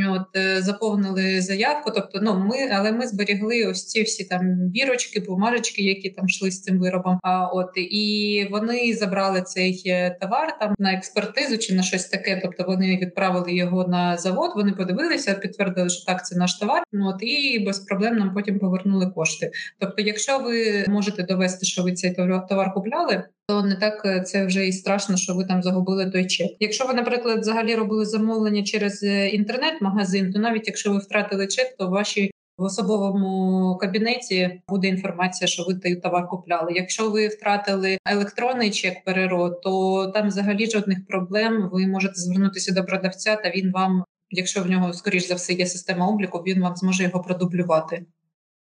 [0.09, 1.91] От е, заповнили заявку.
[1.91, 6.51] Тобто, ну ми, але ми зберігли ось ці всі там бірочки, бумажечки, які там йшли
[6.51, 7.19] з цим виробом.
[7.23, 9.83] А от і вони забрали цей
[10.21, 12.39] товар там на експертизу чи на щось таке.
[12.43, 14.51] Тобто вони відправили його на завод.
[14.55, 16.83] Вони подивилися, підтвердили, що так це наш товар.
[16.91, 19.51] Ну от і без проблем нам потім повернули кошти.
[19.79, 22.13] Тобто, якщо ви можете довести, що ви цей
[22.49, 23.23] товар купляли.
[23.47, 26.51] То не так е, це вже і страшно, що ви там загубили той чек.
[26.59, 31.75] Якщо ви, наприклад, взагалі робили замовлення через е, інтернет-магазин, то навіть якщо ви втратили чек,
[31.77, 36.73] то в вашій в особовому кабінеті буде інформація, що ви той товар купляли.
[36.75, 41.69] Якщо ви втратили електронний чек ПРРО, то там взагалі жодних проблем.
[41.71, 45.65] Ви можете звернутися до продавця, та він вам, якщо в нього скоріш за все є
[45.65, 48.05] система обліку, він вам зможе його продублювати.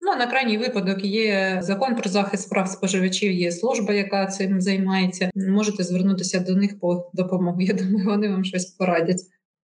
[0.00, 4.60] Ну, а на крайній випадок є закон про захист прав споживачів, є служба, яка цим
[4.60, 5.30] займається.
[5.34, 7.60] Можете звернутися до них по допомогу.
[7.60, 9.20] Я думаю, вони вам щось порадять.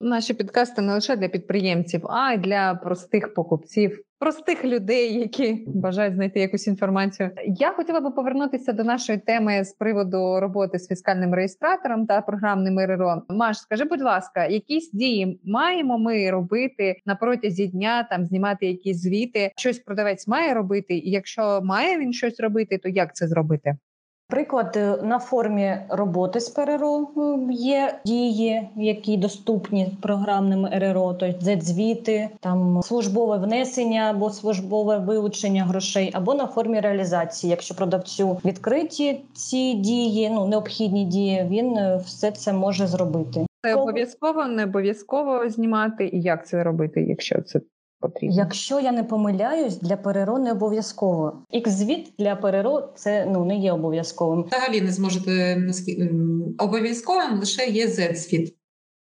[0.00, 6.14] Наші підкасти не лише для підприємців, а й для простих покупців, простих людей, які бажають
[6.14, 7.30] знайти якусь інформацію.
[7.46, 12.78] Я хотіла би повернутися до нашої теми з приводу роботи з фіскальним реєстратором та програмним
[12.78, 13.22] РРО.
[13.28, 19.02] Маш, скажи, будь ласка, якісь дії маємо ми робити на протязі дня, там знімати якісь
[19.02, 19.52] звіти?
[19.56, 23.76] Щось продавець має робити, і якщо має він щось робити, то як це зробити?
[24.30, 27.08] Приклад е, на формі роботи з ПРРО
[27.50, 36.10] є дії, які доступні програмним РРО, тобто звіти, там службове внесення або службове вилучення грошей,
[36.14, 37.50] або на формі реалізації.
[37.50, 43.46] Якщо продавцю відкриті ці дії, ну необхідні дії, він е, все це може зробити.
[43.64, 47.60] Це обов'язково, не обов'язково знімати, і як це робити, якщо це
[48.00, 48.36] потрібно.
[48.36, 51.42] Якщо я не помиляюсь, для ПРРО не обов'язково.
[51.50, 54.42] Ікс-звіт для ПРРО це ну не є обов'язковим.
[54.42, 56.10] Взагалі не зможете наскільки-
[56.58, 58.54] обов'язковим лише є Z-світ.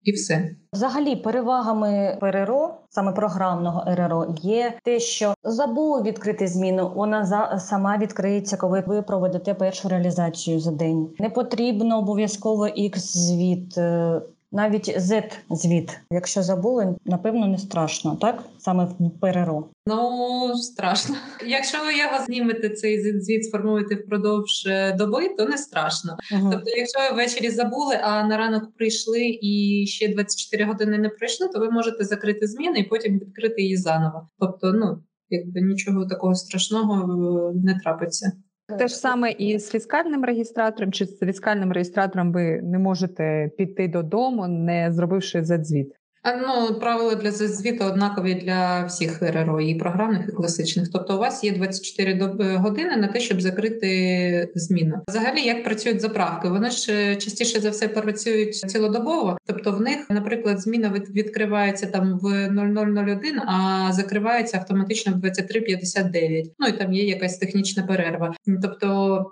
[0.02, 0.50] І все.
[0.72, 7.98] Взагалі, перевагами ПРРО, саме програмного РРО, є те, що забули відкрити зміну, вона за сама
[7.98, 11.08] відкриється, коли ви проведете першу реалізацію за день.
[11.18, 13.78] Не потрібно обов'язково X-звіт.
[13.78, 14.20] е,
[14.52, 19.70] Навіть Z-звіт, якщо забули, напевно, не страшно, так саме в ПРРО.
[19.86, 21.16] Ну страшно.
[21.46, 26.16] Якщо ви його знімете, цей звіт сформуєте впродовж е, доби, то не страшно.
[26.32, 26.50] Мгм.
[26.50, 31.48] Тобто, якщо ви ввечері забули, а на ранок прийшли і ще 24 години не пройшли,
[31.48, 34.28] то ви можете закрити зміну і потім відкрити її заново.
[34.38, 38.32] Тобто, ну якби нічого такого страшного е, не трапиться.
[38.76, 43.88] Те ж саме і з фіскальним реєстратором, чи з фіскальним реєстратором ви не можете піти
[43.88, 45.97] додому, не зробивши Z-звіт.
[46.28, 50.88] А ну правила для звіту однакові для всіх РРО, і програмних, і класичних.
[50.92, 55.00] Тобто, у вас є 24 доб- е, години на те, щоб закрити зміну.
[55.08, 56.48] Взагалі, як працюють заправки?
[56.48, 59.38] Вони ж е, частіше за все працюють цілодобово.
[59.46, 66.44] Тобто, в них, наприклад, зміна відкривається там в 0001, а закривається автоматично в 23.59.
[66.58, 68.34] Ну і там є якась технічна перерва.
[68.62, 69.24] Тобто.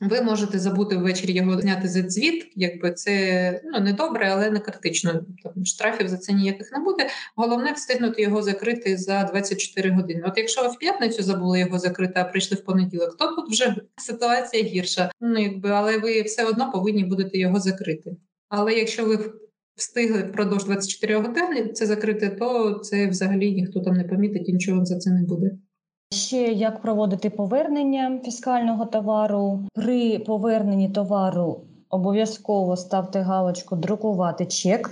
[0.00, 4.60] Ви можете забути ввечері його зняти за звіт, якби це ну не добре, але не
[4.60, 5.24] критично.
[5.42, 7.08] Там штрафів за це ніяких не буде.
[7.36, 10.22] Головне встигнути його закрити за 24 години.
[10.26, 13.76] От якщо ви в п'ятницю забули його закрити, а прийшли в понеділок, то тут вже
[13.96, 15.10] ситуація гірша.
[15.20, 18.16] Ну якби, але ви все одно повинні будете його закрити.
[18.48, 19.32] Але якщо ви
[19.76, 24.84] встигли впродовж 24 години це закрити, то це взагалі ніхто там не помітить і нічого
[24.84, 25.50] за це не буде.
[26.14, 29.60] Ще як проводити повернення фіскального товару.
[29.74, 31.60] При поверненні товару
[31.90, 34.90] обов'язково ставте галочку друкувати чек.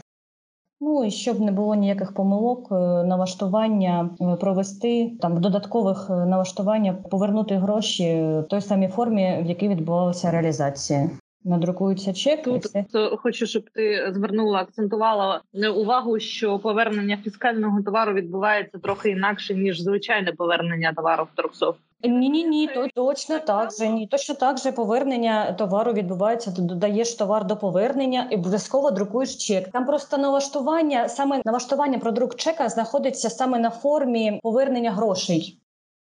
[0.81, 2.74] Ну і щоб не було ніяких помилок, е,
[3.05, 9.69] налаштування е, провести там додаткових е, налаштування, повернути гроші в той самій формі, в якій
[9.69, 11.11] відбувалася реалізація.
[11.44, 12.43] Надрукується чек.
[12.43, 12.85] Тут все.
[13.23, 19.81] хочу, щоб ти звернула, акцентувала е, увагу, що повернення фіскального товару відбувається трохи інакше ніж
[19.81, 21.78] звичайне повернення товару в торгсофт.
[22.02, 23.89] Ні, ні, ні, то точно так же.
[23.89, 26.52] Ні, точно так же повернення товару відбувається.
[26.52, 29.69] Ти додаєш товар до повернення і обов'язково друкуєш чек.
[29.69, 35.60] Там просто налаштування, саме налаштування про друк чека знаходиться саме на формі повернення грошей.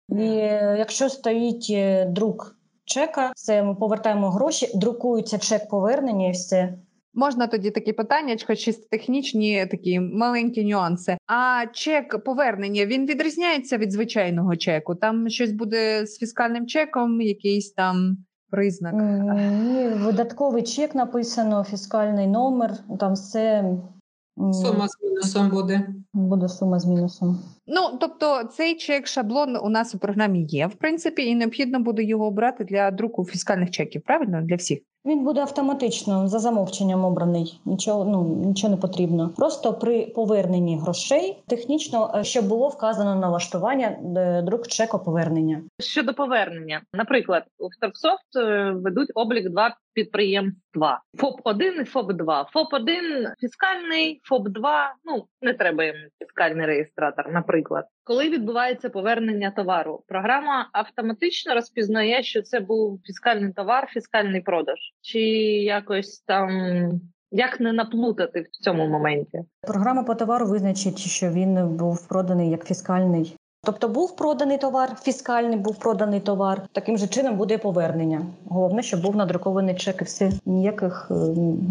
[0.09, 2.57] І е, якщо стоїть е, друк
[2.93, 6.74] чека, це ми повертаємо гроші, друкується чек повернення і все.
[7.14, 11.16] Можна тоді такі питання, чисто технічні, такі маленькі нюанси.
[11.27, 14.94] А чек повернення він відрізняється від звичайного чеку.
[14.94, 18.16] Там щось буде з фіскальним чеком, якийсь там
[18.51, 18.94] признак.
[19.64, 23.64] Ні, видатковий чек написано, фіскальний номер, там все
[24.37, 25.89] Сума з мінусом буде.
[26.13, 27.39] буде сума з мінусом.
[27.67, 32.03] Ну тобто, цей чек шаблон у нас у програмі є, в принципі, і необхідно буде
[32.03, 34.03] його обрати для друку фіскальних чеків.
[34.03, 34.79] Правильно для всіх.
[35.05, 37.61] Він буде автоматично за замовченням обраний.
[37.65, 39.31] Нічого ну нічого не потрібно.
[39.37, 45.63] Просто при поверненні грошей технічно, е, щоб було вказано налаштування е, друк чеку повернення.
[45.81, 52.44] Щодо повернення, наприклад, у Торгсофт е, ведуть облік два підприємства: ФОП 1 і ФОП 2
[52.52, 52.94] ФОП 1
[53.40, 57.32] фіскальний, ФОП 2 ну не треба їм фіскальний реєстратор.
[57.32, 64.78] Наприклад, коли відбувається повернення товару, програма автоматично розпізнає, що це був фіскальний товар, фіскальний продаж,
[65.01, 66.51] чи якось там
[67.32, 69.39] як не наплутати в цьому моменті.
[69.60, 73.36] Програма по товару визначить, що він був проданий як фіскальний.
[73.65, 76.63] Тобто був проданий товар, фіскальний був проданий товар.
[76.73, 78.27] Таким же чином буде повернення.
[78.47, 80.31] Головне, щоб був надрукований чек і все.
[80.47, 81.15] Ніяких е,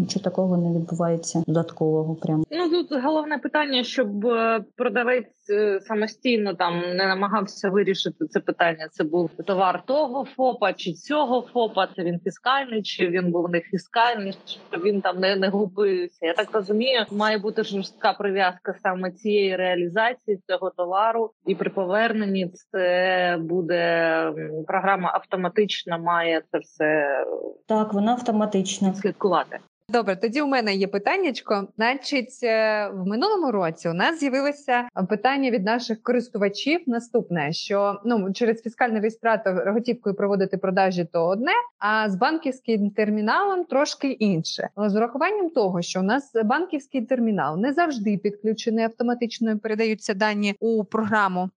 [0.00, 2.14] нічого такого не відбувається додаткового.
[2.14, 2.44] Прямо.
[2.50, 8.88] Ну тут головне питання, щоб е, продавець е, самостійно там не намагався вирішити це питання.
[8.90, 11.88] Це був товар того ФОПа чи цього ФОПа.
[11.96, 14.34] Це він фіскальний, чи він був не фіскальний,
[14.70, 16.26] щоб він там не, не губився.
[16.26, 22.48] Я так розумію, має бути жорстка прив'язка саме цієї реалізації цього товару, і при поверненні
[22.48, 24.32] це буде
[24.66, 27.24] програма автоматично має це все
[27.66, 28.94] Так, вона автоматична.
[28.94, 29.58] слідкувати.
[29.88, 31.68] Добре, тоді у мене є питаннячко.
[31.76, 36.80] Значить, е, в минулому році у нас з'явилося питання від наших користувачів.
[36.86, 43.64] Наступне, що ну через фіскальний реєстратор готівкою проводити продажі то одне, а з банківським терміналом
[43.64, 44.68] трошки інше.
[44.76, 50.84] З урахуванням того, що у нас банківський термінал не завжди підключений автоматично передаються дані у
[50.84, 51.50] програму.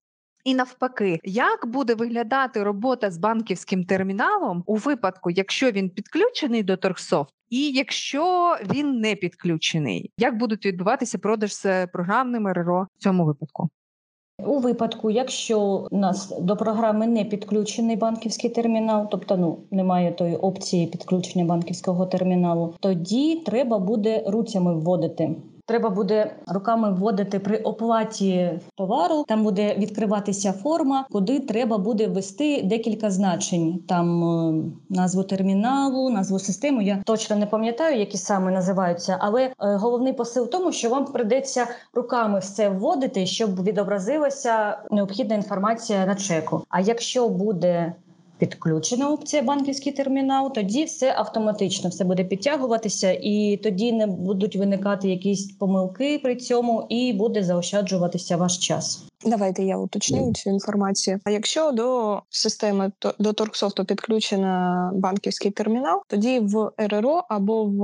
[0.46, 6.76] І навпаки, як буде виглядати робота з банківським терміналом у випадку, якщо він підключений до
[6.76, 13.24] Торксофт, і якщо він не підключений, як будуть відбуватися продаж з програмним РРО в цьому
[13.24, 13.68] випадку?
[14.46, 15.60] У випадку, якщо
[15.90, 22.06] у нас до програми не підключений банківський термінал, тобто ну немає тої опції підключення банківського
[22.06, 25.36] терміналу, тоді треба буде руцями вводити
[25.66, 29.24] Треба буде руками вводити при оплаті товару.
[29.28, 33.82] Там буде відкриватися форма, куди треба буде ввести декілька значень.
[33.88, 36.84] Там е, назву терміналу, назву системи.
[36.84, 41.04] Я точно не пам'ятаю, які саме називаються, але е, головний посил в тому, що вам
[41.04, 46.62] придеться руками все вводити, щоб відобразилася необхідна інформація на чеку.
[46.68, 47.92] А якщо буде
[48.38, 55.08] підключена опція банківський термінал, тоді все автоматично все буде підтягуватися, і тоді не будуть виникати
[55.08, 59.06] якісь помилки при цьому, і буде заощаджуватися ваш час.
[59.24, 61.20] Давайте я уточню цю інформацію.
[61.24, 67.80] А якщо до системи до Торксофту підключена банківський термінал, тоді в РРО або в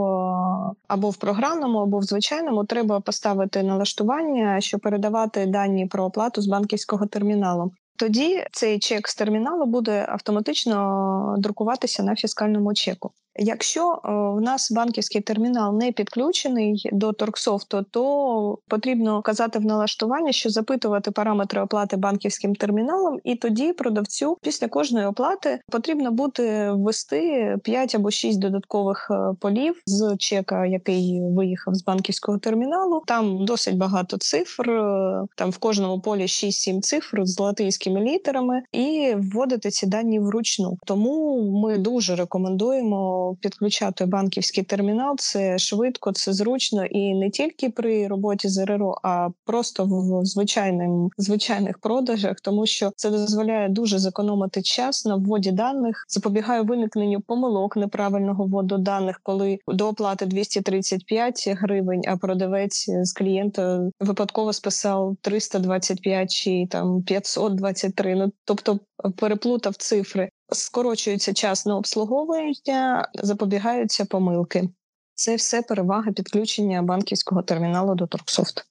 [0.88, 6.46] або в програмному, або в звичайному треба поставити налаштування, що передавати дані про оплату з
[6.46, 7.72] банківського терміналу
[8.02, 13.12] тоді цей чек з терміналу буде автоматично друкуватися на фіскальному чеку.
[13.36, 20.32] Якщо е, в нас банківський термінал не підключений до Торксофту, то потрібно вказати в налаштуванні,
[20.32, 27.56] що запитувати параметри оплати банківським терміналом, і тоді продавцю після кожної оплати потрібно буде ввести
[27.64, 33.02] 5 або 6 додаткових е, полів з чека, який виїхав з банківського терміналу.
[33.06, 34.70] Там досить багато цифр.
[34.70, 40.78] Е, там в кожному полі 6-7 цифр з латинськими літерами, і вводити ці дані вручну.
[40.86, 45.14] Тому ми дуже рекомендуємо підключати банківський термінал.
[45.18, 51.08] Це швидко, це зручно і не тільки при роботі з РРО, а просто в звичайним
[51.18, 57.76] звичайних продажах, тому що це дозволяє дуже зекономити час на вводі даних, запобігає виникненню помилок
[57.76, 66.30] неправильного вводу даних, коли до оплати 235 гривень, а продавець з клієнта випадково списав 325
[66.30, 68.14] чи там 523.
[68.14, 68.78] Ну тобто
[69.16, 74.68] переплутав цифри скорочується час на обслуговування, запобігаються помилки.
[75.14, 78.66] Це все перевага підключення банківського терміналу до Торксофт.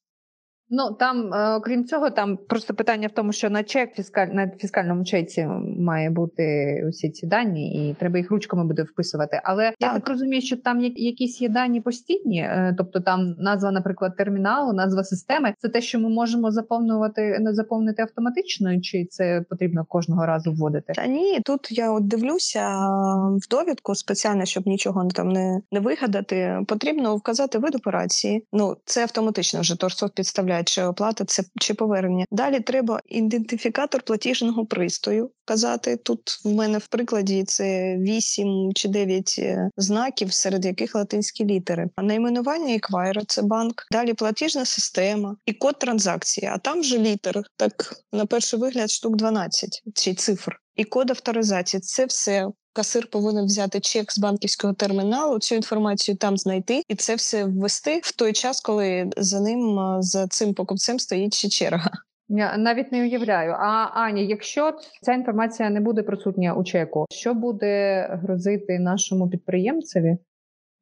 [0.74, 4.50] Ну там, е, окрім цього, там просто питання в тому, що на чек фіскаль на
[4.50, 5.48] фіскальному чеці
[5.80, 6.44] має бути
[6.90, 9.42] усі ці дані, і треба їх ручками буде вписувати.
[9.44, 9.76] Але так.
[9.80, 14.74] я так розумію, що там якісь є дані постійні, е, тобто там назва, наприклад, терміналу,
[14.74, 15.54] назва системи.
[15.58, 20.94] Це те, що ми можемо заповнювати не заповнити автоматично, чи це потрібно кожного разу вводити?
[20.94, 22.78] Та ні, тут я от дивлюся
[23.36, 26.60] в довідку спеціально, щоб нічого там не не вигадати.
[26.68, 28.46] Потрібно вказати вид операції.
[28.54, 32.26] Ну це автоматично вже торсов підставляє чи оплата це чи повернення.
[32.32, 35.98] Далі треба ідентифікатор платіжного пристрою вказати.
[35.98, 41.90] Тут в мене в прикладі це 8 чи 9 е, знаків, серед яких латинські літери.
[41.96, 43.88] А найменування еквайра це банк.
[43.92, 46.48] Далі платіжна система і код транзакції.
[46.54, 50.58] А там вже літер, так на перший вигляд, штук 12 чи цифр.
[50.76, 56.38] І код авторизації це все Касир повинен взяти чек з банківського терміналу, цю інформацію там
[56.38, 61.34] знайти і це все ввести в той час, коли за ним за цим покупцем стоїть
[61.34, 61.92] ще черга.
[62.30, 63.52] Я навіть не уявляю.
[63.52, 70.18] А Аня, якщо ця інформація не буде присутня у чеку, що буде грозити нашому підприємцеві?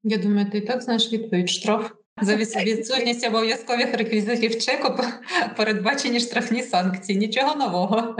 [0.03, 1.91] Я думаю, ти і так знаєш відповідь штраф.
[2.21, 2.35] За
[2.65, 5.03] відсутність обов'язкових реквізитів чеку
[5.57, 7.19] передбачені штрафні санкції.
[7.19, 8.15] Нічого нового.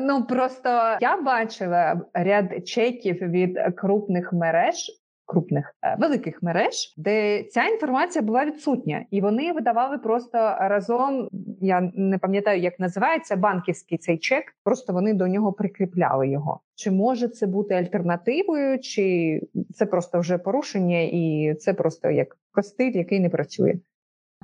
[0.00, 0.68] Ну просто
[1.00, 5.02] я бачила ряд чеків від крупних мереж.
[5.28, 11.28] Крупних е, великих мереж, де ця інформація була відсутня, і вони видавали просто разом.
[11.60, 14.44] Я не пам'ятаю, як називається банківський цей чек.
[14.64, 16.60] Просто вони до нього прикріпляли його.
[16.74, 19.40] Чи може це бути альтернативою, чи
[19.74, 23.74] це просто вже порушення, і це просто як костиль, який не працює?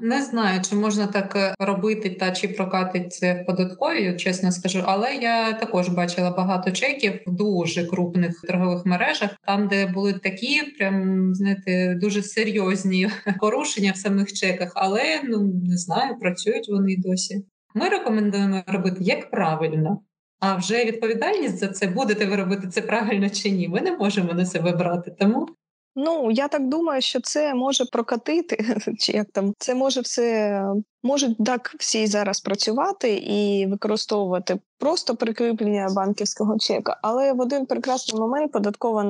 [0.00, 4.82] Не знаю, чи можна так е, робити та чи прокатить це в податковій, чесно скажу.
[4.86, 10.62] Але я також бачила багато чеків в дуже крупних торгових мережах, там де були такі,
[10.62, 13.10] прям знаєте, дуже серйозні
[13.40, 14.72] порушення в самих чеках.
[14.74, 17.44] Але ну не знаю, працюють вони досі.
[17.74, 20.00] Ми рекомендуємо робити як правильно.
[20.40, 23.68] А вже відповідальність за це будете ви робити це правильно чи ні?
[23.68, 25.16] Ми не можемо на себе брати.
[25.18, 25.48] Тому
[25.96, 30.62] Ну я так думаю, що це може прокатити, чи як там це може все
[31.02, 38.20] можуть так всі зараз працювати і використовувати просто прикріплення банківського чека, але в один прекрасний
[38.20, 39.02] момент податкова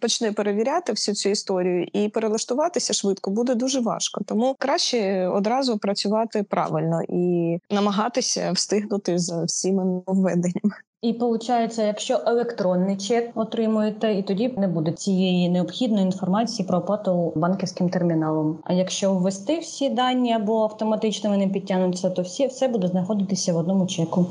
[0.00, 4.20] почне перевіряти всю цю історію і перелаштуватися швидко буде дуже важко.
[4.26, 10.74] Тому краще одразу працювати правильно і намагатися встигнути за всіма нововведеннями.
[11.04, 17.32] І виходить, якщо електронний чек отримуєте, і тоді не буде цієї необхідної інформації про оплату
[17.36, 18.58] банківським терміналом.
[18.64, 23.56] А якщо ввести всі дані або автоматично вони підтягнуться, то всі все буде знаходитися в
[23.56, 24.26] одному чеку.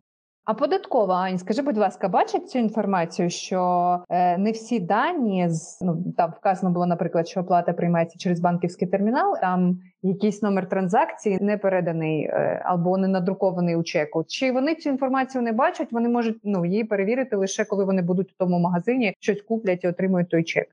[0.45, 5.81] А податкова Ань, скажи, будь ласка, бачить цю інформацію, що е, не всі дані з
[5.81, 11.37] ну там вказано було, наприклад, що оплата приймається через банківський термінал, там якийсь номер транзакції
[11.41, 14.25] не переданий е, або не надрукований у чеку.
[14.27, 15.91] Чи вони цю інформацію не бачать?
[15.91, 19.87] Вони можуть ну її перевірити лише коли вони будуть у тому магазині, щось куплять і
[19.87, 20.67] отримують той чек.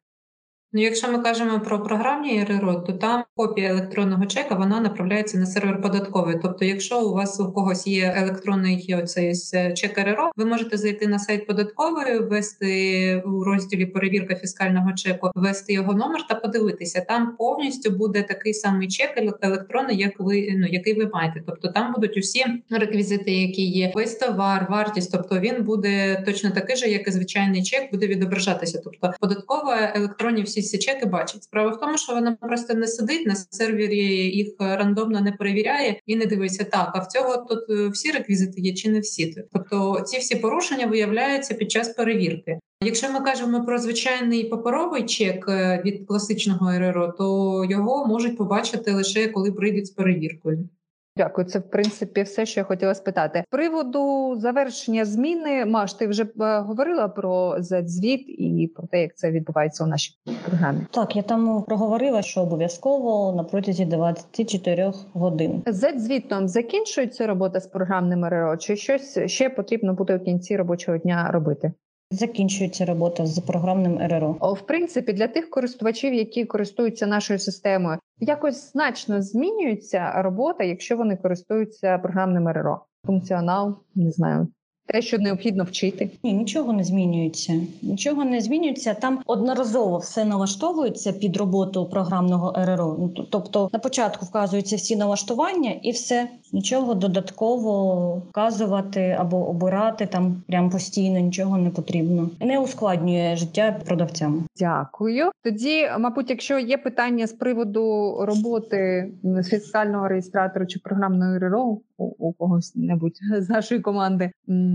[0.72, 5.46] Ну, якщо ми кажемо про програмні РРО, то там копія електронного чека вона направляється на
[5.46, 6.36] сервер податковий.
[6.42, 11.06] Тобто, якщо у вас у когось є електронний оцей е, чек РРО, ви можете зайти
[11.06, 17.04] на сайт податкової, ввести у розділі перевірка фіскального чеку, ввести його номер та подивитися.
[17.08, 19.10] Там повністю буде такий самий чек
[19.42, 21.42] електронний, як ви ну який ви маєте.
[21.46, 25.12] Тобто там будуть усі реквізити, які є весь товар, вартість.
[25.12, 28.80] Тобто він буде точно такий же, як і звичайний чек, буде відображатися.
[28.84, 31.42] Тобто податкова електронні всі ці чеки бачить.
[31.42, 34.06] Справа в тому, що вона просто не сидить на сервері,
[34.36, 36.90] їх рандомно не перевіряє і не дивиться так.
[36.94, 39.44] А в цього тут е, всі реквізити є чи не всі.
[39.52, 42.58] Тобто ці всі порушення виявляються під час перевірки.
[42.84, 48.92] Якщо ми кажемо про звичайний паперовий чек е, від класичного РРО, то його можуть побачити
[48.92, 50.68] лише коли прийдуть з перевіркою.
[51.16, 53.44] Дякую, це в принципі все, що я хотіла спитати.
[53.50, 59.30] Приводу завершення зміни, Маш, ти вже е, говорила про Z-звіт і про те, як це
[59.30, 60.14] відбувається у нашій
[60.48, 60.80] програмі.
[60.90, 65.62] Так, я там проговорила, що обов'язково на протязі 24 годин.
[65.66, 71.30] Z-звітом закінчується робота з програмним РРО, чи щось ще потрібно буде в кінці робочого дня
[71.32, 71.72] робити?
[72.12, 74.32] Закінчується робота з програмним РРО.
[74.32, 81.16] В принципі, для тих користувачів, які користуються нашою системою, якось значно змінюється робота, якщо вони
[81.16, 82.84] користуються програмним РРО.
[83.06, 84.48] Функціонал не знаю,
[84.86, 86.10] те, що необхідно вчити.
[86.22, 87.60] Ні, нічого не змінюється.
[87.82, 88.94] Нічого не змінюється.
[88.94, 92.96] Там одноразово все налаштовується під роботу програмного РРО.
[92.98, 100.42] Ну, тобто на початку вказуються всі налаштування, і все нічого додатково вказувати або обирати там
[100.48, 102.30] прям постійно нічого не потрібно.
[102.40, 104.46] Не ускладнює життя продавцям.
[104.56, 105.30] Дякую.
[105.44, 109.10] Тоді, мабуть, якщо є питання з приводу роботи
[109.44, 114.30] фіскального реєстратора чи програмної РРО у, у когось небудь з нашої команди,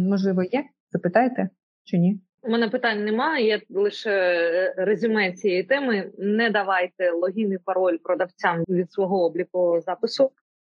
[0.09, 0.63] можливо, є?
[0.91, 1.49] Запитайте
[1.83, 2.19] чи ні?
[2.43, 3.47] У мене питань немає.
[3.47, 6.11] Є лише е, резюме цієї теми.
[6.17, 10.31] Не давайте логін і пароль продавцям від свого облікового запису.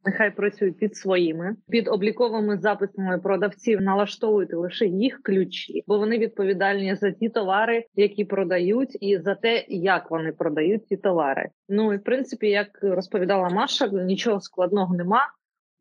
[0.04, 3.80] Нехай працюють під своїми під обліковими записами продавців.
[3.80, 9.64] Налаштовуйте лише їх ключі, бо вони відповідальні за ті товари, які продають, і за те,
[9.68, 11.48] як вони продають ці товари.
[11.68, 15.28] Ну і в принципі, як розповідала Маша, нічого складного нема.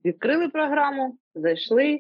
[0.06, 2.00] Відкрили програму, зайшли.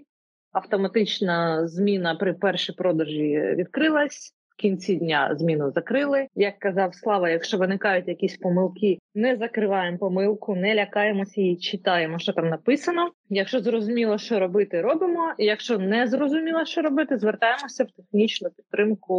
[0.52, 4.37] Автоматична зміна при першій продажі відкрилась.
[4.58, 6.28] Кінці дня зміну закрили.
[6.36, 12.34] Як казав Слава, якщо виникають якісь помилки, не закриваємо помилку, не лякаємося і читаємо, що
[12.34, 13.12] там написано.
[13.30, 15.34] Якщо зрозуміло, що робити, робимо.
[15.38, 19.14] Якщо не зрозуміло, що робити, звертаємося в технічну підтримку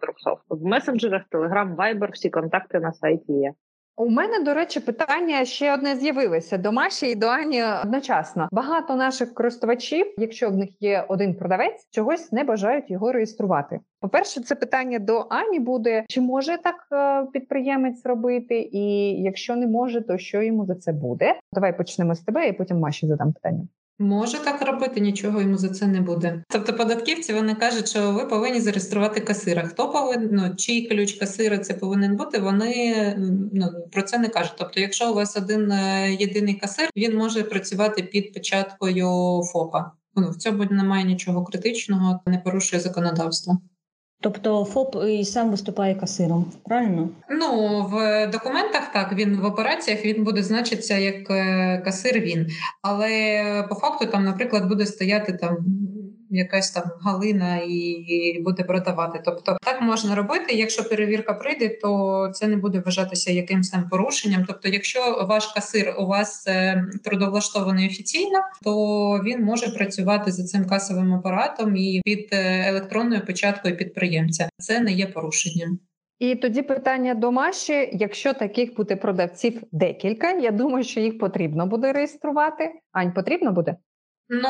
[0.00, 0.60] Dropsoft.
[0.60, 3.52] в месенджерах, Telegram, Viber, всі контакти на сайті є.
[3.98, 8.48] У мене, до речі, питання ще одне з'явилося до Маші і до Ані одночасно.
[8.52, 13.80] Багато наших користувачів, якщо в них є один продавець, чогось не бажають його реєструвати.
[14.00, 18.68] По перше, це питання до Ані буде: чи може так е, підприємець робити?
[18.72, 21.34] І якщо не може, то що йому за це буде?
[21.52, 23.68] Давай почнемо з тебе, і потім Маші задам питання.
[23.98, 26.44] Може так робити, нічого йому за це не буде.
[26.48, 29.62] Тобто, податківці вони кажуть, що ви повинні зареєструвати касира.
[29.62, 32.38] Хто повинен ну, чий ключ касира це повинен бути?
[32.38, 33.14] Вони
[33.52, 34.54] ну про це не кажуть.
[34.58, 39.92] Тобто, якщо у вас один е, єдиний касир, він може працювати під початкою ФОПа.
[40.14, 43.58] Ну в цьому немає нічого критичного, не порушує законодавство.
[44.20, 47.08] Тобто ФОП і сам виступає касиром, правильно?
[47.30, 52.20] Ну в документах так він в операціях він буде значитися як е, касир.
[52.20, 52.46] Він
[52.82, 55.56] але по факту там, наприклад, буде стояти там
[56.36, 59.20] якась там галина і буде продавати.
[59.24, 60.54] Тобто так можна робити.
[60.54, 64.44] Якщо перевірка прийде, то це не буде вважатися якимось там порушенням.
[64.46, 68.72] Тобто, якщо ваш касир у вас е, трудовлаштований офіційно, то
[69.24, 74.48] він може працювати за цим касовим апаратом і під е, електронною печаткою підприємця.
[74.58, 75.78] Це не є порушенням.
[76.18, 81.66] І тоді питання до Маші: якщо таких буде продавців декілька, я думаю, що їх потрібно
[81.66, 82.72] буде реєструвати.
[82.92, 83.76] Ань, потрібно буде?
[84.28, 84.48] Ну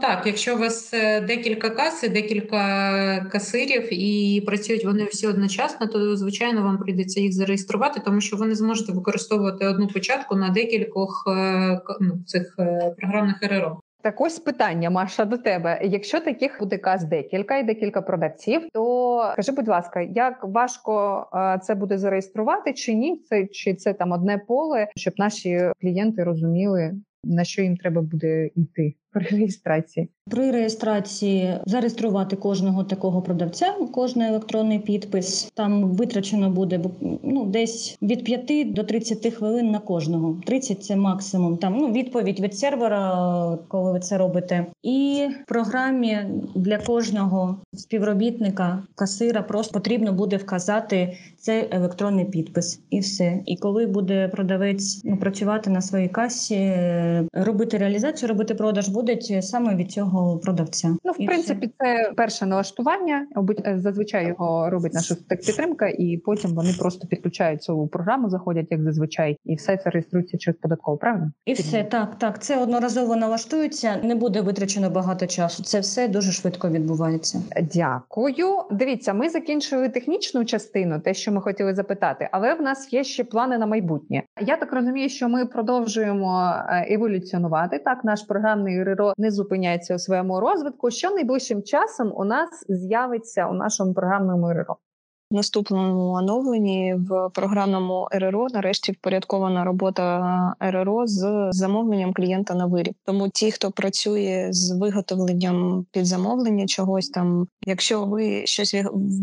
[0.00, 6.16] так, якщо у вас е, декілька кас, декілька касирів і працюють вони всі одночасно, то
[6.16, 11.24] звичайно вам прийдеться їх зареєструвати, тому що ви не зможете використовувати одну початку на декількох
[11.28, 13.80] е, ну, цих е, програмних РРО.
[14.02, 15.80] Так ось питання, Маша, до тебе.
[15.84, 21.26] Якщо таких буде каз декілька і декілька продавців, то скажи, будь ласка, як важко
[21.62, 23.22] це буде зареєструвати чи ні?
[23.28, 26.92] Це чи це там одне поле, щоб наші клієнти розуміли,
[27.24, 30.08] на що їм треба буде йти при реєстрації?
[30.30, 35.50] При реєстрації зареєструвати кожного такого продавця, кожний електронний підпис.
[35.54, 36.80] Там витрачено буде
[37.22, 40.40] ну, десь від 5 до 30 хвилин на кожного.
[40.46, 41.56] 30– це максимум.
[41.56, 44.66] Там ну відповідь від сервера, коли ви це робите.
[44.82, 46.18] І в програмі
[46.54, 53.40] для кожного співробітника касира просто потрібно буде вказати цей електронний підпис, і все.
[53.46, 56.72] І коли буде продавець ну, працювати на своїй касі,
[57.32, 60.11] робити реалізацію, робити продаж, будуть саме від цього
[60.42, 60.96] продавця.
[61.04, 61.74] Ну, в і принципі, все.
[61.78, 63.26] це перше налаштування.
[63.66, 68.82] Е, зазвичай його робить наша підтримка, і потім вони просто підключаються у програму, заходять як
[68.82, 70.96] зазвичай, і все це реєструється через податково.
[70.96, 72.42] Правильно, і все так, так.
[72.42, 73.96] Це одноразово налаштується.
[74.02, 75.62] Не буде витрачено багато часу.
[75.62, 77.42] Це все дуже швидко відбувається.
[77.74, 78.46] Дякую.
[78.70, 83.24] Дивіться, ми закінчили технічну частину, те, що ми хотіли запитати, але в нас є ще
[83.24, 84.22] плани на майбутнє.
[84.40, 87.78] Я так розумію, що ми продовжуємо е, еволюціонувати.
[87.78, 90.90] Так, наш програмний РРО не зупиняється своєму розвитку.
[90.90, 94.52] Що найближчим часом у нас з'явиться у нашому програмному
[95.32, 95.42] РРО?
[95.42, 102.94] наступному оновленні в програмному РРО нарешті впорядкована робота РРО з замовленням клієнта на виріб.
[103.04, 108.76] Тому ті, хто працює з виготовленням під замовлення чогось там, якщо ви щось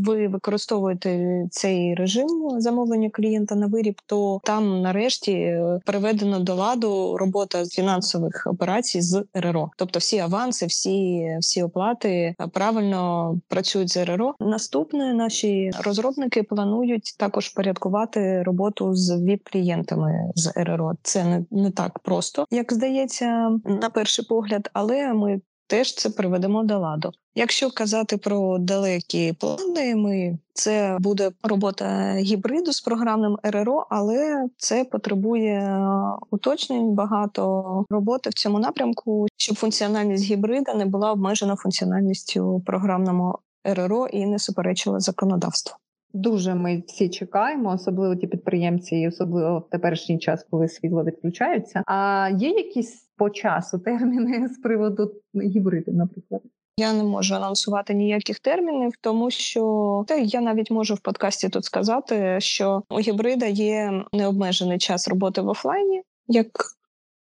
[0.06, 2.28] ви використовуєте цей режим
[2.58, 9.70] замовлення клієнта на виріб, то там нарешті переведено до ладу робота фінансових операцій з РРО.
[9.78, 14.36] Тобто всі аванси, всі всі оплати правильно працюють з РРО.
[14.40, 20.94] Наступне наші роз розробники планують також порядкувати роботу з ВІП-клієнтами з РРО.
[21.04, 26.64] Це не, не так просто, як здається, на перший погляд, але ми теж це приведемо
[26.64, 27.12] до ладу.
[27.36, 34.86] Якщо казати про далекі плани, ми це буде робота гібриду з програмним РРО, але це
[34.86, 35.80] потребує
[36.32, 44.08] уточнень багато роботи в цьому напрямку, щоб функціональність гібрида не була обмежена функціональністю програмного РРО
[44.08, 45.76] і не суперечила законодавству.
[46.14, 51.84] Дуже ми всі чекаємо, особливо ті підприємці, і особливо в теперішній час, коли світло відключається.
[51.86, 56.42] А є якісь по часу терміни з приводу гібриду, наприклад?
[56.78, 61.66] Я не можу анонсувати ніяких термінів, тому що та я навіть можу в подкасті тут
[61.66, 66.48] сказати, що у гібрида є необмежений час роботи в офлайні, як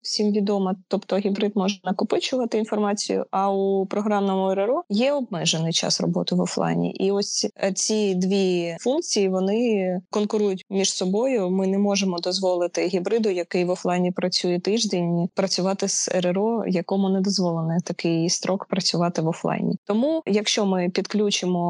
[0.03, 3.27] всім відома, тобто гібрид може накопичувати інформацію.
[3.31, 8.77] А у програмному РРО є обмежений час роботи в офлайні, і ось е, ці дві
[8.81, 11.51] функції вони конкурують між собою.
[11.51, 17.21] Ми не можемо дозволити гібриду, який в офлайні працює тиждень, працювати з РРО, якому не
[17.21, 19.77] дозволений такий строк працювати в офлайні.
[19.85, 21.61] Тому, якщо ми підключимо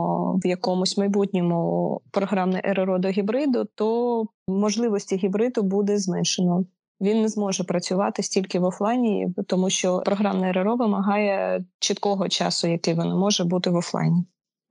[0.45, 6.65] в якомусь майбутньому програмне РРО до гібриду, то можливості гібриду буде зменшено
[7.01, 12.95] він не зможе працювати стільки в офлайні, тому що програмне РРО вимагає чіткого часу, який
[12.95, 14.25] він може бути в офлайні.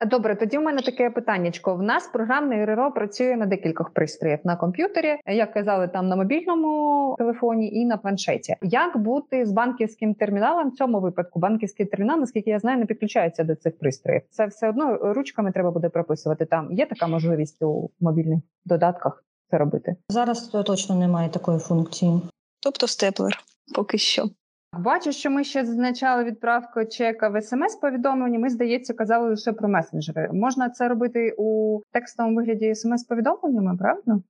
[0.07, 1.75] Добре, тоді в мене таке питаннячко.
[1.75, 7.15] В нас програмний РРО працює на декількох пристроях на комп'ютері, як казали, там на мобільному
[7.17, 8.55] телефоні і на планшеті.
[8.61, 11.39] Як бути з банківським терміналом в цьому випадку?
[11.39, 14.21] Банківський термінал, наскільки я знаю, не підключається до цих пристроїв.
[14.29, 16.45] Це все одно ручками треба буде прописувати.
[16.45, 19.95] Там є така можливість у мобільних додатках це робити.
[20.09, 22.21] Зараз то точно немає такої функції.
[22.59, 23.43] Тобто степлер
[23.75, 24.29] поки що.
[24.73, 28.39] Бачу, що ми ще зазначали відправку чека в смс-повідомленні.
[28.39, 30.29] Ми, здається, казали лише про месенджери.
[30.33, 34.23] Можна це робити у текстовому вигляді смс-повідомленнями, правильно?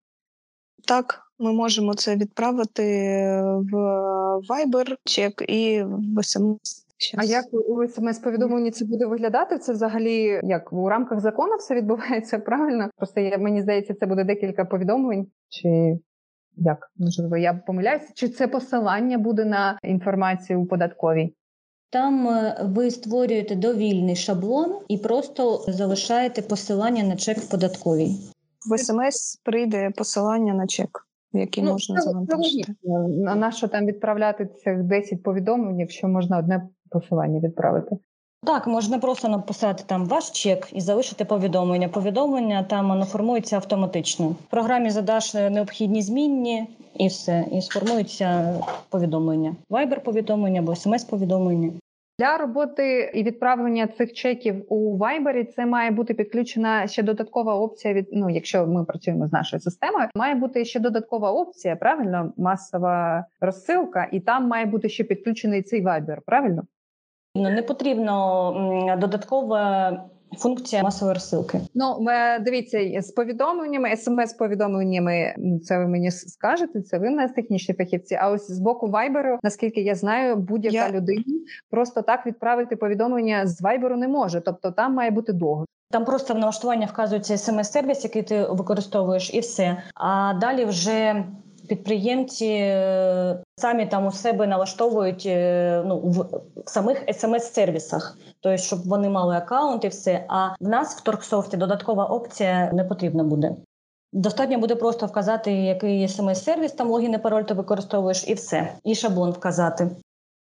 [0.88, 2.84] Так, ми можемо це відправити
[3.44, 3.76] в
[4.50, 6.24] Viber чек і в
[7.00, 7.16] смс.
[7.18, 9.58] А як у смс-повідомленні це буде виглядати?
[9.58, 12.90] Це взагалі як у рамках закону все відбувається правильно?
[12.98, 16.00] Просто я, мені здається, це буде декілька повідомлень, чи
[16.56, 18.12] як можливо я помиляюся?
[18.14, 21.36] Чи це посилання буде на інформацію у податковій?
[21.92, 28.12] Там е, ви створюєте довільний шаблон і просто залишаєте посилання на чек в податковій.
[28.70, 32.76] В смс прийде посилання на чек, який ну, можна завантажити.
[33.36, 37.98] На що там відправляти цих 10 повідомлень, якщо можна одне посилання відправити.
[38.44, 41.90] Так, можна просто написати там ваш чек і залишити повідомлення.
[41.90, 44.28] Повідомлення там воно формується автоматично.
[44.28, 47.46] В програмі задаш необхідні змінні і все.
[47.52, 48.56] І сформується
[48.90, 49.56] повідомлення.
[49.70, 51.72] Viber повідомлення або смс-повідомлення.
[52.20, 57.94] Для роботи і відправлення цих чеків у Viber це має бути підключена ще додаткова опція.
[57.94, 63.26] Від ну, якщо ми працюємо з нашою системою, має бути ще додаткова опція, правильно, масова
[63.42, 66.64] розсилка, і там має бути ще підключений цей Viber, правильно?
[67.36, 69.92] Ну, не потрібно додаткова
[70.38, 71.60] функція масової розсилки.
[71.76, 72.06] Ну
[72.42, 75.36] дивіться з повідомленнями, смс-повідомленнями.
[75.64, 76.82] Це ви мені скажете.
[76.82, 78.16] Це ви нас технічні фахівці.
[78.16, 80.92] А ось з боку вайберу, наскільки я знаю, будь-яка я...
[80.92, 81.24] людина
[81.70, 84.42] просто так відправити повідомлення з вайберу не може.
[84.42, 85.66] Тобто там має бути договір.
[85.92, 89.78] Там просто в налаштування вказується смс-сервіс, який ти використовуєш, і все.
[89.96, 91.26] А далі вже
[91.70, 96.26] підприємці е, самі там у себе налаштовують е, ну в,
[96.66, 100.26] самих смс-сервісах, тобто, щоб вони мали аккаунт і все.
[100.28, 103.56] А в нас в Торксофті додаткова опція не потрібна буде.
[104.14, 108.96] Достатньо буде просто вказати, який смс-сервіс, там логін і пароль ти використовуєш, і все, і
[108.96, 109.90] шаблон вказати.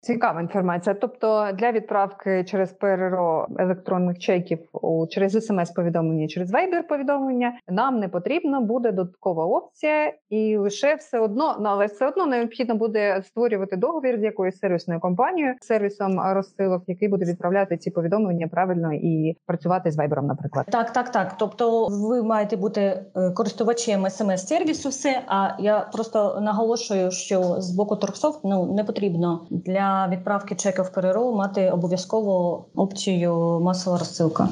[0.02, 0.96] Цікава інформація.
[1.02, 4.60] Тобто для відправки через ПРРО електронних чеків
[5.10, 11.70] через смс-повідомлення, через Viber-повідомлення нам не потрібно буде додаткова опція, і лише все одно, ну,
[11.70, 17.26] але все одно необхідно буде створювати договір з якоюсь сервісною компанією, сервісом розсилок, який буде
[17.26, 20.66] відправляти ці повідомлення правильно і працювати з Viber, наприклад.
[20.72, 21.36] Так, так, так.
[21.40, 25.22] Тобто, ви маєте бути е, користувачем смс-сервісу, все.
[25.28, 31.32] А я просто наголошую, що з боку Торксофт ну не потрібно для відправки чеків ПРРО
[31.32, 34.50] мати обов'язково опцію масова розсилка.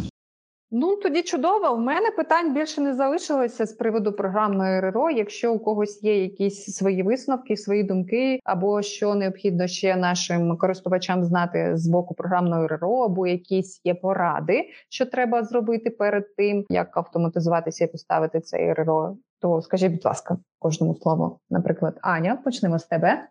[0.72, 1.74] Ну тоді чудово.
[1.74, 5.10] У мене питань більше не залишилося з приводу програмної РРО.
[5.10, 11.24] Якщо у когось є якісь свої висновки, свої думки, або що необхідно ще нашим користувачам
[11.24, 16.98] знати з боку програмної РРО, або якісь є поради, що треба зробити перед тим, як
[16.98, 21.40] автоматизуватися і поставити цей РРО, то скажіть, будь ласка, кожному слову.
[21.50, 23.28] Наприклад, Аня, почнемо з тебе.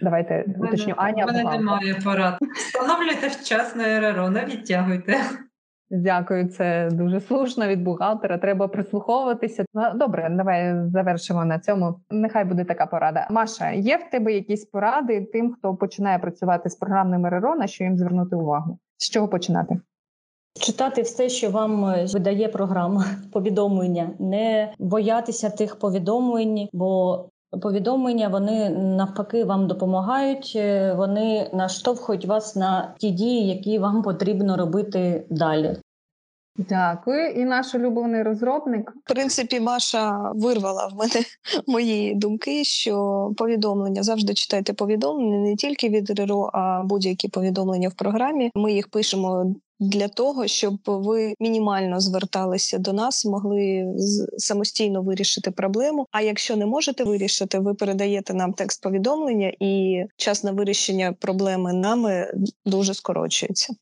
[0.00, 1.24] Давайте мене, уточню Аня.
[1.24, 2.38] У мене немає порад.
[2.56, 5.20] Встановлюйте вчасно РРО, не відтягуйте.
[5.90, 8.38] Дякую, це дуже слушно від бухгалтера.
[8.38, 9.64] Треба прислуховуватися.
[9.74, 12.00] Ну, добре, давай завершимо на цьому.
[12.10, 13.26] Нехай буде така порада.
[13.30, 17.84] Маша, є в тебе якісь поради тим, хто починає працювати з програмним РРО, на що
[17.84, 18.78] їм звернути увагу?
[18.96, 19.80] З чого починати?
[20.60, 27.18] Читати все, що вам е, видає програма повідомлення, не боятися тих повідомлень, бо
[27.62, 30.52] повідомлення вони навпаки вам допомагають.
[30.56, 35.76] Е, вони наштовхують вас на ті дії, які вам потрібно робити далі.
[36.56, 38.92] Дякую, і наш улюблений розробник.
[39.04, 41.24] В принципі, Маша вирвала в мене
[41.66, 47.94] мої думки, що повідомлення завжди читайте повідомлення не тільки від РРО, а будь-які повідомлення в
[47.94, 48.50] програмі.
[48.54, 53.94] Ми їх пишемо для того, щоб ви мінімально зверталися до нас, могли
[54.38, 56.06] самостійно вирішити проблему.
[56.10, 61.72] А якщо не можете вирішити, ви передаєте нам текст повідомлення, і час на вирішення проблеми
[61.72, 62.32] нами
[62.64, 63.74] дуже скорочується.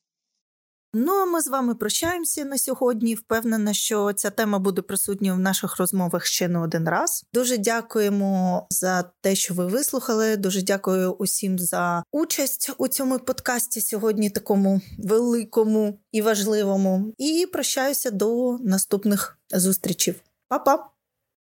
[0.94, 3.14] Ну а ми з вами прощаємося на сьогодні.
[3.14, 7.24] Впевнена, що ця тема буде присутня в наших розмовах ще не один раз.
[7.32, 10.36] Дуже дякуємо за те, що ви вислухали.
[10.36, 17.14] Дуже дякую усім за участь у цьому подкасті сьогодні, такому великому і важливому.
[17.18, 20.14] І прощаюся до наступних зустрічей.
[20.48, 20.91] Па-па!